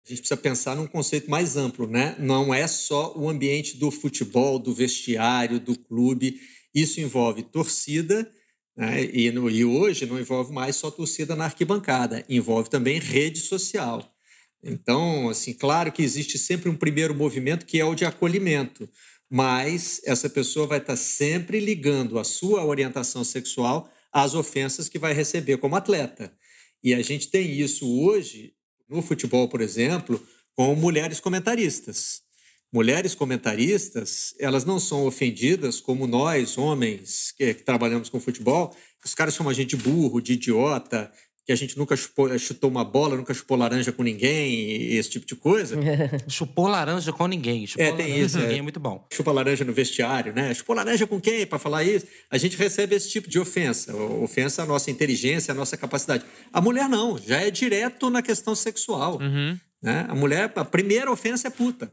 A 0.07 0.09
gente 0.09 0.19
precisa 0.19 0.37
pensar 0.37 0.73
num 0.75 0.87
conceito 0.87 1.29
mais 1.29 1.57
amplo, 1.57 1.85
né? 1.85 2.15
Não 2.17 2.53
é 2.53 2.65
só 2.65 3.13
o 3.17 3.27
ambiente 3.29 3.75
do 3.75 3.91
futebol, 3.91 4.57
do 4.57 4.73
vestiário, 4.73 5.59
do 5.59 5.77
clube. 5.77 6.39
Isso 6.73 7.01
envolve 7.01 7.43
torcida, 7.43 8.31
né? 8.75 9.03
e, 9.03 9.29
no- 9.31 9.49
e 9.49 9.65
hoje 9.65 10.05
não 10.05 10.17
envolve 10.17 10.53
mais 10.53 10.77
só 10.77 10.89
torcida 10.89 11.35
na 11.35 11.45
arquibancada, 11.45 12.23
envolve 12.29 12.69
também 12.69 12.99
rede 12.99 13.39
social. 13.39 14.09
Então, 14.63 15.29
assim, 15.29 15.53
claro 15.53 15.91
que 15.91 16.01
existe 16.01 16.37
sempre 16.37 16.69
um 16.69 16.75
primeiro 16.75 17.13
movimento 17.13 17.65
que 17.65 17.79
é 17.79 17.85
o 17.85 17.93
de 17.93 18.05
acolhimento, 18.05 18.89
mas 19.29 20.01
essa 20.05 20.29
pessoa 20.29 20.65
vai 20.65 20.77
estar 20.79 20.95
sempre 20.95 21.59
ligando 21.59 22.17
a 22.17 22.23
sua 22.23 22.63
orientação 22.65 23.23
sexual 23.25 23.89
às 24.11 24.33
ofensas 24.33 24.87
que 24.87 24.97
vai 24.97 25.13
receber 25.13 25.57
como 25.57 25.75
atleta. 25.75 26.33
E 26.83 26.93
a 26.93 27.01
gente 27.01 27.29
tem 27.29 27.59
isso 27.59 27.85
hoje 28.01 28.53
no 28.89 29.01
futebol, 29.01 29.47
por 29.47 29.61
exemplo, 29.61 30.21
com 30.55 30.75
mulheres 30.75 31.19
comentaristas. 31.19 32.21
Mulheres 32.71 33.15
comentaristas, 33.15 34.33
elas 34.39 34.65
não 34.65 34.79
são 34.79 35.05
ofendidas 35.05 35.79
como 35.79 36.05
nós, 36.05 36.57
homens, 36.57 37.31
que, 37.31 37.53
que 37.53 37.63
trabalhamos 37.63 38.09
com 38.09 38.19
futebol. 38.19 38.75
Os 39.03 39.15
caras 39.15 39.35
chamam 39.35 39.51
a 39.51 39.53
gente 39.53 39.75
de 39.75 39.77
burro, 39.77 40.21
de 40.21 40.33
idiota, 40.33 41.11
que 41.47 41.53
a 41.53 41.55
gente 41.55 41.77
nunca 41.77 41.95
chupou- 41.95 42.37
chutou 42.37 42.69
uma 42.69 42.83
bola, 42.83 43.15
nunca 43.15 43.33
chupou 43.33 43.55
laranja 43.57 43.89
com 43.93 44.03
ninguém, 44.03 44.91
esse 44.97 45.09
tipo 45.09 45.25
de 45.25 45.33
coisa. 45.33 45.77
Chupou 46.27 46.67
laranja 46.67 47.13
com 47.13 47.25
ninguém. 47.25 47.65
Chupou 47.65 47.85
É, 47.85 47.91
tem 47.93 48.07
laranja 48.09 48.25
isso, 48.25 48.33
com 48.35 48.39
é. 48.39 48.43
ninguém 48.43 48.59
é 48.59 48.61
muito 48.61 48.79
bom. 48.81 49.07
chupa 49.13 49.31
laranja 49.31 49.63
no 49.63 49.71
vestiário, 49.71 50.33
né? 50.33 50.53
Chupou 50.53 50.75
laranja 50.75 51.07
com 51.07 51.21
quem 51.21 51.47
para 51.47 51.57
falar 51.57 51.85
isso? 51.85 52.05
A 52.29 52.37
gente 52.37 52.57
recebe 52.57 52.95
esse 52.95 53.09
tipo 53.09 53.29
de 53.29 53.39
ofensa, 53.39 53.95
ofensa 53.95 54.63
à 54.63 54.65
nossa 54.65 54.91
inteligência, 54.91 55.53
à 55.53 55.55
nossa 55.55 55.77
capacidade. 55.77 56.25
A 56.51 56.59
mulher 56.59 56.89
não, 56.89 57.17
já 57.17 57.39
é 57.39 57.49
direto 57.49 58.09
na 58.09 58.21
questão 58.21 58.53
sexual, 58.53 59.17
Uhum. 59.21 59.57
né? 59.81 60.05
A 60.09 60.13
mulher, 60.13 60.51
a 60.53 60.65
primeira 60.65 61.09
ofensa 61.09 61.47
é 61.47 61.49
puta. 61.49 61.89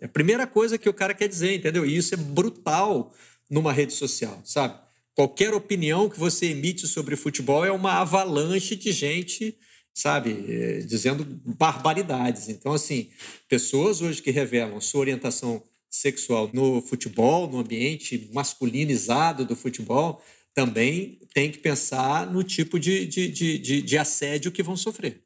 É 0.00 0.06
a 0.06 0.08
primeira 0.08 0.46
coisa 0.46 0.78
que 0.78 0.88
o 0.88 0.94
cara 0.94 1.12
quer 1.12 1.28
dizer, 1.28 1.54
entendeu? 1.56 1.84
E 1.84 1.94
isso 1.94 2.14
é 2.14 2.16
brutal 2.16 3.12
numa 3.50 3.70
rede 3.70 3.92
social, 3.92 4.40
sabe? 4.44 4.74
Qualquer 5.14 5.54
opinião 5.54 6.08
que 6.08 6.18
você 6.18 6.46
emite 6.46 6.88
sobre 6.88 7.14
futebol 7.14 7.64
é 7.64 7.70
uma 7.70 8.00
avalanche 8.00 8.74
de 8.74 8.90
gente, 8.90 9.56
sabe, 9.94 10.44
eh, 10.48 10.78
dizendo 10.80 11.24
barbaridades. 11.56 12.48
Então, 12.48 12.72
assim, 12.72 13.10
pessoas 13.48 14.02
hoje 14.02 14.20
que 14.20 14.32
revelam 14.32 14.80
sua 14.80 15.00
orientação 15.00 15.62
sexual 15.88 16.50
no 16.52 16.82
futebol, 16.82 17.48
no 17.48 17.60
ambiente 17.60 18.28
masculinizado 18.32 19.44
do 19.44 19.54
futebol, 19.54 20.20
também 20.52 21.20
tem 21.32 21.50
que 21.50 21.58
pensar 21.58 22.26
no 22.30 22.42
tipo 22.42 22.78
de, 22.78 23.06
de, 23.06 23.28
de, 23.28 23.82
de, 23.82 23.98
assédio 23.98 24.50
que 24.50 24.62
vão 24.62 24.76
sofrer. 24.76 25.22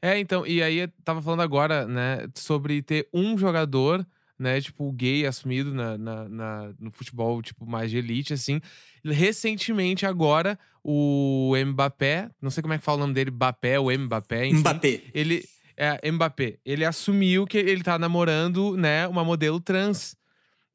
É, 0.00 0.18
então, 0.18 0.46
e 0.46 0.62
aí 0.62 0.78
eu 0.78 0.88
tava 1.04 1.20
falando 1.20 1.40
agora, 1.40 1.86
né, 1.86 2.26
sobre 2.34 2.82
ter 2.82 3.08
um 3.12 3.36
jogador, 3.36 4.06
né, 4.38 4.60
tipo, 4.60 4.90
gay 4.92 5.26
assumido 5.26 5.72
na, 5.72 5.96
na, 5.98 6.28
na- 6.28 6.72
no 6.80 6.90
futebol, 6.90 7.40
tipo, 7.42 7.64
mais 7.66 7.90
de 7.90 7.98
elite, 7.98 8.32
assim. 8.32 8.60
Recentemente, 9.04 10.06
agora, 10.06 10.58
o 10.82 11.52
Mbappé, 11.66 12.30
não 12.40 12.50
sei 12.50 12.62
como 12.62 12.74
é 12.74 12.78
que 12.78 12.84
fala 12.84 12.98
o 12.98 13.00
nome 13.00 13.14
dele, 13.14 13.30
Mbappé, 13.30 13.78
ou 13.78 13.90
Mbappé, 13.96 14.46
enfim. 14.46 14.58
Mbappé. 14.60 15.02
Ele, 15.14 15.44
é, 15.76 16.10
Mbappé, 16.10 16.58
ele 16.64 16.84
assumiu 16.84 17.46
que 17.46 17.58
ele 17.58 17.82
tá 17.82 17.98
namorando, 17.98 18.76
né, 18.76 19.06
uma 19.06 19.24
modelo 19.24 19.60
trans. 19.60 20.16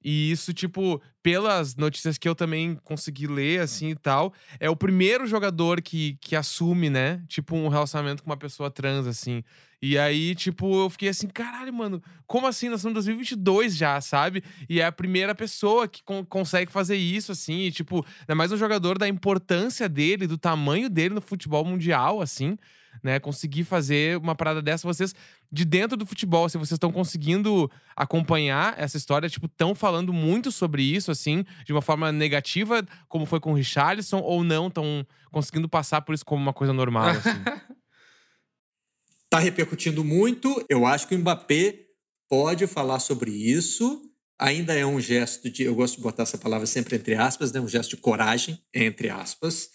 E 0.09 0.31
isso, 0.31 0.53
tipo, 0.53 1.01
pelas 1.21 1.75
notícias 1.75 2.17
que 2.17 2.29
eu 2.29 2.33
também 2.33 2.75
consegui 2.85 3.27
ler, 3.27 3.59
assim 3.59 3.89
e 3.89 3.95
tal, 3.95 4.33
é 4.57 4.69
o 4.69 4.75
primeiro 4.75 5.27
jogador 5.27 5.81
que, 5.81 6.17
que 6.21 6.33
assume, 6.33 6.89
né? 6.89 7.21
Tipo, 7.27 7.57
um 7.57 7.67
relacionamento 7.67 8.23
com 8.23 8.29
uma 8.29 8.37
pessoa 8.37 8.71
trans, 8.71 9.05
assim. 9.05 9.43
E 9.81 9.97
aí, 9.97 10.33
tipo, 10.33 10.85
eu 10.85 10.89
fiquei 10.89 11.09
assim, 11.09 11.27
caralho, 11.27 11.73
mano, 11.73 12.01
como 12.25 12.47
assim? 12.47 12.69
Nós 12.69 12.79
estamos 12.79 12.93
em 12.93 12.93
2022 12.93 13.75
já, 13.75 13.99
sabe? 13.99 14.41
E 14.69 14.79
é 14.79 14.85
a 14.85 14.93
primeira 14.93 15.35
pessoa 15.35 15.89
que 15.89 16.01
con- 16.01 16.23
consegue 16.23 16.71
fazer 16.71 16.95
isso, 16.95 17.33
assim. 17.33 17.63
E, 17.63 17.71
tipo, 17.73 18.05
é 18.29 18.33
mais 18.33 18.49
um 18.53 18.57
jogador 18.57 18.97
da 18.97 19.09
importância 19.09 19.89
dele, 19.89 20.25
do 20.25 20.37
tamanho 20.37 20.89
dele 20.89 21.15
no 21.15 21.21
futebol 21.21 21.65
mundial, 21.65 22.21
assim. 22.21 22.57
Né, 23.03 23.19
conseguir 23.19 23.63
fazer 23.63 24.17
uma 24.17 24.35
parada 24.35 24.61
dessa, 24.61 24.87
vocês 24.87 25.13
de 25.51 25.63
dentro 25.63 25.95
do 25.95 26.05
futebol, 26.05 26.49
se 26.49 26.57
vocês 26.57 26.73
estão 26.73 26.91
conseguindo 26.91 27.69
acompanhar 27.95 28.75
essa 28.77 28.97
história, 28.97 29.29
tipo, 29.29 29.45
estão 29.45 29.73
falando 29.73 30.11
muito 30.11 30.51
sobre 30.51 30.83
isso, 30.83 31.11
assim, 31.11 31.45
de 31.65 31.71
uma 31.71 31.81
forma 31.81 32.11
negativa, 32.11 32.85
como 33.07 33.25
foi 33.25 33.39
com 33.39 33.51
o 33.51 33.55
Richarlison, 33.55 34.19
ou 34.19 34.43
não, 34.43 34.67
estão 34.67 35.05
conseguindo 35.31 35.69
passar 35.69 36.01
por 36.01 36.13
isso 36.13 36.25
como 36.25 36.41
uma 36.41 36.53
coisa 36.53 36.73
normal, 36.73 37.09
assim. 37.09 37.29
Está 39.25 39.39
repercutindo 39.39 40.03
muito. 40.03 40.65
Eu 40.69 40.85
acho 40.85 41.07
que 41.07 41.15
o 41.15 41.19
Mbappé 41.19 41.87
pode 42.29 42.67
falar 42.67 42.99
sobre 42.99 43.31
isso. 43.31 44.03
Ainda 44.39 44.73
é 44.73 44.85
um 44.85 44.99
gesto 44.99 45.49
de. 45.49 45.63
Eu 45.63 45.75
gosto 45.75 45.97
de 45.97 46.01
botar 46.01 46.23
essa 46.23 46.37
palavra 46.37 46.67
sempre 46.67 46.95
entre 46.95 47.15
aspas, 47.15 47.51
né? 47.51 47.59
um 47.59 47.67
gesto 47.67 47.95
de 47.95 47.97
coragem, 47.97 48.61
entre 48.73 49.09
aspas, 49.09 49.69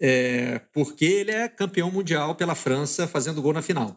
é, 0.00 0.60
porque 0.72 1.04
ele 1.04 1.30
é 1.30 1.48
campeão 1.48 1.90
mundial 1.90 2.34
pela 2.34 2.54
França 2.54 3.06
fazendo 3.06 3.42
gol 3.42 3.52
na 3.52 3.62
final. 3.62 3.96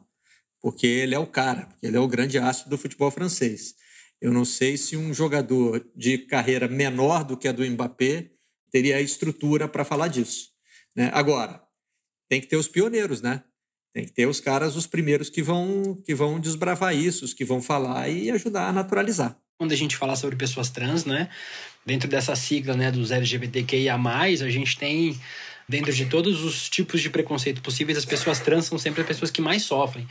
Porque 0.62 0.86
ele 0.86 1.16
é 1.16 1.20
o 1.20 1.28
cara, 1.28 1.66
porque 1.66 1.88
ele 1.88 1.98
é 1.98 2.00
o 2.00 2.08
grande 2.08 2.38
astro 2.38 2.70
do 2.70 2.78
futebol 2.78 3.10
francês. 3.10 3.74
Eu 4.22 4.32
não 4.32 4.46
sei 4.46 4.78
se 4.78 4.96
um 4.96 5.14
jogador 5.14 5.84
de 5.96 6.20
carreira 6.20 6.68
menor 6.68 7.24
do 7.24 7.36
que 7.36 7.48
a 7.48 7.52
do 7.52 7.66
Mbappé 7.66 8.30
teria 8.72 8.98
a 8.98 9.02
estrutura 9.02 9.68
para 9.68 9.84
falar 9.84 10.08
disso. 10.08 10.50
Né? 10.96 11.10
Agora, 11.14 11.62
tem 12.30 12.40
que 12.40 12.48
ter 12.48 12.56
os 12.56 12.68
pioneiros, 12.68 13.22
né? 13.22 13.44
Tem 13.94 14.06
que 14.06 14.14
ter 14.14 14.26
os 14.26 14.40
caras, 14.40 14.76
os 14.76 14.88
primeiros 14.88 15.30
que 15.30 15.42
vão, 15.42 15.96
que 16.06 16.16
vão 16.16 16.40
desbravar 16.40 16.96
isso, 16.96 17.26
os 17.26 17.34
que 17.34 17.44
vão 17.44 17.62
falar 17.62 18.08
e 18.10 18.32
ajudar 18.32 18.68
a 18.68 18.74
naturalizar. 18.74 19.38
quando 19.58 19.74
a 19.74 19.76
gente 19.76 19.96
fala 19.96 20.16
sobre 20.16 20.36
pessoas 20.36 20.70
trans, 20.72 21.06
né? 21.06 21.30
Dentro 21.86 22.10
dessa 22.10 22.36
sigla, 22.36 22.76
né, 22.76 22.92
dos 22.92 23.12
LGBTQIA+, 23.12 23.96
a 23.96 24.50
gente 24.50 24.78
tem 24.78 25.20
dentro 25.72 25.94
de 25.94 26.06
todos 26.06 26.44
os 26.44 26.70
tipos 26.70 27.02
de 27.02 27.10
preconceito 27.10 27.62
possíveis, 27.62 27.98
as 27.98 28.04
pessoas 28.04 28.42
trans 28.42 28.66
são 28.66 28.78
sempre 28.78 29.02
as 29.02 29.08
pessoas 29.08 29.32
que 29.32 29.42
mais 29.42 29.64
sofrem. 29.64 30.06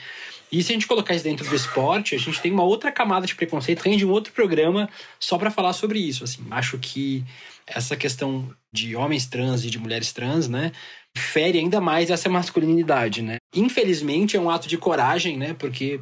E 0.51 0.63
se 0.63 0.73
a 0.73 0.75
gente 0.75 0.87
colocar 0.87 1.15
isso 1.15 1.23
dentro 1.23 1.47
do 1.47 1.55
esporte, 1.55 2.15
a 2.15 2.19
gente 2.19 2.41
tem 2.41 2.51
uma 2.51 2.65
outra 2.65 2.91
camada 2.91 3.27
de 3.27 3.35
preconceito, 3.35 3.83
rende 3.83 4.05
um 4.05 4.11
outro 4.11 4.33
programa 4.33 4.89
só 5.21 5.37
para 5.37 5.51
falar 5.51 5.75
sobre 5.75 5.99
isso. 6.01 6.25
Assim, 6.25 6.45
acho 6.51 6.79
que 6.79 7.23
essa 7.67 7.95
questão 7.95 8.51
de 8.73 8.97
homens 8.97 9.27
trans 9.27 9.63
e 9.65 9.71
de 9.71 9.79
mulheres 9.79 10.13
trans, 10.13 10.49
né, 10.49 10.73
fere 11.17 11.59
ainda 11.59 11.81
mais 11.81 12.11
essa 12.11 12.29
masculinidade, 12.29 13.21
né? 13.21 13.37
Infelizmente 13.55 14.37
é 14.37 14.41
um 14.41 14.49
ato 14.49 14.67
de 14.67 14.79
coragem, 14.79 15.37
né? 15.37 15.55
Porque 15.55 16.01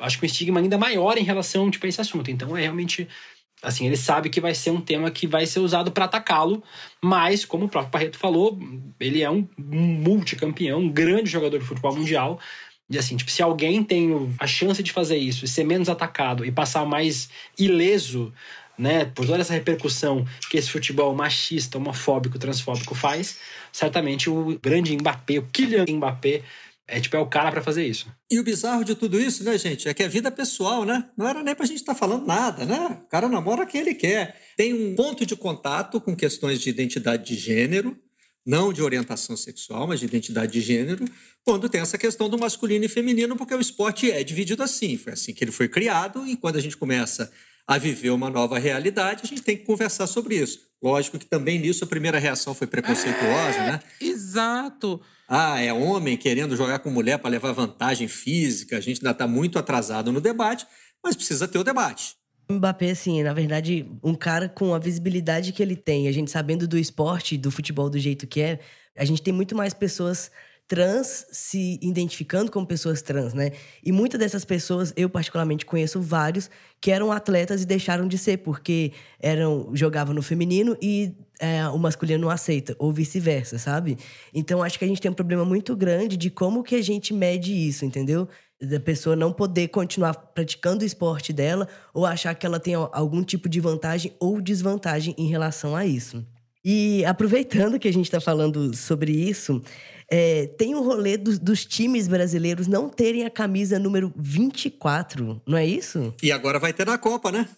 acho 0.00 0.18
que 0.18 0.24
o 0.24 0.26
estigma 0.26 0.58
ainda 0.58 0.76
maior 0.76 1.16
em 1.16 1.22
relação 1.24 1.70
tipo, 1.70 1.86
a 1.86 1.88
esse 1.88 2.00
assunto. 2.00 2.30
Então 2.30 2.56
é 2.56 2.62
realmente 2.62 3.08
assim, 3.62 3.86
ele 3.86 3.96
sabe 3.96 4.28
que 4.28 4.40
vai 4.40 4.54
ser 4.54 4.70
um 4.70 4.80
tema 4.80 5.10
que 5.10 5.26
vai 5.26 5.46
ser 5.46 5.60
usado 5.60 5.92
para 5.92 6.06
atacá-lo, 6.06 6.62
mas 7.02 7.44
como 7.44 7.66
o 7.66 7.68
próprio 7.68 7.92
Barreto 7.92 8.18
falou, 8.18 8.58
ele 8.98 9.22
é 9.22 9.30
um 9.30 9.46
multicampeão, 9.58 10.80
um 10.80 10.88
grande 10.90 11.30
jogador 11.30 11.58
de 11.58 11.64
futebol 11.64 11.94
mundial. 11.94 12.40
E 12.90 12.98
assim, 12.98 13.16
tipo, 13.16 13.30
se 13.30 13.42
alguém 13.42 13.82
tem 13.82 14.34
a 14.38 14.46
chance 14.46 14.82
de 14.82 14.92
fazer 14.92 15.16
isso 15.16 15.44
e 15.44 15.48
ser 15.48 15.64
menos 15.64 15.88
atacado 15.88 16.44
e 16.44 16.50
passar 16.50 16.84
mais 16.84 17.30
ileso 17.58 18.32
né, 18.76 19.04
por 19.04 19.26
toda 19.26 19.40
essa 19.40 19.52
repercussão 19.52 20.26
que 20.50 20.56
esse 20.56 20.70
futebol 20.70 21.14
machista, 21.14 21.78
homofóbico, 21.78 22.38
transfóbico 22.38 22.94
faz, 22.94 23.38
certamente 23.70 24.28
o 24.28 24.58
grande 24.60 24.96
Mbappé, 24.96 25.38
o 25.38 25.42
Kylian 25.52 25.86
Mbappé, 25.88 26.42
é 26.86 27.00
tipo 27.00 27.16
é 27.16 27.18
o 27.18 27.26
cara 27.26 27.50
para 27.50 27.62
fazer 27.62 27.86
isso. 27.86 28.06
E 28.30 28.38
o 28.38 28.44
bizarro 28.44 28.84
de 28.84 28.94
tudo 28.94 29.20
isso, 29.20 29.44
né, 29.44 29.56
gente, 29.56 29.88
é 29.88 29.94
que 29.94 30.02
é 30.02 30.08
vida 30.08 30.30
pessoal, 30.30 30.84
né? 30.84 31.08
Não 31.16 31.28
era 31.28 31.42
nem 31.42 31.54
pra 31.54 31.66
gente 31.66 31.78
estar 31.78 31.94
tá 31.94 31.98
falando 31.98 32.26
nada, 32.26 32.64
né? 32.64 33.00
O 33.04 33.08
cara 33.08 33.28
namora 33.28 33.66
quem 33.66 33.80
ele 33.80 33.94
quer. 33.94 34.40
Tem 34.56 34.74
um 34.74 34.94
ponto 34.94 35.24
de 35.24 35.36
contato 35.36 36.00
com 36.00 36.14
questões 36.14 36.60
de 36.60 36.70
identidade 36.70 37.24
de 37.24 37.36
gênero, 37.36 37.96
não 38.44 38.72
de 38.72 38.82
orientação 38.82 39.36
sexual, 39.36 39.86
mas 39.86 40.00
de 40.00 40.06
identidade 40.06 40.52
de 40.52 40.60
gênero, 40.60 41.04
quando 41.44 41.68
tem 41.68 41.80
essa 41.80 41.96
questão 41.96 42.28
do 42.28 42.38
masculino 42.38 42.84
e 42.84 42.88
feminino, 42.88 43.36
porque 43.36 43.54
o 43.54 43.60
esporte 43.60 44.10
é 44.10 44.22
dividido 44.24 44.62
assim, 44.62 44.96
foi 44.96 45.12
assim 45.12 45.32
que 45.32 45.44
ele 45.44 45.52
foi 45.52 45.68
criado, 45.68 46.26
e 46.26 46.36
quando 46.36 46.56
a 46.56 46.60
gente 46.60 46.76
começa 46.76 47.32
a 47.66 47.78
viver 47.78 48.10
uma 48.10 48.28
nova 48.28 48.58
realidade, 48.58 49.22
a 49.24 49.26
gente 49.26 49.42
tem 49.42 49.56
que 49.56 49.64
conversar 49.64 50.06
sobre 50.06 50.36
isso. 50.36 50.60
Lógico 50.82 51.18
que 51.18 51.26
também 51.26 51.58
nisso 51.58 51.84
a 51.84 51.86
primeira 51.86 52.18
reação 52.18 52.54
foi 52.54 52.66
preconceituosa, 52.66 53.58
é, 53.58 53.72
né? 53.72 53.80
Exato. 54.00 55.00
Ah, 55.28 55.60
é 55.60 55.72
homem 55.72 56.16
querendo 56.16 56.56
jogar 56.56 56.80
com 56.80 56.90
mulher 56.90 57.18
para 57.18 57.30
levar 57.30 57.52
vantagem 57.52 58.08
física. 58.08 58.76
A 58.76 58.80
gente 58.80 58.98
ainda 58.98 59.12
está 59.12 59.26
muito 59.28 59.58
atrasado 59.58 60.10
no 60.10 60.20
debate, 60.20 60.66
mas 61.02 61.14
precisa 61.14 61.46
ter 61.46 61.58
o 61.58 61.64
debate. 61.64 62.16
Mbappé, 62.50 62.90
assim, 62.90 63.22
na 63.22 63.32
verdade, 63.32 63.88
um 64.02 64.14
cara 64.14 64.48
com 64.48 64.74
a 64.74 64.78
visibilidade 64.78 65.52
que 65.52 65.62
ele 65.62 65.76
tem, 65.76 66.08
a 66.08 66.12
gente 66.12 66.30
sabendo 66.30 66.66
do 66.66 66.76
esporte, 66.76 67.36
do 67.36 67.50
futebol 67.50 67.88
do 67.88 67.98
jeito 67.98 68.26
que 68.26 68.40
é, 68.40 68.60
a 68.96 69.04
gente 69.04 69.22
tem 69.22 69.32
muito 69.32 69.56
mais 69.56 69.72
pessoas 69.72 70.30
trans 70.68 71.26
se 71.30 71.78
identificando 71.82 72.50
como 72.50 72.66
pessoas 72.66 73.02
trans, 73.02 73.34
né? 73.34 73.52
E 73.84 73.92
muitas 73.92 74.18
dessas 74.18 74.44
pessoas, 74.44 74.92
eu 74.96 75.10
particularmente 75.10 75.66
conheço 75.66 76.00
vários 76.00 76.48
que 76.80 76.90
eram 76.90 77.12
atletas 77.12 77.62
e 77.62 77.66
deixaram 77.66 78.08
de 78.08 78.16
ser 78.16 78.38
porque 78.38 78.92
eram 79.20 79.70
jogavam 79.74 80.14
no 80.14 80.22
feminino 80.22 80.76
e 80.80 81.14
é, 81.38 81.66
o 81.68 81.78
masculino 81.78 82.22
não 82.22 82.30
aceita 82.30 82.74
ou 82.78 82.92
vice-versa, 82.92 83.58
sabe? 83.58 83.98
Então 84.32 84.62
acho 84.62 84.78
que 84.78 84.84
a 84.84 84.88
gente 84.88 85.00
tem 85.00 85.10
um 85.10 85.14
problema 85.14 85.44
muito 85.44 85.76
grande 85.76 86.16
de 86.16 86.30
como 86.30 86.62
que 86.62 86.74
a 86.74 86.82
gente 86.82 87.12
mede 87.12 87.52
isso, 87.52 87.84
entendeu? 87.84 88.28
Da 88.60 88.80
pessoa 88.80 89.14
não 89.16 89.32
poder 89.32 89.68
continuar 89.68 90.14
praticando 90.14 90.84
o 90.84 90.86
esporte 90.86 91.32
dela 91.32 91.68
ou 91.92 92.06
achar 92.06 92.34
que 92.34 92.46
ela 92.46 92.60
tem 92.60 92.74
algum 92.74 93.22
tipo 93.22 93.48
de 93.48 93.60
vantagem 93.60 94.14
ou 94.20 94.40
desvantagem 94.40 95.14
em 95.18 95.26
relação 95.26 95.76
a 95.76 95.84
isso. 95.84 96.24
E 96.64 97.04
aproveitando 97.04 97.78
que 97.78 97.88
a 97.88 97.92
gente 97.92 98.06
está 98.06 98.20
falando 98.20 98.74
sobre 98.76 99.12
isso, 99.12 99.60
é, 100.10 100.46
tem 100.46 100.74
o 100.74 100.78
um 100.78 100.84
rolê 100.84 101.16
dos, 101.16 101.38
dos, 101.38 101.64
times 101.64 102.06
brasileiros 102.06 102.66
não 102.66 102.88
terem 102.88 103.24
a 103.24 103.30
camisa 103.30 103.78
número 103.78 104.12
24, 104.16 105.40
não 105.46 105.58
é 105.58 105.66
isso? 105.66 106.14
E 106.22 106.30
agora 106.30 106.58
vai 106.58 106.72
ter 106.72 106.86
na 106.86 106.98
Copa, 106.98 107.32
né? 107.32 107.48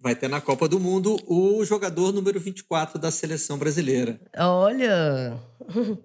Vai 0.00 0.14
ter 0.14 0.28
na 0.28 0.40
Copa 0.40 0.68
do 0.68 0.78
Mundo 0.78 1.16
o 1.26 1.64
jogador 1.64 2.12
número 2.12 2.38
24 2.38 2.98
da 2.98 3.10
seleção 3.10 3.58
brasileira. 3.58 4.20
Olha! 4.36 5.38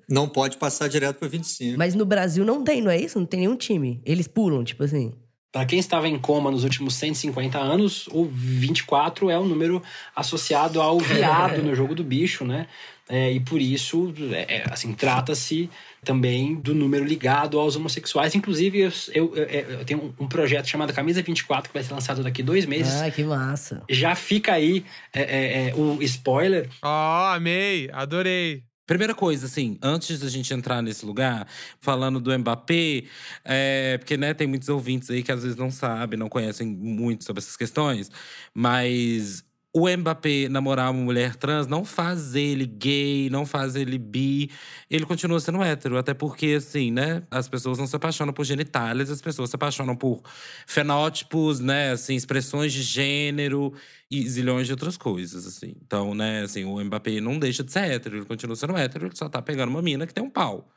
Não 0.09 0.27
pode 0.27 0.57
passar 0.57 0.87
direto 0.87 1.17
para 1.17 1.27
25. 1.27 1.77
Mas 1.77 1.95
no 1.95 2.05
Brasil 2.05 2.45
não 2.45 2.63
tem, 2.63 2.81
não 2.81 2.89
é 2.89 2.99
isso? 2.99 3.19
Não 3.19 3.25
tem 3.25 3.41
nenhum 3.41 3.57
time. 3.57 4.01
Eles 4.05 4.25
pulam, 4.25 4.63
tipo 4.63 4.83
assim. 4.83 5.13
Para 5.51 5.65
quem 5.65 5.79
estava 5.79 6.07
em 6.07 6.17
coma 6.17 6.51
nos 6.51 6.63
últimos 6.63 6.93
150 6.95 7.57
anos, 7.57 8.07
o 8.11 8.25
24 8.25 9.31
é 9.31 9.39
o 9.39 9.45
número 9.45 9.81
associado 10.15 10.79
ao 10.79 10.97
viado 11.01 11.63
no 11.63 11.73
jogo 11.73 11.95
do 11.95 12.03
bicho, 12.03 12.45
né? 12.45 12.67
É, 13.11 13.31
e 13.31 13.39
por 13.39 13.59
isso, 13.59 14.13
é, 14.31 14.57
é 14.57 14.63
assim, 14.69 14.93
trata-se 14.93 15.67
também 16.05 16.53
do 16.53 16.75
número 16.75 17.03
ligado 17.03 17.59
aos 17.59 17.75
homossexuais. 17.75 18.35
Inclusive, 18.35 18.79
eu, 18.79 18.91
eu, 19.15 19.35
eu, 19.35 19.45
eu 19.47 19.85
tenho 19.85 20.13
um 20.19 20.27
projeto 20.27 20.67
chamado 20.67 20.93
Camisa 20.93 21.23
24, 21.23 21.69
que 21.69 21.73
vai 21.73 21.83
ser 21.83 21.93
lançado 21.95 22.21
daqui 22.21 22.43
dois 22.43 22.67
meses. 22.67 23.01
Ah, 23.01 23.09
que 23.09 23.23
massa. 23.23 23.81
Já 23.89 24.13
fica 24.13 24.53
aí 24.53 24.85
é, 25.11 25.21
é, 25.21 25.69
é 25.69 25.75
o 25.75 25.97
spoiler. 26.03 26.69
Ó, 26.83 27.31
oh, 27.31 27.33
amei, 27.33 27.89
adorei. 27.91 28.68
Primeira 28.89 29.13
coisa, 29.13 29.45
assim, 29.45 29.77
antes 29.83 30.19
da 30.19 30.27
gente 30.27 30.51
entrar 30.51 30.81
nesse 30.81 31.05
lugar, 31.05 31.47
falando 31.79 32.19
do 32.19 32.35
Mbappé, 32.39 33.03
é, 33.45 33.99
porque 33.99 34.17
né, 34.17 34.33
tem 34.33 34.47
muitos 34.47 34.67
ouvintes 34.67 35.11
aí 35.11 35.21
que 35.21 35.31
às 35.31 35.43
vezes 35.43 35.55
não 35.55 35.69
sabem, 35.69 36.17
não 36.17 36.27
conhecem 36.27 36.65
muito 36.65 37.23
sobre 37.23 37.39
essas 37.39 37.55
questões, 37.55 38.09
mas 38.51 39.43
o 39.73 39.87
Mbappé 39.87 40.49
namorar 40.49 40.91
uma 40.91 41.03
mulher 41.03 41.35
trans 41.35 41.67
não 41.67 41.85
faz 41.85 42.33
ele 42.33 42.65
gay, 42.65 43.29
não 43.29 43.45
faz 43.45 43.75
ele 43.75 43.99
bi. 43.99 44.49
Ele 44.89 45.05
continua 45.05 45.39
sendo 45.39 45.61
hétero. 45.61 45.97
Até 45.97 46.13
porque, 46.13 46.55
assim, 46.57 46.91
né? 46.91 47.23
As 47.29 47.47
pessoas 47.47 47.77
não 47.77 47.85
se 47.85 47.95
apaixonam 47.95 48.33
por 48.33 48.43
genitálias, 48.45 49.11
as 49.11 49.21
pessoas 49.21 49.51
se 49.51 49.55
apaixonam 49.55 49.95
por 49.95 50.21
fenótipos, 50.65 51.59
né? 51.59 51.91
Assim, 51.91 52.15
expressões 52.15 52.73
de 52.73 52.81
gênero 52.81 53.73
e 54.09 54.27
zilhões 54.27 54.65
de 54.65 54.73
outras 54.73 54.97
coisas, 54.97 55.45
assim. 55.45 55.75
Então, 55.85 56.15
né, 56.15 56.41
assim, 56.41 56.63
o 56.65 56.83
Mbappé 56.83 57.21
não 57.21 57.37
deixa 57.37 57.63
de 57.63 57.71
ser 57.71 57.91
hétero. 57.91 58.17
Ele 58.17 58.25
continua 58.25 58.55
sendo 58.55 58.75
hétero, 58.75 59.05
ele 59.05 59.15
só 59.15 59.29
tá 59.29 59.41
pegando 59.41 59.69
uma 59.69 59.81
mina 59.81 60.07
que 60.07 60.13
tem 60.13 60.23
um 60.23 60.29
pau. 60.29 60.67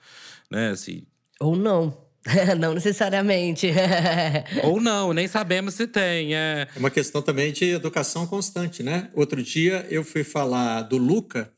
Né, 0.51 0.71
assim. 0.71 1.07
Ou 1.41 1.57
não. 1.57 2.02
não 2.59 2.75
necessariamente. 2.75 3.69
Ou 4.63 4.81
não, 4.81 5.13
nem 5.13 5.27
sabemos 5.27 5.75
se 5.75 5.87
tem. 5.87 6.35
É. 6.35 6.69
é 6.75 6.79
uma 6.79 6.91
questão 6.91 7.21
também 7.21 7.53
de 7.53 7.65
educação 7.65 8.27
constante, 8.27 8.83
né? 8.83 9.11
Outro 9.15 9.43
dia 9.43 9.87
eu 9.91 10.05
fui 10.05 10.23
falar 10.23 10.83
do 10.83 10.97
Luca, 10.97 11.53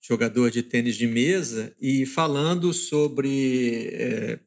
jogador 0.00 0.50
de 0.50 0.62
tênis 0.62 0.96
de 0.96 1.06
mesa, 1.06 1.74
e 1.80 2.04
falando 2.04 2.72
sobre. 2.72 3.90
É, 3.92 4.38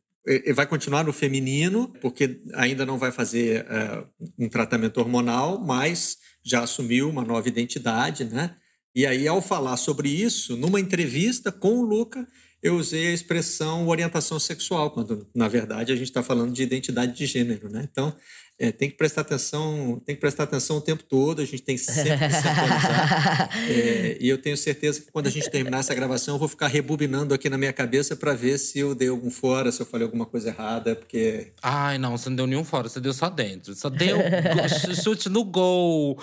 vai 0.53 0.65
continuar 0.65 1.03
no 1.03 1.13
feminino, 1.13 1.93
porque 2.01 2.41
ainda 2.53 2.85
não 2.85 2.97
vai 2.97 3.11
fazer 3.11 3.65
é, 3.69 4.03
um 4.39 4.49
tratamento 4.49 4.97
hormonal, 4.97 5.59
mas 5.59 6.17
já 6.43 6.61
assumiu 6.63 7.09
uma 7.09 7.23
nova 7.23 7.47
identidade, 7.47 8.25
né? 8.25 8.55
E 8.95 9.05
aí, 9.05 9.27
ao 9.27 9.41
falar 9.41 9.77
sobre 9.77 10.09
isso, 10.09 10.55
numa 10.55 10.79
entrevista 10.79 11.51
com 11.51 11.79
o 11.79 11.81
Luca, 11.81 12.25
eu 12.65 12.77
usei 12.77 13.05
a 13.05 13.11
expressão 13.11 13.87
orientação 13.87 14.39
sexual, 14.39 14.89
quando 14.89 15.27
na 15.35 15.47
verdade 15.47 15.93
a 15.93 15.95
gente 15.95 16.07
está 16.07 16.23
falando 16.23 16.51
de 16.51 16.63
identidade 16.63 17.15
de 17.15 17.27
gênero, 17.27 17.69
né? 17.69 17.87
Então 17.91 18.11
é, 18.57 18.71
tem 18.71 18.89
que 18.89 18.95
prestar 18.95 19.21
atenção, 19.21 20.01
tem 20.05 20.15
que 20.15 20.21
prestar 20.21 20.43
atenção 20.43 20.77
o 20.77 20.81
tempo 20.81 21.03
todo, 21.03 21.41
a 21.41 21.45
gente 21.45 21.61
tem 21.61 21.77
sempre 21.77 22.17
que 22.17 22.33
se 22.33 22.47
atualizar. 22.47 23.49
É, 23.67 24.17
e 24.19 24.29
eu 24.29 24.37
tenho 24.37 24.55
certeza 24.55 25.01
que 25.01 25.11
quando 25.11 25.27
a 25.27 25.29
gente 25.29 25.49
terminar 25.49 25.79
essa 25.79 25.93
gravação, 25.93 26.35
eu 26.35 26.39
vou 26.39 26.47
ficar 26.47 26.67
rebobinando 26.67 27.33
aqui 27.33 27.49
na 27.49 27.57
minha 27.57 27.73
cabeça 27.73 28.15
para 28.15 28.33
ver 28.33 28.57
se 28.57 28.79
eu 28.79 28.93
dei 28.93 29.07
algum 29.07 29.29
fora, 29.29 29.71
se 29.71 29.81
eu 29.81 29.85
falei 29.85 30.05
alguma 30.05 30.25
coisa 30.25 30.49
errada, 30.49 30.95
porque. 30.95 31.51
Ai, 31.61 31.97
não, 31.97 32.17
você 32.17 32.29
não 32.29 32.35
deu 32.35 32.47
nenhum 32.47 32.63
fora, 32.63 32.87
você 32.87 32.99
deu 32.99 33.13
só 33.13 33.29
dentro. 33.29 33.73
Só 33.75 33.89
deu 33.89 34.17
chute 35.03 35.29
no 35.29 35.43
gol. 35.43 36.19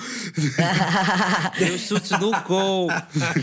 deu 1.59 1.79
chute 1.79 2.13
no 2.13 2.31
gol. 2.43 2.89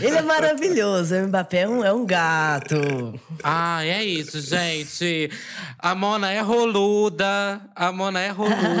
Ele 0.00 0.16
é 0.16 0.22
maravilhoso, 0.22 1.14
o 1.14 1.28
Mbappé 1.28 1.60
é 1.60 1.68
um, 1.68 1.84
é 1.84 1.92
um 1.92 2.06
gato. 2.06 3.20
Ah, 3.42 3.84
é 3.84 4.02
isso, 4.04 4.40
gente. 4.40 5.30
A 5.78 5.94
Mona 5.94 6.30
é 6.32 6.40
roluda, 6.40 7.60
a 7.74 7.92
Mona 7.92 8.20
é 8.20 8.30
roluda. 8.30 8.79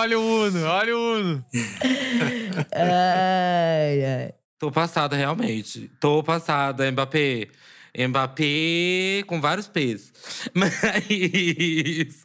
Olha 0.00 0.18
o 0.18 0.46
Uno, 0.46 0.64
olha 0.66 0.96
o 0.96 1.14
Uno. 1.18 1.44
ai, 2.72 4.04
ai. 4.04 4.34
Tô 4.58 4.70
passada, 4.70 5.16
realmente. 5.16 5.90
Tô 6.00 6.22
passada, 6.22 6.90
Mbappé. 6.90 7.48
Mbappé 8.08 9.22
com 9.26 9.40
vários 9.40 9.68
P's. 9.68 10.12
Mas. 10.54 12.24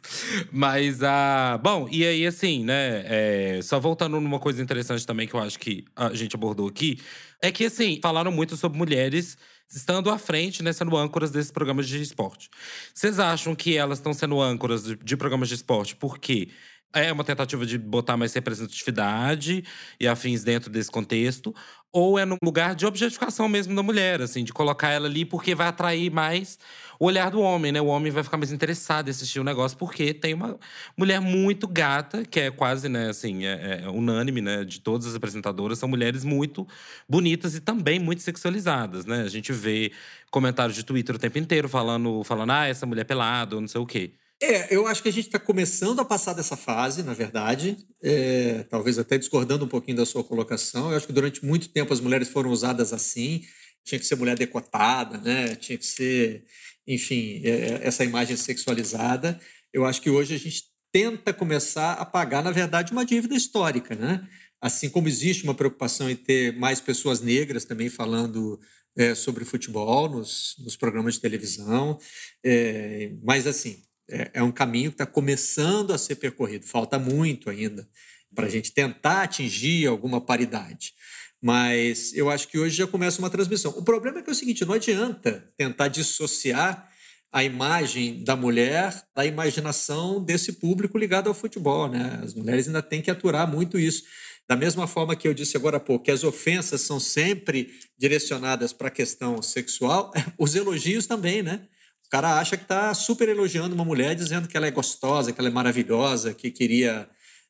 Mas, 0.50 1.02
ah, 1.02 1.58
bom, 1.62 1.88
e 1.90 2.06
aí, 2.06 2.26
assim, 2.26 2.64
né? 2.64 3.02
É, 3.06 3.60
só 3.62 3.78
voltando 3.78 4.20
numa 4.20 4.38
coisa 4.38 4.62
interessante 4.62 5.06
também 5.06 5.26
que 5.26 5.34
eu 5.34 5.40
acho 5.40 5.58
que 5.58 5.84
a 5.94 6.14
gente 6.14 6.34
abordou 6.36 6.68
aqui. 6.68 7.00
É 7.42 7.52
que, 7.52 7.64
assim, 7.66 7.98
falaram 8.02 8.32
muito 8.32 8.56
sobre 8.56 8.78
mulheres 8.78 9.36
estando 9.68 10.10
à 10.10 10.18
frente, 10.18 10.62
né, 10.62 10.72
sendo 10.72 10.96
âncoras 10.96 11.30
desses 11.30 11.50
programas 11.50 11.86
de 11.86 12.00
esporte. 12.00 12.48
Vocês 12.94 13.18
acham 13.18 13.54
que 13.54 13.76
elas 13.76 13.98
estão 13.98 14.14
sendo 14.14 14.40
âncoras 14.40 14.84
de, 14.84 14.96
de 14.96 15.16
programas 15.16 15.48
de 15.48 15.54
esporte 15.54 15.94
porque 15.96 16.48
é 16.94 17.12
uma 17.12 17.24
tentativa 17.24 17.66
de 17.66 17.78
botar 17.78 18.16
mais 18.16 18.32
representatividade 18.32 19.64
e 20.00 20.08
afins 20.08 20.42
dentro 20.42 20.70
desse 20.70 20.90
contexto, 20.90 21.54
ou 21.92 22.18
é 22.18 22.24
num 22.24 22.36
lugar 22.42 22.74
de 22.74 22.84
objetificação 22.86 23.48
mesmo 23.48 23.74
da 23.74 23.82
mulher, 23.82 24.20
assim, 24.20 24.44
de 24.44 24.52
colocar 24.52 24.90
ela 24.90 25.06
ali 25.06 25.24
porque 25.24 25.54
vai 25.54 25.68
atrair 25.68 26.10
mais 26.10 26.58
o 27.00 27.06
olhar 27.06 27.30
do 27.30 27.40
homem, 27.40 27.72
né? 27.72 27.80
O 27.80 27.86
homem 27.86 28.10
vai 28.12 28.22
ficar 28.24 28.36
mais 28.36 28.52
interessado 28.52 29.08
em 29.08 29.10
assistir 29.10 29.40
o 29.40 29.44
negócio 29.44 29.76
porque 29.78 30.12
tem 30.12 30.34
uma 30.34 30.58
mulher 30.96 31.20
muito 31.20 31.66
gata, 31.68 32.24
que 32.24 32.40
é 32.40 32.50
quase, 32.50 32.88
né, 32.88 33.08
assim, 33.08 33.46
é, 33.46 33.82
é 33.84 33.88
unânime, 33.88 34.40
né, 34.40 34.64
de 34.64 34.80
todas 34.80 35.06
as 35.06 35.14
apresentadoras, 35.14 35.78
são 35.78 35.88
mulheres 35.88 36.24
muito 36.24 36.66
bonitas 37.08 37.54
e 37.54 37.60
também 37.60 37.98
muito 37.98 38.22
sexualizadas, 38.22 39.04
né? 39.06 39.22
A 39.22 39.28
gente 39.28 39.52
vê 39.52 39.92
comentários 40.30 40.76
de 40.76 40.84
Twitter 40.84 41.14
o 41.16 41.18
tempo 41.18 41.38
inteiro 41.38 41.68
falando, 41.68 42.22
falando 42.24 42.50
ah, 42.52 42.66
essa 42.66 42.86
mulher 42.86 43.02
é 43.02 43.04
pelada, 43.04 43.54
ou 43.56 43.60
não 43.60 43.68
sei 43.68 43.80
o 43.80 43.86
quê. 43.86 44.14
É, 44.40 44.72
eu 44.72 44.86
acho 44.86 45.02
que 45.02 45.08
a 45.08 45.12
gente 45.12 45.26
está 45.26 45.38
começando 45.38 45.98
a 45.98 46.04
passar 46.04 46.32
dessa 46.32 46.56
fase, 46.56 47.02
na 47.02 47.12
verdade. 47.12 47.76
É, 48.00 48.62
talvez 48.64 48.98
até 48.98 49.18
discordando 49.18 49.64
um 49.64 49.68
pouquinho 49.68 49.96
da 49.96 50.06
sua 50.06 50.22
colocação. 50.22 50.90
Eu 50.90 50.96
acho 50.96 51.06
que 51.08 51.12
durante 51.12 51.44
muito 51.44 51.68
tempo 51.68 51.92
as 51.92 52.00
mulheres 52.00 52.28
foram 52.28 52.50
usadas 52.50 52.92
assim. 52.92 53.42
Tinha 53.84 53.98
que 53.98 54.06
ser 54.06 54.14
mulher 54.14 54.38
decotada, 54.38 55.18
né? 55.18 55.56
Tinha 55.56 55.76
que 55.76 55.86
ser, 55.86 56.44
enfim, 56.86 57.42
é, 57.44 57.80
essa 57.82 58.04
imagem 58.04 58.36
sexualizada. 58.36 59.40
Eu 59.72 59.84
acho 59.84 60.00
que 60.00 60.10
hoje 60.10 60.34
a 60.34 60.38
gente 60.38 60.64
tenta 60.92 61.32
começar 61.32 61.94
a 61.94 62.04
pagar, 62.04 62.42
na 62.42 62.52
verdade, 62.52 62.92
uma 62.92 63.04
dívida 63.04 63.34
histórica, 63.34 63.96
né? 63.96 64.26
Assim 64.60 64.88
como 64.88 65.08
existe 65.08 65.44
uma 65.44 65.54
preocupação 65.54 66.08
em 66.08 66.16
ter 66.16 66.56
mais 66.56 66.80
pessoas 66.80 67.20
negras 67.20 67.64
também 67.64 67.88
falando 67.88 68.58
é, 68.96 69.14
sobre 69.14 69.44
futebol 69.44 70.08
nos, 70.08 70.54
nos, 70.58 70.76
programas 70.76 71.14
de 71.14 71.20
televisão. 71.20 71.98
É, 72.44 73.12
mas, 73.22 73.46
assim, 73.46 73.82
é, 74.10 74.30
é 74.34 74.42
um 74.42 74.52
caminho 74.52 74.90
que 74.90 74.94
está 74.94 75.06
começando 75.06 75.92
a 75.92 75.98
ser 75.98 76.16
percorrido. 76.16 76.66
Falta 76.66 76.98
muito 76.98 77.50
ainda 77.50 77.88
para 78.34 78.46
a 78.46 78.50
gente 78.50 78.72
tentar 78.72 79.22
atingir 79.22 79.86
alguma 79.86 80.20
paridade. 80.20 80.94
Mas 81.40 82.12
eu 82.14 82.28
acho 82.28 82.48
que 82.48 82.58
hoje 82.58 82.76
já 82.76 82.86
começa 82.86 83.20
uma 83.20 83.30
transmissão. 83.30 83.72
O 83.76 83.84
problema 83.84 84.18
é 84.18 84.22
que 84.22 84.30
é 84.30 84.32
o 84.32 84.36
seguinte: 84.36 84.64
não 84.64 84.74
adianta 84.74 85.48
tentar 85.56 85.88
dissociar 85.88 86.88
a 87.30 87.44
imagem 87.44 88.24
da 88.24 88.34
mulher 88.34 89.02
da 89.14 89.24
imaginação 89.24 90.22
desse 90.22 90.54
público 90.54 90.98
ligado 90.98 91.28
ao 91.28 91.34
futebol. 91.34 91.88
Né? 91.88 92.20
As 92.22 92.34
mulheres 92.34 92.66
ainda 92.66 92.82
têm 92.82 93.02
que 93.02 93.10
aturar 93.10 93.46
muito 93.46 93.78
isso. 93.78 94.02
Da 94.48 94.56
mesma 94.56 94.86
forma 94.86 95.14
que 95.14 95.28
eu 95.28 95.34
disse 95.34 95.56
agora 95.58 95.76
há 95.76 95.80
pouco, 95.80 96.06
que 96.06 96.10
as 96.10 96.24
ofensas 96.24 96.80
são 96.80 96.98
sempre 96.98 97.70
direcionadas 97.98 98.72
para 98.72 98.88
a 98.88 98.90
questão 98.90 99.42
sexual, 99.42 100.10
os 100.38 100.54
elogios 100.54 101.06
também, 101.06 101.42
né? 101.42 101.68
O 102.08 102.10
cara 102.10 102.38
acha 102.38 102.56
que 102.56 102.62
está 102.62 102.94
super 102.94 103.28
elogiando 103.28 103.74
uma 103.74 103.84
mulher, 103.84 104.14
dizendo 104.14 104.48
que 104.48 104.56
ela 104.56 104.66
é 104.66 104.70
gostosa, 104.70 105.30
que 105.30 105.38
ela 105.38 105.50
é 105.50 105.52
maravilhosa, 105.52 106.32
que 106.32 106.50
queria 106.50 107.06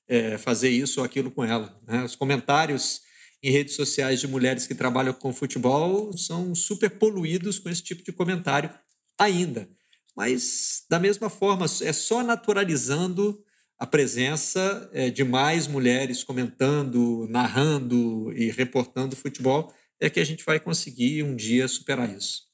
é, 0.08 0.36
fazer 0.36 0.68
isso 0.68 0.98
ou 0.98 1.06
aquilo 1.06 1.30
com 1.30 1.44
ela. 1.44 1.80
Né? 1.86 2.02
Os 2.02 2.16
comentários 2.16 3.02
em 3.40 3.52
redes 3.52 3.76
sociais 3.76 4.18
de 4.18 4.26
mulheres 4.26 4.66
que 4.66 4.74
trabalham 4.74 5.12
com 5.12 5.32
futebol 5.32 6.12
são 6.16 6.56
super 6.56 6.90
poluídos 6.90 7.60
com 7.60 7.70
esse 7.70 7.84
tipo 7.84 8.02
de 8.02 8.10
comentário 8.10 8.68
ainda. 9.16 9.68
Mas, 10.16 10.84
da 10.90 10.98
mesma 10.98 11.30
forma, 11.30 11.66
é 11.82 11.92
só 11.92 12.24
naturalizando 12.24 13.40
a 13.78 13.86
presença 13.86 14.90
é, 14.92 15.08
de 15.08 15.22
mais 15.22 15.68
mulheres 15.68 16.24
comentando, 16.24 17.28
narrando 17.30 18.32
e 18.32 18.50
reportando 18.50 19.14
futebol 19.14 19.72
é 20.00 20.10
que 20.10 20.18
a 20.18 20.24
gente 20.24 20.44
vai 20.44 20.58
conseguir 20.58 21.22
um 21.22 21.36
dia 21.36 21.68
superar 21.68 22.12
isso. 22.12 22.48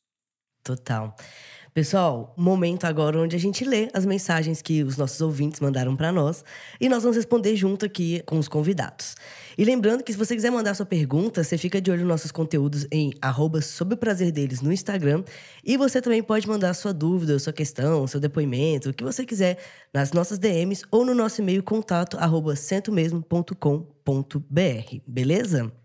Total. 0.62 1.16
Pessoal, 1.74 2.32
momento 2.36 2.84
agora 2.84 3.18
onde 3.18 3.34
a 3.34 3.38
gente 3.38 3.64
lê 3.64 3.88
as 3.92 4.06
mensagens 4.06 4.62
que 4.62 4.84
os 4.84 4.96
nossos 4.96 5.20
ouvintes 5.20 5.58
mandaram 5.58 5.96
para 5.96 6.12
nós 6.12 6.44
e 6.80 6.88
nós 6.88 7.02
vamos 7.02 7.16
responder 7.16 7.56
junto 7.56 7.84
aqui 7.84 8.22
com 8.24 8.38
os 8.38 8.46
convidados. 8.46 9.16
E 9.58 9.64
lembrando 9.64 10.04
que 10.04 10.12
se 10.12 10.18
você 10.18 10.36
quiser 10.36 10.52
mandar 10.52 10.74
sua 10.74 10.86
pergunta, 10.86 11.42
você 11.42 11.58
fica 11.58 11.80
de 11.80 11.90
olho 11.90 12.02
nos 12.02 12.10
nossos 12.10 12.30
conteúdos 12.30 12.86
em 12.92 13.12
arroba 13.20 13.58
o 13.58 13.96
prazer 13.96 14.30
deles 14.30 14.60
no 14.60 14.72
Instagram. 14.72 15.24
E 15.64 15.76
você 15.76 16.00
também 16.00 16.22
pode 16.22 16.46
mandar 16.46 16.74
sua 16.74 16.94
dúvida, 16.94 17.40
sua 17.40 17.52
questão, 17.52 18.06
seu 18.06 18.20
depoimento, 18.20 18.90
o 18.90 18.94
que 18.94 19.02
você 19.02 19.26
quiser 19.26 19.58
nas 19.92 20.12
nossas 20.12 20.38
DMs 20.38 20.84
ou 20.92 21.04
no 21.04 21.12
nosso 21.12 21.40
e-mail 21.40 21.64
contato 21.64 22.16
arroba 22.18 22.54
centomesmo.com.br, 22.54 25.00
beleza? 25.08 25.83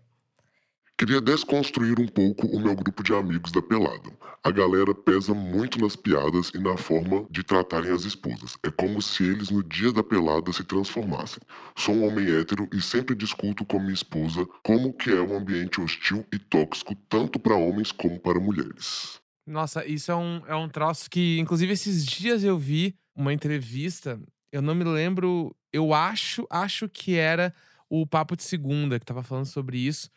Queria 1.00 1.18
desconstruir 1.18 1.98
um 1.98 2.06
pouco 2.06 2.46
o 2.46 2.60
meu 2.60 2.76
grupo 2.76 3.02
de 3.02 3.14
amigos 3.14 3.50
da 3.52 3.62
pelada. 3.62 4.12
A 4.44 4.50
galera 4.50 4.94
pesa 4.94 5.32
muito 5.32 5.80
nas 5.80 5.96
piadas 5.96 6.50
e 6.54 6.58
na 6.58 6.76
forma 6.76 7.26
de 7.30 7.42
tratarem 7.42 7.90
as 7.90 8.04
esposas. 8.04 8.58
É 8.62 8.70
como 8.70 9.00
se 9.00 9.24
eles 9.24 9.48
no 9.48 9.64
dia 9.64 9.90
da 9.94 10.02
pelada 10.02 10.52
se 10.52 10.62
transformassem. 10.62 11.40
Sou 11.74 11.94
um 11.94 12.06
homem 12.06 12.30
hétero 12.30 12.68
e 12.70 12.82
sempre 12.82 13.14
discuto 13.14 13.64
com 13.64 13.78
minha 13.78 13.94
esposa 13.94 14.46
como 14.62 14.92
que 14.92 15.08
é 15.08 15.22
um 15.22 15.34
ambiente 15.34 15.80
hostil 15.80 16.22
e 16.30 16.38
tóxico 16.38 16.94
tanto 17.08 17.38
para 17.38 17.56
homens 17.56 17.90
como 17.92 18.20
para 18.20 18.38
mulheres. 18.38 19.22
Nossa, 19.46 19.86
isso 19.86 20.12
é 20.12 20.16
um, 20.16 20.42
é 20.46 20.54
um 20.54 20.68
troço 20.68 21.08
que, 21.08 21.38
inclusive, 21.38 21.72
esses 21.72 22.04
dias 22.04 22.44
eu 22.44 22.58
vi 22.58 22.94
uma 23.16 23.32
entrevista. 23.32 24.20
Eu 24.52 24.60
não 24.60 24.74
me 24.74 24.84
lembro, 24.84 25.56
eu 25.72 25.94
acho, 25.94 26.46
acho 26.50 26.90
que 26.90 27.16
era 27.16 27.54
o 27.88 28.06
Papo 28.06 28.36
de 28.36 28.42
Segunda 28.42 29.00
que 29.00 29.06
tava 29.06 29.22
falando 29.22 29.46
sobre 29.46 29.78
isso 29.78 30.10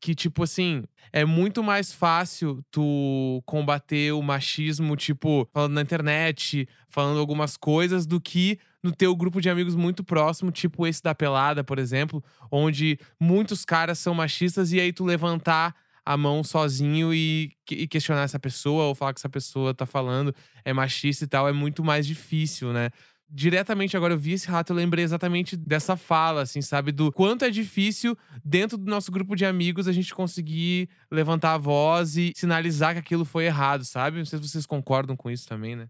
que, 0.00 0.14
tipo 0.14 0.42
assim, 0.42 0.84
é 1.12 1.24
muito 1.24 1.62
mais 1.62 1.92
fácil 1.92 2.64
tu 2.70 3.42
combater 3.46 4.12
o 4.12 4.22
machismo, 4.22 4.96
tipo, 4.96 5.48
falando 5.52 5.72
na 5.74 5.82
internet, 5.82 6.68
falando 6.88 7.18
algumas 7.18 7.56
coisas, 7.56 8.06
do 8.06 8.20
que 8.20 8.58
no 8.82 8.92
teu 8.92 9.14
grupo 9.16 9.40
de 9.40 9.50
amigos 9.50 9.74
muito 9.74 10.04
próximo, 10.04 10.50
tipo 10.50 10.86
esse 10.86 11.02
da 11.02 11.14
pelada, 11.14 11.64
por 11.64 11.78
exemplo, 11.78 12.22
onde 12.50 12.98
muitos 13.20 13.64
caras 13.64 13.98
são 13.98 14.14
machistas 14.14 14.72
e 14.72 14.80
aí 14.80 14.92
tu 14.92 15.04
levantar 15.04 15.74
a 16.04 16.16
mão 16.16 16.44
sozinho 16.44 17.12
e, 17.12 17.50
e 17.68 17.88
questionar 17.88 18.22
essa 18.22 18.38
pessoa 18.38 18.84
ou 18.84 18.94
falar 18.94 19.12
que 19.12 19.18
essa 19.18 19.28
pessoa 19.28 19.74
tá 19.74 19.84
falando 19.84 20.32
é 20.64 20.72
machista 20.72 21.24
e 21.24 21.26
tal, 21.26 21.48
é 21.48 21.52
muito 21.52 21.82
mais 21.82 22.06
difícil, 22.06 22.72
né? 22.72 22.90
Diretamente 23.28 23.96
agora 23.96 24.14
eu 24.14 24.18
vi 24.18 24.32
esse 24.32 24.48
rato, 24.48 24.72
eu 24.72 24.76
lembrei 24.76 25.04
exatamente 25.04 25.56
dessa 25.56 25.96
fala, 25.96 26.42
assim, 26.42 26.62
sabe? 26.62 26.92
Do 26.92 27.12
quanto 27.12 27.44
é 27.44 27.50
difícil, 27.50 28.16
dentro 28.44 28.78
do 28.78 28.90
nosso 28.90 29.10
grupo 29.10 29.34
de 29.34 29.44
amigos, 29.44 29.88
a 29.88 29.92
gente 29.92 30.14
conseguir 30.14 30.88
levantar 31.10 31.54
a 31.54 31.58
voz 31.58 32.16
e 32.16 32.32
sinalizar 32.34 32.94
que 32.94 33.00
aquilo 33.00 33.24
foi 33.24 33.46
errado, 33.46 33.84
sabe? 33.84 34.18
Não 34.18 34.24
sei 34.24 34.38
se 34.38 34.48
vocês 34.48 34.66
concordam 34.66 35.16
com 35.16 35.30
isso 35.30 35.46
também, 35.46 35.76
né? 35.76 35.88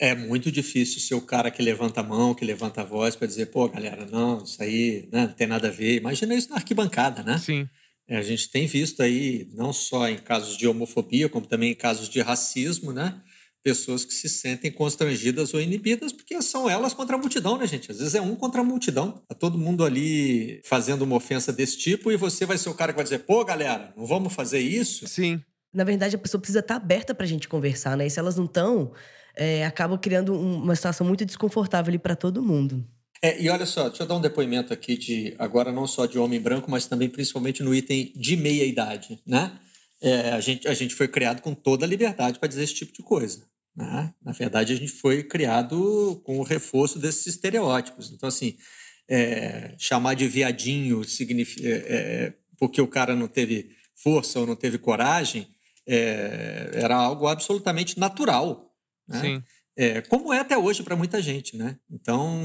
É 0.00 0.14
muito 0.14 0.52
difícil 0.52 1.00
ser 1.00 1.16
o 1.16 1.20
cara 1.20 1.50
que 1.50 1.60
levanta 1.60 2.00
a 2.00 2.04
mão, 2.04 2.32
que 2.32 2.44
levanta 2.44 2.82
a 2.82 2.84
voz 2.84 3.16
para 3.16 3.26
dizer, 3.26 3.46
pô, 3.46 3.68
galera, 3.68 4.06
não, 4.06 4.44
isso 4.44 4.62
aí 4.62 5.08
né, 5.12 5.26
não 5.26 5.32
tem 5.32 5.48
nada 5.48 5.66
a 5.66 5.72
ver. 5.72 5.96
Imagina 5.96 6.36
isso 6.36 6.50
na 6.50 6.56
arquibancada, 6.56 7.24
né? 7.24 7.36
Sim. 7.36 7.68
É, 8.06 8.16
a 8.16 8.22
gente 8.22 8.48
tem 8.48 8.66
visto 8.66 9.02
aí, 9.02 9.48
não 9.52 9.72
só 9.72 10.08
em 10.08 10.16
casos 10.16 10.56
de 10.56 10.68
homofobia, 10.68 11.28
como 11.28 11.46
também 11.46 11.72
em 11.72 11.74
casos 11.74 12.08
de 12.08 12.20
racismo, 12.20 12.92
né? 12.92 13.20
Pessoas 13.68 14.02
que 14.02 14.14
se 14.14 14.30
sentem 14.30 14.72
constrangidas 14.72 15.52
ou 15.52 15.60
inibidas, 15.60 16.10
porque 16.10 16.40
são 16.40 16.70
elas 16.70 16.94
contra 16.94 17.16
a 17.16 17.18
multidão, 17.18 17.58
né, 17.58 17.66
gente? 17.66 17.90
Às 17.90 17.98
vezes 17.98 18.14
é 18.14 18.20
um 18.20 18.34
contra 18.34 18.62
a 18.62 18.64
multidão. 18.64 19.22
Tá 19.28 19.34
todo 19.34 19.58
mundo 19.58 19.84
ali 19.84 20.62
fazendo 20.64 21.02
uma 21.02 21.16
ofensa 21.16 21.52
desse 21.52 21.76
tipo 21.76 22.10
e 22.10 22.16
você 22.16 22.46
vai 22.46 22.56
ser 22.56 22.70
o 22.70 22.74
cara 22.74 22.94
que 22.94 22.96
vai 22.96 23.04
dizer, 23.04 23.18
pô, 23.20 23.44
galera, 23.44 23.92
não 23.94 24.06
vamos 24.06 24.32
fazer 24.32 24.58
isso? 24.58 25.06
Sim. 25.06 25.42
Na 25.70 25.84
verdade, 25.84 26.16
a 26.16 26.18
pessoa 26.18 26.40
precisa 26.40 26.60
estar 26.60 26.76
aberta 26.76 27.14
pra 27.14 27.26
gente 27.26 27.46
conversar, 27.46 27.94
né? 27.94 28.06
E 28.06 28.10
se 28.10 28.18
elas 28.18 28.36
não 28.36 28.46
estão, 28.46 28.90
é, 29.36 29.66
acaba 29.66 29.98
criando 29.98 30.32
uma 30.34 30.74
situação 30.74 31.06
muito 31.06 31.26
desconfortável 31.26 31.90
ali 31.90 31.98
para 31.98 32.16
todo 32.16 32.42
mundo. 32.42 32.82
É, 33.22 33.38
e 33.38 33.50
olha 33.50 33.66
só, 33.66 33.90
deixa 33.90 34.04
eu 34.04 34.06
dar 34.06 34.16
um 34.16 34.20
depoimento 34.22 34.72
aqui 34.72 34.96
de 34.96 35.34
agora 35.38 35.70
não 35.70 35.86
só 35.86 36.06
de 36.06 36.18
homem 36.18 36.40
branco, 36.40 36.70
mas 36.70 36.86
também 36.86 37.10
principalmente 37.10 37.62
no 37.62 37.74
item 37.74 38.14
de 38.16 38.34
meia 38.34 38.64
idade, 38.64 39.20
né? 39.26 39.58
É, 40.00 40.30
a, 40.30 40.40
gente, 40.40 40.66
a 40.66 40.72
gente 40.72 40.94
foi 40.94 41.06
criado 41.06 41.42
com 41.42 41.52
toda 41.52 41.84
a 41.84 41.88
liberdade 41.88 42.38
para 42.38 42.48
dizer 42.48 42.62
esse 42.62 42.74
tipo 42.74 42.92
de 42.92 43.02
coisa. 43.02 43.42
Né? 43.78 44.12
Na 44.24 44.32
verdade, 44.32 44.72
a 44.72 44.76
gente 44.76 44.90
foi 44.90 45.22
criado 45.22 46.20
com 46.24 46.40
o 46.40 46.42
reforço 46.42 46.98
desses 46.98 47.28
estereótipos. 47.28 48.10
Então, 48.10 48.28
assim, 48.28 48.56
é, 49.08 49.72
chamar 49.78 50.14
de 50.14 50.26
viadinho 50.26 51.04
significa, 51.04 51.64
é, 51.64 51.70
é, 51.70 52.34
porque 52.58 52.80
o 52.82 52.88
cara 52.88 53.14
não 53.14 53.28
teve 53.28 53.70
força 53.94 54.40
ou 54.40 54.46
não 54.46 54.56
teve 54.56 54.78
coragem 54.78 55.46
é, 55.86 56.70
era 56.74 56.96
algo 56.96 57.28
absolutamente 57.28 58.00
natural. 58.00 58.74
Né? 59.06 59.20
Sim. 59.20 59.42
É, 59.76 60.00
como 60.02 60.32
é 60.32 60.40
até 60.40 60.58
hoje 60.58 60.82
para 60.82 60.96
muita 60.96 61.22
gente, 61.22 61.56
né? 61.56 61.78
Então, 61.88 62.36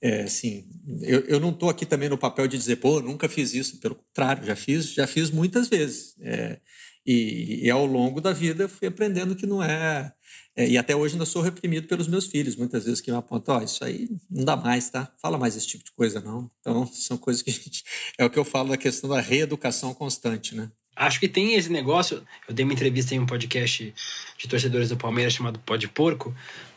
é, 0.00 0.22
assim, 0.22 0.68
eu, 1.02 1.22
eu 1.22 1.40
não 1.40 1.50
estou 1.50 1.68
aqui 1.68 1.84
também 1.84 2.08
no 2.08 2.16
papel 2.16 2.46
de 2.46 2.56
dizer, 2.56 2.76
pô, 2.76 3.00
nunca 3.00 3.28
fiz 3.28 3.52
isso. 3.54 3.80
Pelo 3.80 3.96
contrário, 3.96 4.46
já 4.46 4.54
fiz, 4.54 4.94
já 4.94 5.04
fiz 5.04 5.32
muitas 5.32 5.68
vezes. 5.68 6.14
É, 6.20 6.60
e, 7.04 7.66
e, 7.66 7.70
ao 7.70 7.84
longo 7.84 8.20
da 8.20 8.32
vida 8.32 8.68
fui 8.68 8.88
aprendendo 8.88 9.34
que 9.34 9.46
não 9.46 9.62
é, 9.62 10.12
é, 10.56 10.68
E 10.68 10.76
até 10.76 10.94
hoje 10.94 11.14
ainda 11.14 11.24
sou 11.24 11.42
reprimido 11.42 11.88
pelos 11.88 12.06
meus 12.06 12.26
filhos, 12.26 12.56
muitas 12.56 12.84
vezes 12.84 13.00
que 13.00 13.10
me 13.10 13.16
apontam: 13.16 13.58
oh, 13.58 13.62
isso 13.62 13.84
aí 13.84 14.08
não 14.30 14.44
dá 14.44 14.56
mais, 14.56 14.90
tá? 14.90 15.10
Fala 15.20 15.38
mais 15.38 15.56
esse 15.56 15.66
tipo 15.66 15.84
de 15.84 15.92
coisa, 15.92 16.20
não. 16.20 16.50
Então, 16.60 16.86
são 16.92 17.16
coisas 17.16 17.42
que 17.42 17.50
a 17.50 17.52
gente. 17.52 17.82
É 18.18 18.24
o 18.24 18.30
que 18.30 18.38
eu 18.38 18.44
falo 18.44 18.68
da 18.68 18.76
questão 18.76 19.08
da 19.08 19.20
reeducação 19.20 19.94
constante, 19.94 20.54
né? 20.54 20.70
Acho 20.94 21.18
que 21.18 21.28
tem 21.28 21.54
esse 21.54 21.70
negócio. 21.70 22.22
Eu 22.46 22.54
dei 22.54 22.64
uma 22.64 22.74
entrevista 22.74 23.14
em 23.14 23.18
um 23.18 23.26
podcast 23.26 23.94
de 24.36 24.48
torcedores 24.48 24.90
do 24.90 24.96
Palmeiras 24.96 25.32
chamado 25.32 25.58
Pode 25.60 25.88
Porco. 25.88 26.34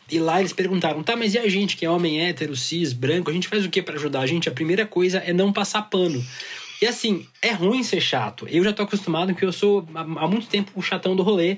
E 0.10 0.20
lá 0.20 0.40
eles 0.40 0.54
perguntaram: 0.54 1.04
tá, 1.04 1.16
mas 1.16 1.34
e 1.34 1.38
a 1.38 1.50
gente 1.50 1.76
que 1.76 1.86
é 1.86 1.90
homem 1.90 2.22
hétero, 2.22 2.56
cis, 2.56 2.94
branco? 2.94 3.30
A 3.30 3.34
gente 3.34 3.48
faz 3.48 3.66
o 3.66 3.70
que 3.70 3.82
para 3.82 3.96
ajudar 3.96 4.22
a 4.22 4.28
gente? 4.28 4.48
A 4.48 4.54
primeira 4.54 4.86
coisa 4.86 5.18
é 5.18 5.34
não 5.34 5.52
passar 5.52 5.82
pano. 5.84 6.24
E 6.82 6.88
assim, 6.88 7.26
é 7.42 7.52
ruim 7.52 7.84
ser 7.84 8.02
chato. 8.02 8.48
Eu 8.50 8.64
já 8.64 8.74
tô 8.74 8.84
acostumado 8.84 9.34
que 9.34 9.46
eu 9.46 9.52
sou 9.52 9.88
há 9.94 10.28
muito 10.28 10.48
tempo 10.48 10.72
o 10.76 10.82
chatão 10.82 11.16
do 11.16 11.24
rolê. 11.24 11.58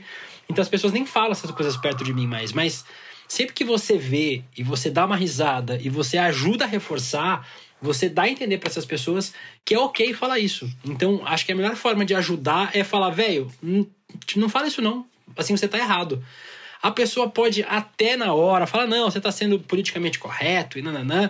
Então 0.50 0.62
as 0.62 0.70
pessoas 0.70 0.94
nem 0.94 1.06
falam 1.06 1.32
essas 1.32 1.52
coisas 1.52 1.76
perto 1.76 2.04
de 2.04 2.14
mim 2.14 2.28
mais. 2.28 2.54
Mas 2.54 2.86
sempre 3.28 3.54
que 3.54 3.64
você 3.64 3.98
vê 3.98 4.44
e 4.56 4.64
você 4.64 4.90
dá 4.90 5.06
uma 5.06 5.16
risada 5.16 5.80
e 5.82 5.90
você 5.90 6.18
ajuda 6.18 6.66
a 6.66 6.68
reforçar, 6.68 7.48
você 7.82 8.10
dá 8.10 8.24
a 8.24 8.30
entender 8.30 8.58
para 8.58 8.70
essas 8.70 8.86
pessoas 8.86 9.34
que 9.66 9.74
é 9.74 9.80
ok 9.80 10.14
falar 10.14 10.40
isso. 10.40 10.70
Então, 10.86 11.22
acho 11.26 11.46
que 11.46 11.52
a 11.52 11.56
melhor 11.56 11.76
forma 11.76 12.06
de 12.06 12.16
ajudar 12.16 12.72
é 12.74 12.84
falar, 12.84 13.10
velho, 13.10 13.52
não, 14.36 14.50
fala 14.50 14.68
isso 14.68 14.82
não. 14.82 15.06
Assim 15.36 15.56
você 15.56 15.68
tá 15.68 15.78
errado. 15.78 16.24
A 16.82 16.92
pessoa 16.92 17.30
pode 17.30 17.64
até 17.64 18.16
na 18.16 18.34
hora 18.34 18.68
falar, 18.68 18.88
não, 18.88 19.10
você 19.10 19.20
tá 19.20 19.32
sendo 19.32 19.60
politicamente 19.60 20.20
correto 20.20 20.78
e 20.78 20.82
nananã. 20.82 21.30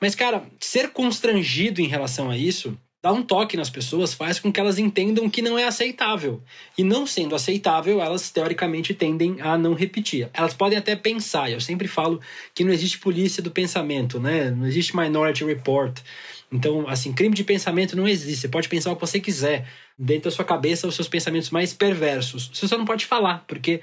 Mas, 0.00 0.14
cara, 0.14 0.44
ser 0.60 0.90
constrangido 0.90 1.80
em 1.80 1.86
relação 1.86 2.30
a 2.30 2.36
isso 2.36 2.76
dar 3.02 3.12
um 3.12 3.22
toque 3.22 3.56
nas 3.56 3.70
pessoas 3.70 4.12
faz 4.12 4.40
com 4.40 4.52
que 4.52 4.58
elas 4.58 4.78
entendam 4.78 5.30
que 5.30 5.40
não 5.40 5.58
é 5.58 5.64
aceitável. 5.64 6.42
E 6.76 6.82
não 6.82 7.06
sendo 7.06 7.34
aceitável, 7.34 8.00
elas 8.00 8.30
teoricamente 8.30 8.92
tendem 8.92 9.40
a 9.40 9.56
não 9.56 9.72
repetir. 9.74 10.28
Elas 10.32 10.52
podem 10.52 10.76
até 10.76 10.96
pensar, 10.96 11.50
eu 11.50 11.60
sempre 11.60 11.86
falo 11.86 12.20
que 12.54 12.64
não 12.64 12.72
existe 12.72 12.98
polícia 12.98 13.42
do 13.42 13.50
pensamento, 13.50 14.18
né? 14.18 14.50
Não 14.50 14.66
existe 14.66 14.96
minority 14.96 15.44
report. 15.44 16.00
Então, 16.50 16.88
assim, 16.88 17.12
crime 17.12 17.34
de 17.34 17.44
pensamento 17.44 17.96
não 17.96 18.08
existe. 18.08 18.40
Você 18.42 18.48
pode 18.48 18.68
pensar 18.68 18.90
o 18.90 18.96
que 18.96 19.00
você 19.00 19.20
quiser. 19.20 19.68
Dentro 19.98 20.24
da 20.24 20.30
sua 20.30 20.44
cabeça, 20.44 20.88
os 20.88 20.94
seus 20.94 21.08
pensamentos 21.08 21.50
mais 21.50 21.72
perversos. 21.72 22.50
Você 22.52 22.66
só 22.66 22.78
não 22.78 22.84
pode 22.84 23.06
falar, 23.06 23.44
porque 23.46 23.80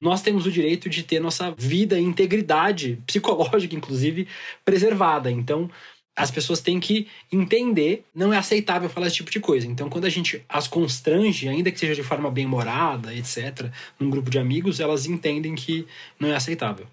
nós 0.00 0.22
temos 0.22 0.46
o 0.46 0.50
direito 0.50 0.88
de 0.88 1.02
ter 1.02 1.20
nossa 1.20 1.54
vida 1.56 1.98
e 1.98 2.02
integridade 2.02 3.02
psicológica, 3.06 3.74
inclusive, 3.76 4.26
preservada. 4.64 5.30
Então, 5.30 5.70
as 6.16 6.30
pessoas 6.30 6.60
têm 6.62 6.80
que 6.80 7.06
entender, 7.30 8.04
não 8.14 8.32
é 8.32 8.38
aceitável 8.38 8.88
falar 8.88 9.08
esse 9.08 9.16
tipo 9.16 9.30
de 9.30 9.38
coisa. 9.38 9.66
Então, 9.66 9.90
quando 9.90 10.06
a 10.06 10.10
gente 10.10 10.42
as 10.48 10.66
constrange, 10.66 11.46
ainda 11.46 11.70
que 11.70 11.78
seja 11.78 11.94
de 11.94 12.02
forma 12.02 12.30
bem 12.30 12.46
morada, 12.46 13.14
etc., 13.14 13.70
num 14.00 14.08
grupo 14.08 14.30
de 14.30 14.38
amigos, 14.38 14.80
elas 14.80 15.04
entendem 15.04 15.54
que 15.54 15.86
não 16.18 16.30
é 16.30 16.34
aceitável. 16.34 16.86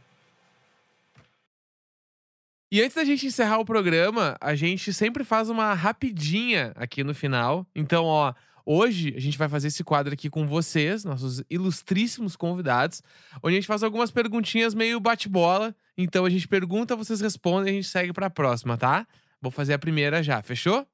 E 2.69 2.81
antes 2.81 2.95
da 2.95 3.05
gente 3.05 3.27
encerrar 3.27 3.59
o 3.59 3.65
programa, 3.65 4.35
a 4.41 4.55
gente 4.55 4.91
sempre 4.91 5.23
faz 5.23 5.49
uma 5.49 5.73
rapidinha 5.73 6.73
aqui 6.75 7.03
no 7.03 7.13
final. 7.13 7.65
Então, 7.73 8.05
ó, 8.05 8.33
hoje 8.65 9.13
a 9.15 9.19
gente 9.19 9.37
vai 9.37 9.49
fazer 9.49 9.67
esse 9.67 9.83
quadro 9.83 10.13
aqui 10.13 10.29
com 10.29 10.47
vocês, 10.47 11.03
nossos 11.03 11.43
ilustríssimos 11.49 12.35
convidados, 12.35 13.01
onde 13.41 13.55
a 13.55 13.59
gente 13.59 13.67
faz 13.67 13.83
algumas 13.83 14.11
perguntinhas 14.11 14.73
meio 14.73 14.99
bate-bola 14.99 15.75
então 15.97 16.25
a 16.25 16.29
gente 16.29 16.47
pergunta, 16.47 16.95
vocês 16.95 17.21
respondem 17.21 17.67
e 17.67 17.77
a 17.77 17.81
gente 17.81 17.89
segue 17.89 18.13
para 18.13 18.27
a 18.27 18.29
próxima, 18.29 18.77
tá? 18.77 19.07
Vou 19.41 19.51
fazer 19.51 19.73
a 19.73 19.79
primeira 19.79 20.23
já, 20.23 20.41
fechou? 20.41 20.85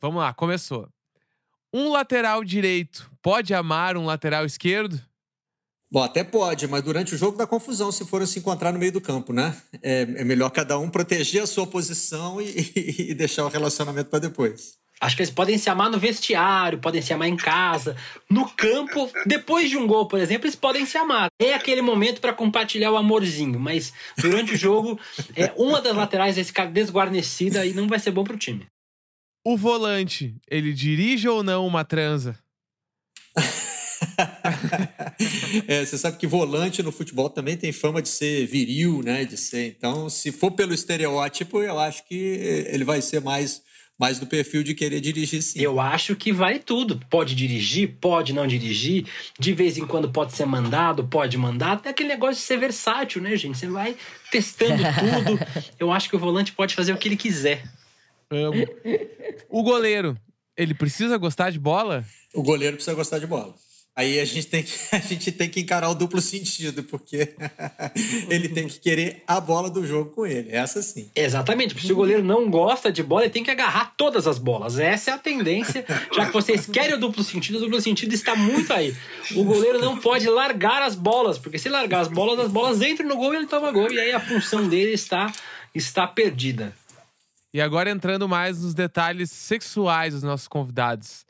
Vamos 0.00 0.20
lá, 0.20 0.32
começou. 0.32 0.88
Um 1.72 1.90
lateral 1.90 2.42
direito 2.42 3.10
pode 3.20 3.52
amar 3.52 3.96
um 3.96 4.06
lateral 4.06 4.46
esquerdo? 4.46 5.00
Bom, 5.90 6.02
até 6.02 6.24
pode, 6.24 6.66
mas 6.66 6.82
durante 6.82 7.14
o 7.14 7.18
jogo 7.18 7.36
dá 7.36 7.46
confusão 7.46 7.92
se 7.92 8.04
forem 8.04 8.26
se 8.26 8.38
encontrar 8.38 8.72
no 8.72 8.78
meio 8.78 8.92
do 8.92 9.00
campo, 9.00 9.32
né? 9.32 9.56
É, 9.82 10.02
é 10.02 10.24
melhor 10.24 10.50
cada 10.50 10.78
um 10.78 10.88
proteger 10.88 11.42
a 11.42 11.46
sua 11.46 11.66
posição 11.66 12.40
e, 12.40 12.72
e 13.10 13.14
deixar 13.14 13.44
o 13.44 13.48
relacionamento 13.48 14.10
para 14.10 14.18
depois. 14.18 14.78
Acho 15.00 15.14
que 15.14 15.22
eles 15.22 15.32
podem 15.32 15.58
se 15.58 15.68
amar 15.68 15.90
no 15.90 15.98
vestiário, 15.98 16.78
podem 16.78 17.02
se 17.02 17.12
amar 17.12 17.28
em 17.28 17.36
casa, 17.36 17.94
no 18.30 18.48
campo. 18.48 19.10
Depois 19.26 19.68
de 19.68 19.76
um 19.76 19.86
gol, 19.86 20.08
por 20.08 20.18
exemplo, 20.18 20.46
eles 20.46 20.56
podem 20.56 20.86
se 20.86 20.96
amar. 20.96 21.28
É 21.38 21.52
aquele 21.52 21.82
momento 21.82 22.20
para 22.20 22.32
compartilhar 22.32 22.90
o 22.90 22.96
amorzinho, 22.96 23.60
mas 23.60 23.92
durante 24.16 24.54
o 24.54 24.56
jogo, 24.56 24.98
é, 25.34 25.52
uma 25.56 25.82
das 25.82 25.94
laterais 25.94 26.36
vai 26.36 26.44
ficar 26.44 26.66
desguarnecida 26.66 27.66
e 27.66 27.74
não 27.74 27.86
vai 27.86 27.98
ser 27.98 28.10
bom 28.10 28.24
pro 28.24 28.38
time. 28.38 28.66
O 29.44 29.56
volante, 29.56 30.34
ele 30.50 30.72
dirige 30.72 31.28
ou 31.28 31.42
não 31.42 31.66
uma 31.66 31.84
transa? 31.84 32.38
é, 35.68 35.84
você 35.84 35.98
sabe 35.98 36.16
que 36.16 36.26
volante 36.26 36.82
no 36.82 36.90
futebol 36.90 37.28
também 37.28 37.56
tem 37.56 37.70
fama 37.70 38.00
de 38.00 38.08
ser 38.08 38.46
viril, 38.46 39.02
né? 39.02 39.24
De 39.24 39.36
ser. 39.36 39.68
Então, 39.68 40.08
se 40.08 40.32
for 40.32 40.52
pelo 40.52 40.74
estereótipo, 40.74 41.62
eu 41.62 41.78
acho 41.78 42.06
que 42.06 42.14
ele 42.14 42.84
vai 42.84 43.02
ser 43.02 43.20
mais 43.20 43.62
mas 43.98 44.18
do 44.18 44.26
perfil 44.26 44.62
de 44.62 44.74
querer 44.74 45.00
dirigir 45.00 45.42
sim. 45.42 45.60
Eu 45.60 45.80
acho 45.80 46.14
que 46.14 46.32
vai 46.32 46.58
tudo. 46.58 47.00
Pode 47.08 47.34
dirigir, 47.34 47.96
pode 48.00 48.32
não 48.32 48.46
dirigir, 48.46 49.06
de 49.38 49.52
vez 49.52 49.78
em 49.78 49.86
quando 49.86 50.10
pode 50.10 50.32
ser 50.32 50.46
mandado, 50.46 51.06
pode 51.06 51.36
mandar. 51.38 51.72
Até 51.72 51.90
aquele 51.90 52.08
negócio 52.10 52.36
de 52.36 52.42
ser 52.42 52.58
versátil, 52.58 53.22
né, 53.22 53.36
gente? 53.36 53.58
Você 53.58 53.68
vai 53.68 53.96
testando 54.30 54.82
tudo. 55.24 55.38
Eu 55.78 55.90
acho 55.90 56.08
que 56.08 56.16
o 56.16 56.18
volante 56.18 56.52
pode 56.52 56.74
fazer 56.74 56.92
o 56.92 56.98
que 56.98 57.08
ele 57.08 57.16
quiser. 57.16 57.64
Amo. 58.30 58.66
O 59.48 59.62
goleiro, 59.62 60.16
ele 60.56 60.74
precisa 60.74 61.16
gostar 61.16 61.50
de 61.50 61.58
bola? 61.58 62.04
O 62.34 62.42
goleiro 62.42 62.76
precisa 62.76 62.94
gostar 62.94 63.18
de 63.18 63.26
bola. 63.26 63.54
Aí 63.96 64.20
a 64.20 64.24
gente 64.26 64.46
tem 64.46 64.62
que, 64.62 64.72
a 64.94 64.98
gente 64.98 65.32
tem 65.32 65.48
que 65.48 65.58
encarar 65.58 65.88
o 65.88 65.94
duplo 65.94 66.20
sentido, 66.20 66.84
porque 66.84 67.34
ele 68.28 68.50
tem 68.50 68.68
que 68.68 68.78
querer 68.78 69.22
a 69.26 69.40
bola 69.40 69.70
do 69.70 69.86
jogo 69.86 70.10
com 70.10 70.26
ele. 70.26 70.50
Essa 70.52 70.82
sim. 70.82 71.10
Exatamente. 71.16 71.72
Porque 71.72 71.86
se 71.86 71.92
o 71.94 71.96
goleiro 71.96 72.22
não 72.22 72.50
gosta 72.50 72.92
de 72.92 73.02
bola, 73.02 73.22
ele 73.22 73.32
tem 73.32 73.42
que 73.42 73.50
agarrar 73.50 73.94
todas 73.96 74.26
as 74.26 74.38
bolas. 74.38 74.78
Essa 74.78 75.12
é 75.12 75.14
a 75.14 75.18
tendência. 75.18 75.82
Já 76.14 76.26
que 76.26 76.32
vocês 76.32 76.66
querem 76.66 76.94
o 76.94 77.00
duplo 77.00 77.24
sentido, 77.24 77.56
o 77.56 77.60
duplo 77.62 77.80
sentido 77.80 78.12
está 78.12 78.36
muito 78.36 78.70
aí. 78.70 78.94
O 79.34 79.44
goleiro 79.44 79.80
não 79.80 79.96
pode 79.96 80.28
largar 80.28 80.82
as 80.82 80.94
bolas, 80.94 81.38
porque 81.38 81.58
se 81.58 81.70
largar 81.70 82.00
as 82.00 82.08
bolas, 82.08 82.38
as 82.38 82.52
bolas 82.52 82.82
entram 82.82 83.08
no 83.08 83.16
gol 83.16 83.32
e 83.32 83.38
ele 83.38 83.46
toma 83.46 83.72
gol. 83.72 83.90
E 83.90 83.98
aí 83.98 84.12
a 84.12 84.20
função 84.20 84.68
dele 84.68 84.92
está, 84.92 85.32
está 85.74 86.06
perdida. 86.06 86.74
E 87.54 87.60
agora 87.62 87.88
entrando 87.88 88.28
mais 88.28 88.60
nos 88.60 88.74
detalhes 88.74 89.30
sexuais 89.30 90.12
dos 90.12 90.22
nossos 90.22 90.46
convidados. 90.46 91.25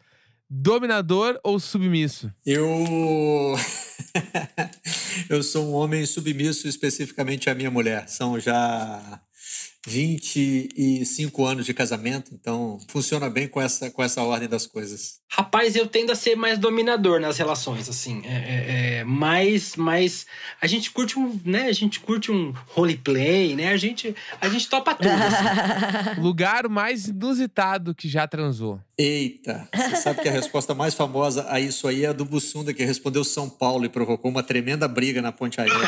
Dominador 0.48 1.38
ou 1.42 1.58
submisso? 1.58 2.32
Eu. 2.44 2.68
eu 5.28 5.42
sou 5.42 5.66
um 5.66 5.72
homem 5.72 6.06
submisso 6.06 6.68
especificamente 6.68 7.50
à 7.50 7.54
minha 7.54 7.70
mulher. 7.70 8.08
São 8.08 8.38
já 8.38 9.20
25 9.86 11.44
anos 11.44 11.64
de 11.64 11.72
casamento, 11.72 12.32
então 12.34 12.76
funciona 12.88 13.30
bem 13.30 13.46
com 13.46 13.62
essa, 13.62 13.88
com 13.88 14.02
essa 14.02 14.20
ordem 14.20 14.48
das 14.48 14.66
coisas. 14.66 15.20
Rapaz, 15.28 15.76
eu 15.76 15.86
tendo 15.86 16.10
a 16.10 16.16
ser 16.16 16.34
mais 16.34 16.58
dominador 16.58 17.20
nas 17.20 17.38
relações, 17.38 17.88
assim. 17.88 18.20
É, 18.24 18.34
é, 18.34 18.98
é 18.98 19.04
mais, 19.04 19.76
mais. 19.76 20.26
A 20.60 20.66
gente 20.66 20.90
curte 20.90 21.16
um, 21.18 21.38
né? 21.44 21.66
A 21.66 21.72
gente 21.72 22.00
curte 22.00 22.32
um 22.32 22.52
roleplay, 22.68 23.54
né? 23.54 23.68
A 23.68 23.76
gente, 23.76 24.12
a 24.40 24.48
gente 24.48 24.68
topa 24.68 24.92
tudo. 24.94 25.08
Assim. 25.08 26.18
Lugar 26.20 26.68
mais 26.68 27.06
inusitado 27.06 27.94
que 27.94 28.08
já 28.08 28.26
transou. 28.26 28.80
Eita, 28.98 29.68
você 29.74 29.96
sabe 29.96 30.22
que 30.22 30.28
a 30.28 30.32
resposta 30.32 30.74
mais 30.74 30.94
famosa 30.94 31.46
a 31.48 31.60
isso 31.60 31.86
aí 31.86 32.04
é 32.04 32.08
a 32.08 32.12
do 32.12 32.24
Bussunda, 32.24 32.72
que 32.74 32.84
respondeu 32.84 33.22
São 33.22 33.48
Paulo 33.48 33.84
e 33.84 33.88
provocou 33.88 34.30
uma 34.30 34.42
tremenda 34.42 34.88
briga 34.88 35.22
na 35.22 35.30
ponte 35.30 35.60
aérea. 35.60 35.78
Né? 35.78 35.86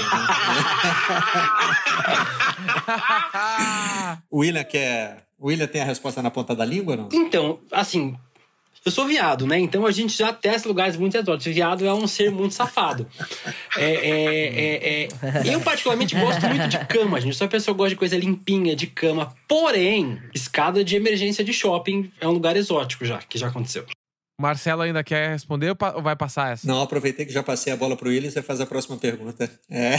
o 4.31 4.39
William 4.41 4.65
quer. 4.65 5.25
O 5.39 5.49
William 5.49 5.67
tem 5.67 5.81
a 5.81 5.85
resposta 5.85 6.21
na 6.21 6.31
ponta 6.31 6.55
da 6.55 6.65
língua, 6.65 6.97
não? 6.97 7.09
Então, 7.13 7.61
assim, 7.71 8.17
eu 8.85 8.91
sou 8.91 9.07
viado, 9.07 9.47
né? 9.47 9.59
Então 9.59 9.85
a 9.85 9.91
gente 9.91 10.17
já 10.17 10.33
testa 10.33 10.69
lugares 10.69 10.97
muito 10.97 11.17
exóticos. 11.17 11.55
Viado 11.55 11.85
é 11.85 11.93
um 11.93 12.07
ser 12.07 12.31
muito 12.31 12.55
safado. 12.55 13.07
É, 13.77 13.85
é, 13.85 14.15
é, 14.15 15.05
é, 15.05 15.55
eu, 15.55 15.61
particularmente, 15.61 16.15
gosto 16.15 16.47
muito 16.49 16.69
de 16.69 16.79
cama, 16.87 17.21
gente. 17.21 17.37
Sou 17.37 17.45
uma 17.45 17.51
pessoa 17.51 17.75
que 17.75 17.79
gosta 17.79 17.91
de 17.91 17.97
coisa 17.97 18.17
limpinha, 18.17 18.75
de 18.75 18.87
cama. 18.87 19.35
Porém, 19.47 20.21
escada 20.35 20.83
de 20.83 20.97
emergência 20.97 21.45
de 21.45 21.53
shopping 21.53 22.11
é 22.21 22.27
um 22.27 22.33
lugar 22.33 22.57
exótico 22.57 23.05
já, 23.05 23.19
que 23.19 23.39
já 23.39 23.49
aconteceu. 23.49 23.85
Marcelo 24.41 24.83
ainda 24.83 25.03
quer 25.03 25.31
responder 25.31 25.77
ou 25.95 26.03
vai 26.03 26.15
passar 26.15 26.53
essa? 26.53 26.65
Não, 26.65 26.81
aproveitei 26.81 27.27
que 27.27 27.33
já 27.33 27.43
passei 27.43 27.73
a 27.73 27.77
bola 27.77 27.97
para 27.97 28.07
o 28.07 28.11
William, 28.11 28.31
você 28.31 28.41
faz 28.41 28.61
a 28.61 28.67
próxima 28.67 28.97
pergunta. 28.97 29.51
É. 29.69 29.97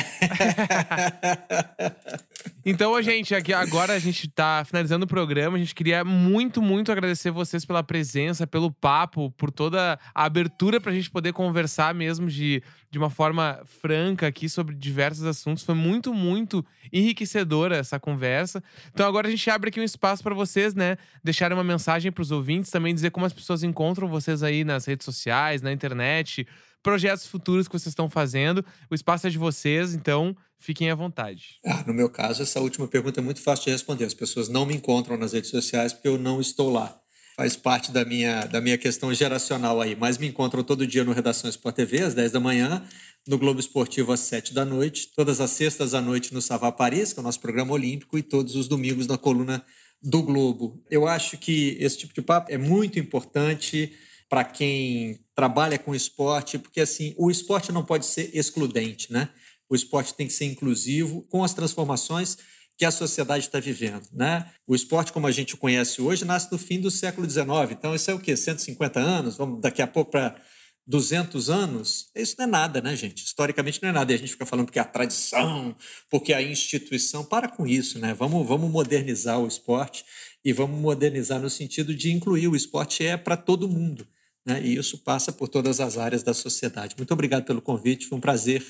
então, 2.65 3.01
gente, 3.01 3.35
aqui 3.35 3.51
agora 3.51 3.93
a 3.93 3.99
gente 3.99 4.27
está 4.27 4.63
finalizando 4.63 5.03
o 5.03 5.07
programa. 5.07 5.57
A 5.57 5.59
gente 5.59 5.75
queria 5.75 6.05
muito, 6.05 6.61
muito 6.61 6.89
agradecer 6.89 7.31
vocês 7.31 7.65
pela 7.65 7.83
presença, 7.83 8.47
pelo 8.47 8.71
papo, 8.71 9.29
por 9.31 9.51
toda 9.51 9.99
a 10.15 10.23
abertura 10.23 10.79
para 10.79 10.91
a 10.91 10.95
gente 10.95 11.11
poder 11.11 11.33
conversar 11.33 11.93
mesmo 11.93 12.27
de 12.27 12.63
de 12.91 12.97
uma 12.97 13.09
forma 13.09 13.61
franca 13.65 14.27
aqui 14.27 14.49
sobre 14.49 14.75
diversos 14.75 15.23
assuntos. 15.25 15.63
Foi 15.63 15.75
muito, 15.75 16.13
muito 16.13 16.65
enriquecedora 16.91 17.77
essa 17.77 17.99
conversa. 17.99 18.63
Então 18.91 19.07
agora 19.07 19.27
a 19.27 19.31
gente 19.31 19.49
abre 19.49 19.69
aqui 19.69 19.79
um 19.79 19.83
espaço 19.83 20.23
para 20.23 20.33
vocês, 20.33 20.73
né, 20.73 20.97
deixarem 21.23 21.55
uma 21.55 21.63
mensagem 21.63 22.11
para 22.11 22.21
os 22.21 22.31
ouvintes, 22.31 22.71
também 22.71 22.93
dizer 22.93 23.11
como 23.11 23.25
as 23.25 23.33
pessoas 23.33 23.63
encontram 23.63 24.07
vocês 24.07 24.41
aí 24.41 24.63
nas 24.63 24.85
redes 24.85 25.05
sociais, 25.05 25.61
na 25.61 25.71
internet, 25.71 26.47
projetos 26.81 27.27
futuros 27.27 27.67
que 27.67 27.73
vocês 27.73 27.91
estão 27.91 28.09
fazendo. 28.09 28.65
O 28.89 28.95
espaço 28.95 29.27
é 29.27 29.29
de 29.29 29.37
vocês, 29.37 29.93
então 29.93 30.35
fiquem 30.57 30.89
à 30.89 30.95
vontade. 30.95 31.59
Ah, 31.65 31.83
no 31.85 31.93
meu 31.93 32.09
caso, 32.09 32.41
essa 32.41 32.59
última 32.59 32.87
pergunta 32.87 33.19
é 33.19 33.23
muito 33.23 33.41
fácil 33.41 33.65
de 33.65 33.71
responder. 33.71 34.05
As 34.05 34.13
pessoas 34.13 34.49
não 34.49 34.65
me 34.65 34.75
encontram 34.75 35.17
nas 35.17 35.33
redes 35.33 35.49
sociais 35.49 35.93
porque 35.93 36.07
eu 36.07 36.17
não 36.17 36.41
estou 36.41 36.71
lá. 36.71 36.99
Faz 37.39 37.55
parte 37.55 37.89
da 37.89 38.03
minha, 38.03 38.45
da 38.47 38.59
minha 38.59 38.77
questão 38.77 39.13
geracional 39.13 39.79
aí. 39.79 39.95
Mas 39.95 40.17
me 40.17 40.27
encontram 40.27 40.61
todo 40.61 40.85
dia 40.85 41.05
no 41.05 41.13
Redação 41.13 41.49
Sport 41.49 41.73
TV, 41.73 42.01
às 42.01 42.13
10 42.13 42.33
da 42.33 42.39
manhã, 42.41 42.85
no 43.25 43.37
Globo 43.37 43.61
Esportivo 43.61 44.11
às 44.11 44.19
7 44.19 44.53
da 44.53 44.65
noite, 44.65 45.13
todas 45.15 45.39
as 45.39 45.51
sextas 45.51 45.93
à 45.93 46.01
noite 46.01 46.33
no 46.33 46.41
Savá 46.41 46.69
Paris, 46.69 47.13
que 47.13 47.19
é 47.19 47.21
o 47.21 47.23
nosso 47.23 47.39
programa 47.39 47.71
olímpico, 47.71 48.17
e 48.17 48.21
todos 48.21 48.57
os 48.57 48.67
domingos 48.67 49.07
na 49.07 49.17
coluna 49.17 49.63
do 50.03 50.21
Globo. 50.21 50.83
Eu 50.91 51.07
acho 51.07 51.37
que 51.37 51.77
esse 51.79 51.99
tipo 51.99 52.13
de 52.13 52.21
papo 52.21 52.51
é 52.51 52.57
muito 52.57 52.99
importante 52.99 53.93
para 54.27 54.43
quem 54.43 55.21
trabalha 55.33 55.79
com 55.79 55.95
esporte, 55.95 56.59
porque 56.59 56.81
assim, 56.81 57.15
o 57.17 57.31
esporte 57.31 57.71
não 57.71 57.85
pode 57.85 58.05
ser 58.05 58.31
excludente, 58.33 59.13
né? 59.13 59.29
O 59.69 59.75
esporte 59.75 60.13
tem 60.13 60.27
que 60.27 60.33
ser 60.33 60.43
inclusivo 60.43 61.21
com 61.29 61.41
as 61.41 61.53
transformações 61.53 62.37
que 62.79 62.85
a 62.85 62.91
sociedade 62.91 63.45
está 63.45 63.59
vivendo, 63.59 64.07
né? 64.13 64.49
O 64.65 64.73
esporte 64.73 65.11
como 65.11 65.27
a 65.27 65.31
gente 65.31 65.53
o 65.53 65.57
conhece 65.57 66.01
hoje 66.01 66.23
nasce 66.23 66.49
no 66.49 66.57
fim 66.57 66.79
do 66.79 66.89
século 66.89 67.29
XIX, 67.29 67.71
então 67.71 67.93
isso 67.93 68.09
é 68.09 68.13
o 68.13 68.19
quê? 68.19 68.37
150 68.37 68.97
anos? 68.97 69.35
Vamos 69.35 69.59
daqui 69.59 69.81
a 69.81 69.87
pouco 69.87 70.11
para 70.11 70.41
200 70.87 71.49
anos, 71.49 72.09
isso 72.15 72.35
não 72.37 72.45
é 72.45 72.47
nada, 72.47 72.81
né, 72.81 72.95
gente? 72.95 73.25
Historicamente 73.25 73.83
não 73.83 73.89
é 73.89 73.91
nada. 73.91 74.13
E 74.13 74.15
a 74.15 74.17
gente 74.17 74.31
fica 74.31 74.45
falando 74.45 74.67
porque 74.67 74.79
é 74.79 74.81
a 74.81 74.85
tradição, 74.85 75.75
porque 76.09 76.31
é 76.31 76.37
a 76.37 76.41
instituição. 76.41 77.25
Para 77.25 77.49
com 77.49 77.67
isso, 77.67 77.99
né? 77.99 78.13
Vamos, 78.13 78.47
vamos 78.47 78.71
modernizar 78.71 79.37
o 79.37 79.45
esporte 79.45 80.05
e 80.43 80.53
vamos 80.53 80.79
modernizar 80.79 81.41
no 81.41 81.49
sentido 81.49 81.93
de 81.93 82.13
incluir. 82.13 82.47
O 82.47 82.55
esporte 82.55 83.05
é 83.05 83.17
para 83.17 83.35
todo 83.35 83.67
mundo, 83.67 84.07
né? 84.45 84.61
E 84.63 84.77
isso 84.77 84.97
passa 84.99 85.33
por 85.33 85.49
todas 85.49 85.81
as 85.81 85.97
áreas 85.97 86.23
da 86.23 86.33
sociedade. 86.33 86.95
Muito 86.97 87.13
obrigado 87.13 87.43
pelo 87.43 87.61
convite, 87.61 88.07
foi 88.07 88.17
um 88.17 88.21
prazer 88.21 88.65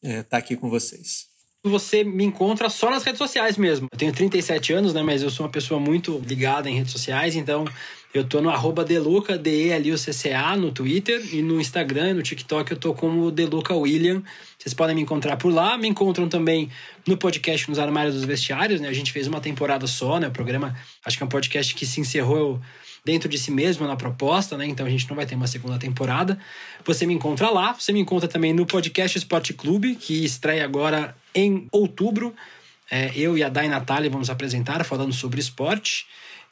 é, 0.00 0.20
estar 0.20 0.36
aqui 0.36 0.54
com 0.56 0.70
vocês 0.70 1.31
você 1.70 2.02
me 2.02 2.24
encontra 2.24 2.68
só 2.68 2.90
nas 2.90 3.04
redes 3.04 3.18
sociais 3.18 3.56
mesmo. 3.56 3.86
Eu 3.92 3.98
tenho 3.98 4.12
37 4.12 4.72
anos, 4.72 4.92
né? 4.92 5.02
Mas 5.02 5.22
eu 5.22 5.30
sou 5.30 5.46
uma 5.46 5.52
pessoa 5.52 5.78
muito 5.78 6.20
ligada 6.26 6.68
em 6.68 6.76
redes 6.76 6.92
sociais, 6.92 7.36
então 7.36 7.64
eu 8.12 8.24
tô 8.24 8.42
no 8.42 8.50
arroba 8.50 8.84
Deluca, 8.84 9.38
D-E-L-U-C-C-A, 9.38 10.56
no 10.56 10.70
Twitter 10.70 11.34
e 11.34 11.40
no 11.40 11.60
Instagram 11.60 12.10
e 12.10 12.14
no 12.14 12.22
TikTok 12.22 12.72
eu 12.72 12.76
tô 12.76 12.92
como 12.92 13.30
Deluca 13.30 13.74
William. 13.74 14.22
Vocês 14.58 14.74
podem 14.74 14.94
me 14.94 15.02
encontrar 15.02 15.36
por 15.36 15.52
lá. 15.52 15.78
Me 15.78 15.88
encontram 15.88 16.28
também 16.28 16.68
no 17.06 17.16
podcast 17.16 17.68
Nos 17.70 17.78
Armários 17.78 18.14
dos 18.14 18.24
Vestiários, 18.24 18.80
né? 18.80 18.88
A 18.88 18.92
gente 18.92 19.12
fez 19.12 19.26
uma 19.26 19.40
temporada 19.40 19.86
só, 19.86 20.20
né? 20.20 20.28
O 20.28 20.32
programa, 20.32 20.76
acho 21.04 21.16
que 21.16 21.22
é 21.22 21.26
um 21.26 21.28
podcast 21.28 21.74
que 21.74 21.86
se 21.86 22.00
encerrou 22.00 22.60
dentro 23.04 23.28
de 23.28 23.38
si 23.38 23.50
mesmo 23.50 23.86
na 23.86 23.96
proposta, 23.96 24.56
né? 24.56 24.66
Então 24.66 24.86
a 24.86 24.90
gente 24.90 25.08
não 25.08 25.16
vai 25.16 25.26
ter 25.26 25.34
uma 25.34 25.46
segunda 25.46 25.78
temporada. 25.78 26.38
Você 26.84 27.06
me 27.06 27.14
encontra 27.14 27.50
lá. 27.50 27.74
Você 27.74 27.92
me 27.92 28.00
encontra 28.00 28.28
também 28.28 28.52
no 28.52 28.64
podcast 28.64 29.18
Esporte 29.18 29.52
Clube, 29.52 29.96
que 29.96 30.24
estreia 30.24 30.64
agora 30.64 31.16
em 31.34 31.66
outubro. 31.72 32.34
É, 32.90 33.10
eu 33.16 33.36
e 33.36 33.42
a 33.42 33.48
Dai 33.48 33.68
Natália 33.68 34.10
vamos 34.10 34.30
apresentar 34.30 34.84
falando 34.84 35.12
sobre 35.12 35.40
esporte. 35.40 36.06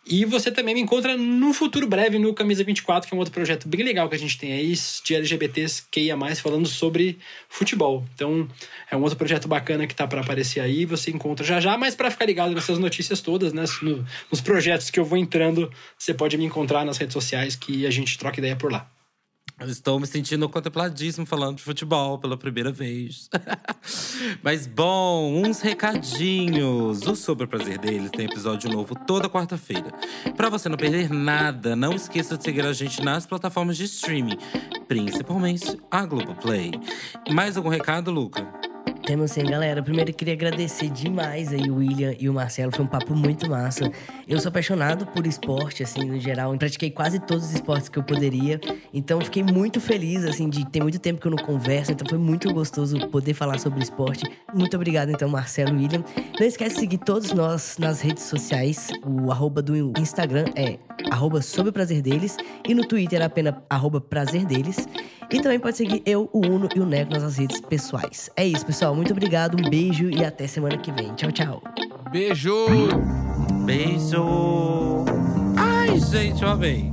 E 0.07 0.25
você 0.25 0.51
também 0.51 0.75
me 0.75 0.81
encontra 0.81 1.17
no 1.17 1.53
futuro 1.53 1.87
breve 1.87 2.19
no 2.19 2.33
Camisa 2.33 2.65
24, 2.65 3.09
que 3.09 3.15
é 3.15 3.17
um 3.17 3.19
outro 3.19 3.35
projeto 3.35 3.69
bem 3.69 3.83
legal 3.83 4.09
que 4.09 4.15
a 4.15 4.19
gente 4.19 4.39
tem 4.39 4.53
aí 4.53 4.73
de 5.05 5.15
LGBTs 5.15 5.85
que 5.91 6.01
ia 6.01 6.17
mais 6.17 6.41
falando 6.41 6.67
sobre 6.67 7.19
futebol. 7.49 8.05
Então, 8.15 8.49
é 8.91 8.97
um 8.97 9.03
outro 9.03 9.17
projeto 9.17 9.47
bacana 9.47 9.87
que 9.87 9.95
tá 9.95 10.07
para 10.07 10.23
aparecer 10.23 10.61
aí, 10.61 10.85
você 10.85 11.11
encontra 11.11 11.45
já 11.45 11.61
já, 11.61 11.77
mas 11.77 11.95
para 11.95 12.11
ficar 12.11 12.25
ligado 12.25 12.55
nessas 12.55 12.79
notícias 12.79 13.21
todas, 13.21 13.53
né, 13.53 13.65
no, 13.83 14.05
nos 14.31 14.41
projetos 14.41 14.91
que 14.91 14.99
eu 14.99 15.05
vou 15.05 15.19
entrando, 15.19 15.71
você 15.99 16.15
pode 16.15 16.37
me 16.37 16.45
encontrar 16.45 16.85
nas 16.85 16.97
redes 16.97 17.13
sociais 17.13 17.55
que 17.55 17.87
a 17.87 17.91
gente 17.91 18.19
troca 18.19 18.41
ideia 18.41 18.57
por 18.57 18.73
lá. 18.73 18.91
Estou 19.67 20.01
me 20.01 20.07
sentindo 20.07 20.49
contempladíssimo 20.49 21.27
falando 21.27 21.57
de 21.59 21.63
futebol 21.63 22.19
pela 22.19 22.37
primeira 22.37 22.73
vez. 22.73 23.29
Mas 24.43 24.67
bom, 24.67 25.45
uns 25.45 25.61
recadinhos. 25.61 27.07
O 27.07 27.15
Sobre 27.15 27.45
o 27.45 27.49
Prazer 27.49 27.79
deles 27.79 28.11
tem 28.11 28.25
episódio 28.25 28.71
novo 28.71 28.95
toda 29.07 29.29
quarta-feira. 29.29 29.93
Para 30.35 30.49
você 30.49 30.69
não 30.69 30.79
perder 30.79 31.11
nada, 31.11 31.77
não 31.77 31.93
esqueça 31.93 32.39
de 32.39 32.45
seguir 32.45 32.65
a 32.65 32.73
gente 32.73 33.03
nas 33.03 33.27
plataformas 33.27 33.77
de 33.77 33.85
streaming, 33.85 34.39
principalmente 34.89 35.79
a 35.91 36.07
Globoplay. 36.07 36.73
Mais 37.31 37.57
algum 37.57 37.69
recado, 37.69 38.11
Luca? 38.11 38.70
Temos 39.05 39.33
sim, 39.33 39.45
galera. 39.45 39.83
Primeiro 39.83 40.13
queria 40.13 40.35
agradecer 40.35 40.89
demais 40.91 41.53
aí 41.53 41.71
o 41.71 41.77
William 41.77 42.15
e 42.19 42.29
o 42.29 42.35
Marcelo. 42.35 42.71
Foi 42.71 42.85
um 42.85 42.89
papo 42.89 43.15
muito 43.15 43.49
massa. 43.49 43.91
Eu 44.29 44.39
sou 44.39 44.51
apaixonado 44.51 45.07
por 45.07 45.27
esporte, 45.27 45.83
assim, 45.83 46.05
no 46.05 46.21
geral. 46.21 46.53
Eu 46.53 46.59
pratiquei 46.59 46.91
quase 46.91 47.19
todos 47.19 47.47
os 47.47 47.55
esportes 47.55 47.89
que 47.89 47.99
eu 47.99 48.03
poderia. 48.03 48.61
Então 48.93 49.21
fiquei 49.21 49.43
muito 49.43 49.81
feliz, 49.81 50.25
assim, 50.25 50.49
de 50.49 50.65
ter 50.71 50.83
muito 50.83 50.99
tempo 50.99 51.21
que 51.21 51.27
eu 51.27 51.31
não 51.31 51.39
converso. 51.39 51.93
Então 51.93 52.07
foi 52.09 52.19
muito 52.19 52.53
gostoso 52.53 52.99
poder 53.09 53.35
falar 53.35 53.59
sobre 53.59 53.83
esporte. 53.83 54.25
Muito 54.55 54.77
obrigado, 54.77 55.11
então, 55.11 55.29
Marcelo 55.29 55.71
e 55.71 55.83
William. 55.83 56.05
Não 56.39 56.47
esquece 56.47 56.75
de 56.75 56.81
seguir 56.81 56.99
todos 56.99 57.33
nós 57.33 57.79
nas 57.79 58.01
redes 58.01 58.25
sociais. 58.25 58.89
O 59.05 59.33
arroba 59.33 59.63
do 59.63 59.75
Instagram 59.99 60.45
é 60.55 60.79
arroba 61.11 61.41
sobre 61.43 61.71
o 61.71 61.73
prazer 61.73 62.03
deles. 62.03 62.37
E 62.69 62.75
no 62.75 62.85
Twitter 62.85 63.23
apenas 63.23 63.55
arroba 63.69 64.01
prazer 64.01 64.45
deles. 64.45 64.89
E 65.31 65.41
também 65.41 65.61
pode 65.61 65.77
seguir 65.77 66.03
eu, 66.05 66.29
o 66.33 66.41
Uno 66.45 66.69
e 66.75 66.81
o 66.81 66.87
Neco 66.87 67.13
nas 67.13 67.37
redes 67.37 67.61
pessoais. 67.61 68.31
É 68.37 68.45
isso, 68.45 68.67
pessoal. 68.67 68.95
Muito 68.95 69.13
obrigado, 69.13 69.57
um 69.57 69.71
beijo 69.71 70.11
e 70.11 70.25
até 70.25 70.47
semana 70.47 70.77
que 70.77 70.91
vem. 70.91 71.15
Tchau, 71.15 71.31
tchau. 71.31 71.63
Beijo! 72.11 72.67
Beijo! 73.65 75.05
Ai, 75.57 76.01
gente, 76.01 76.43
eu 76.43 76.49
amei. 76.51 76.91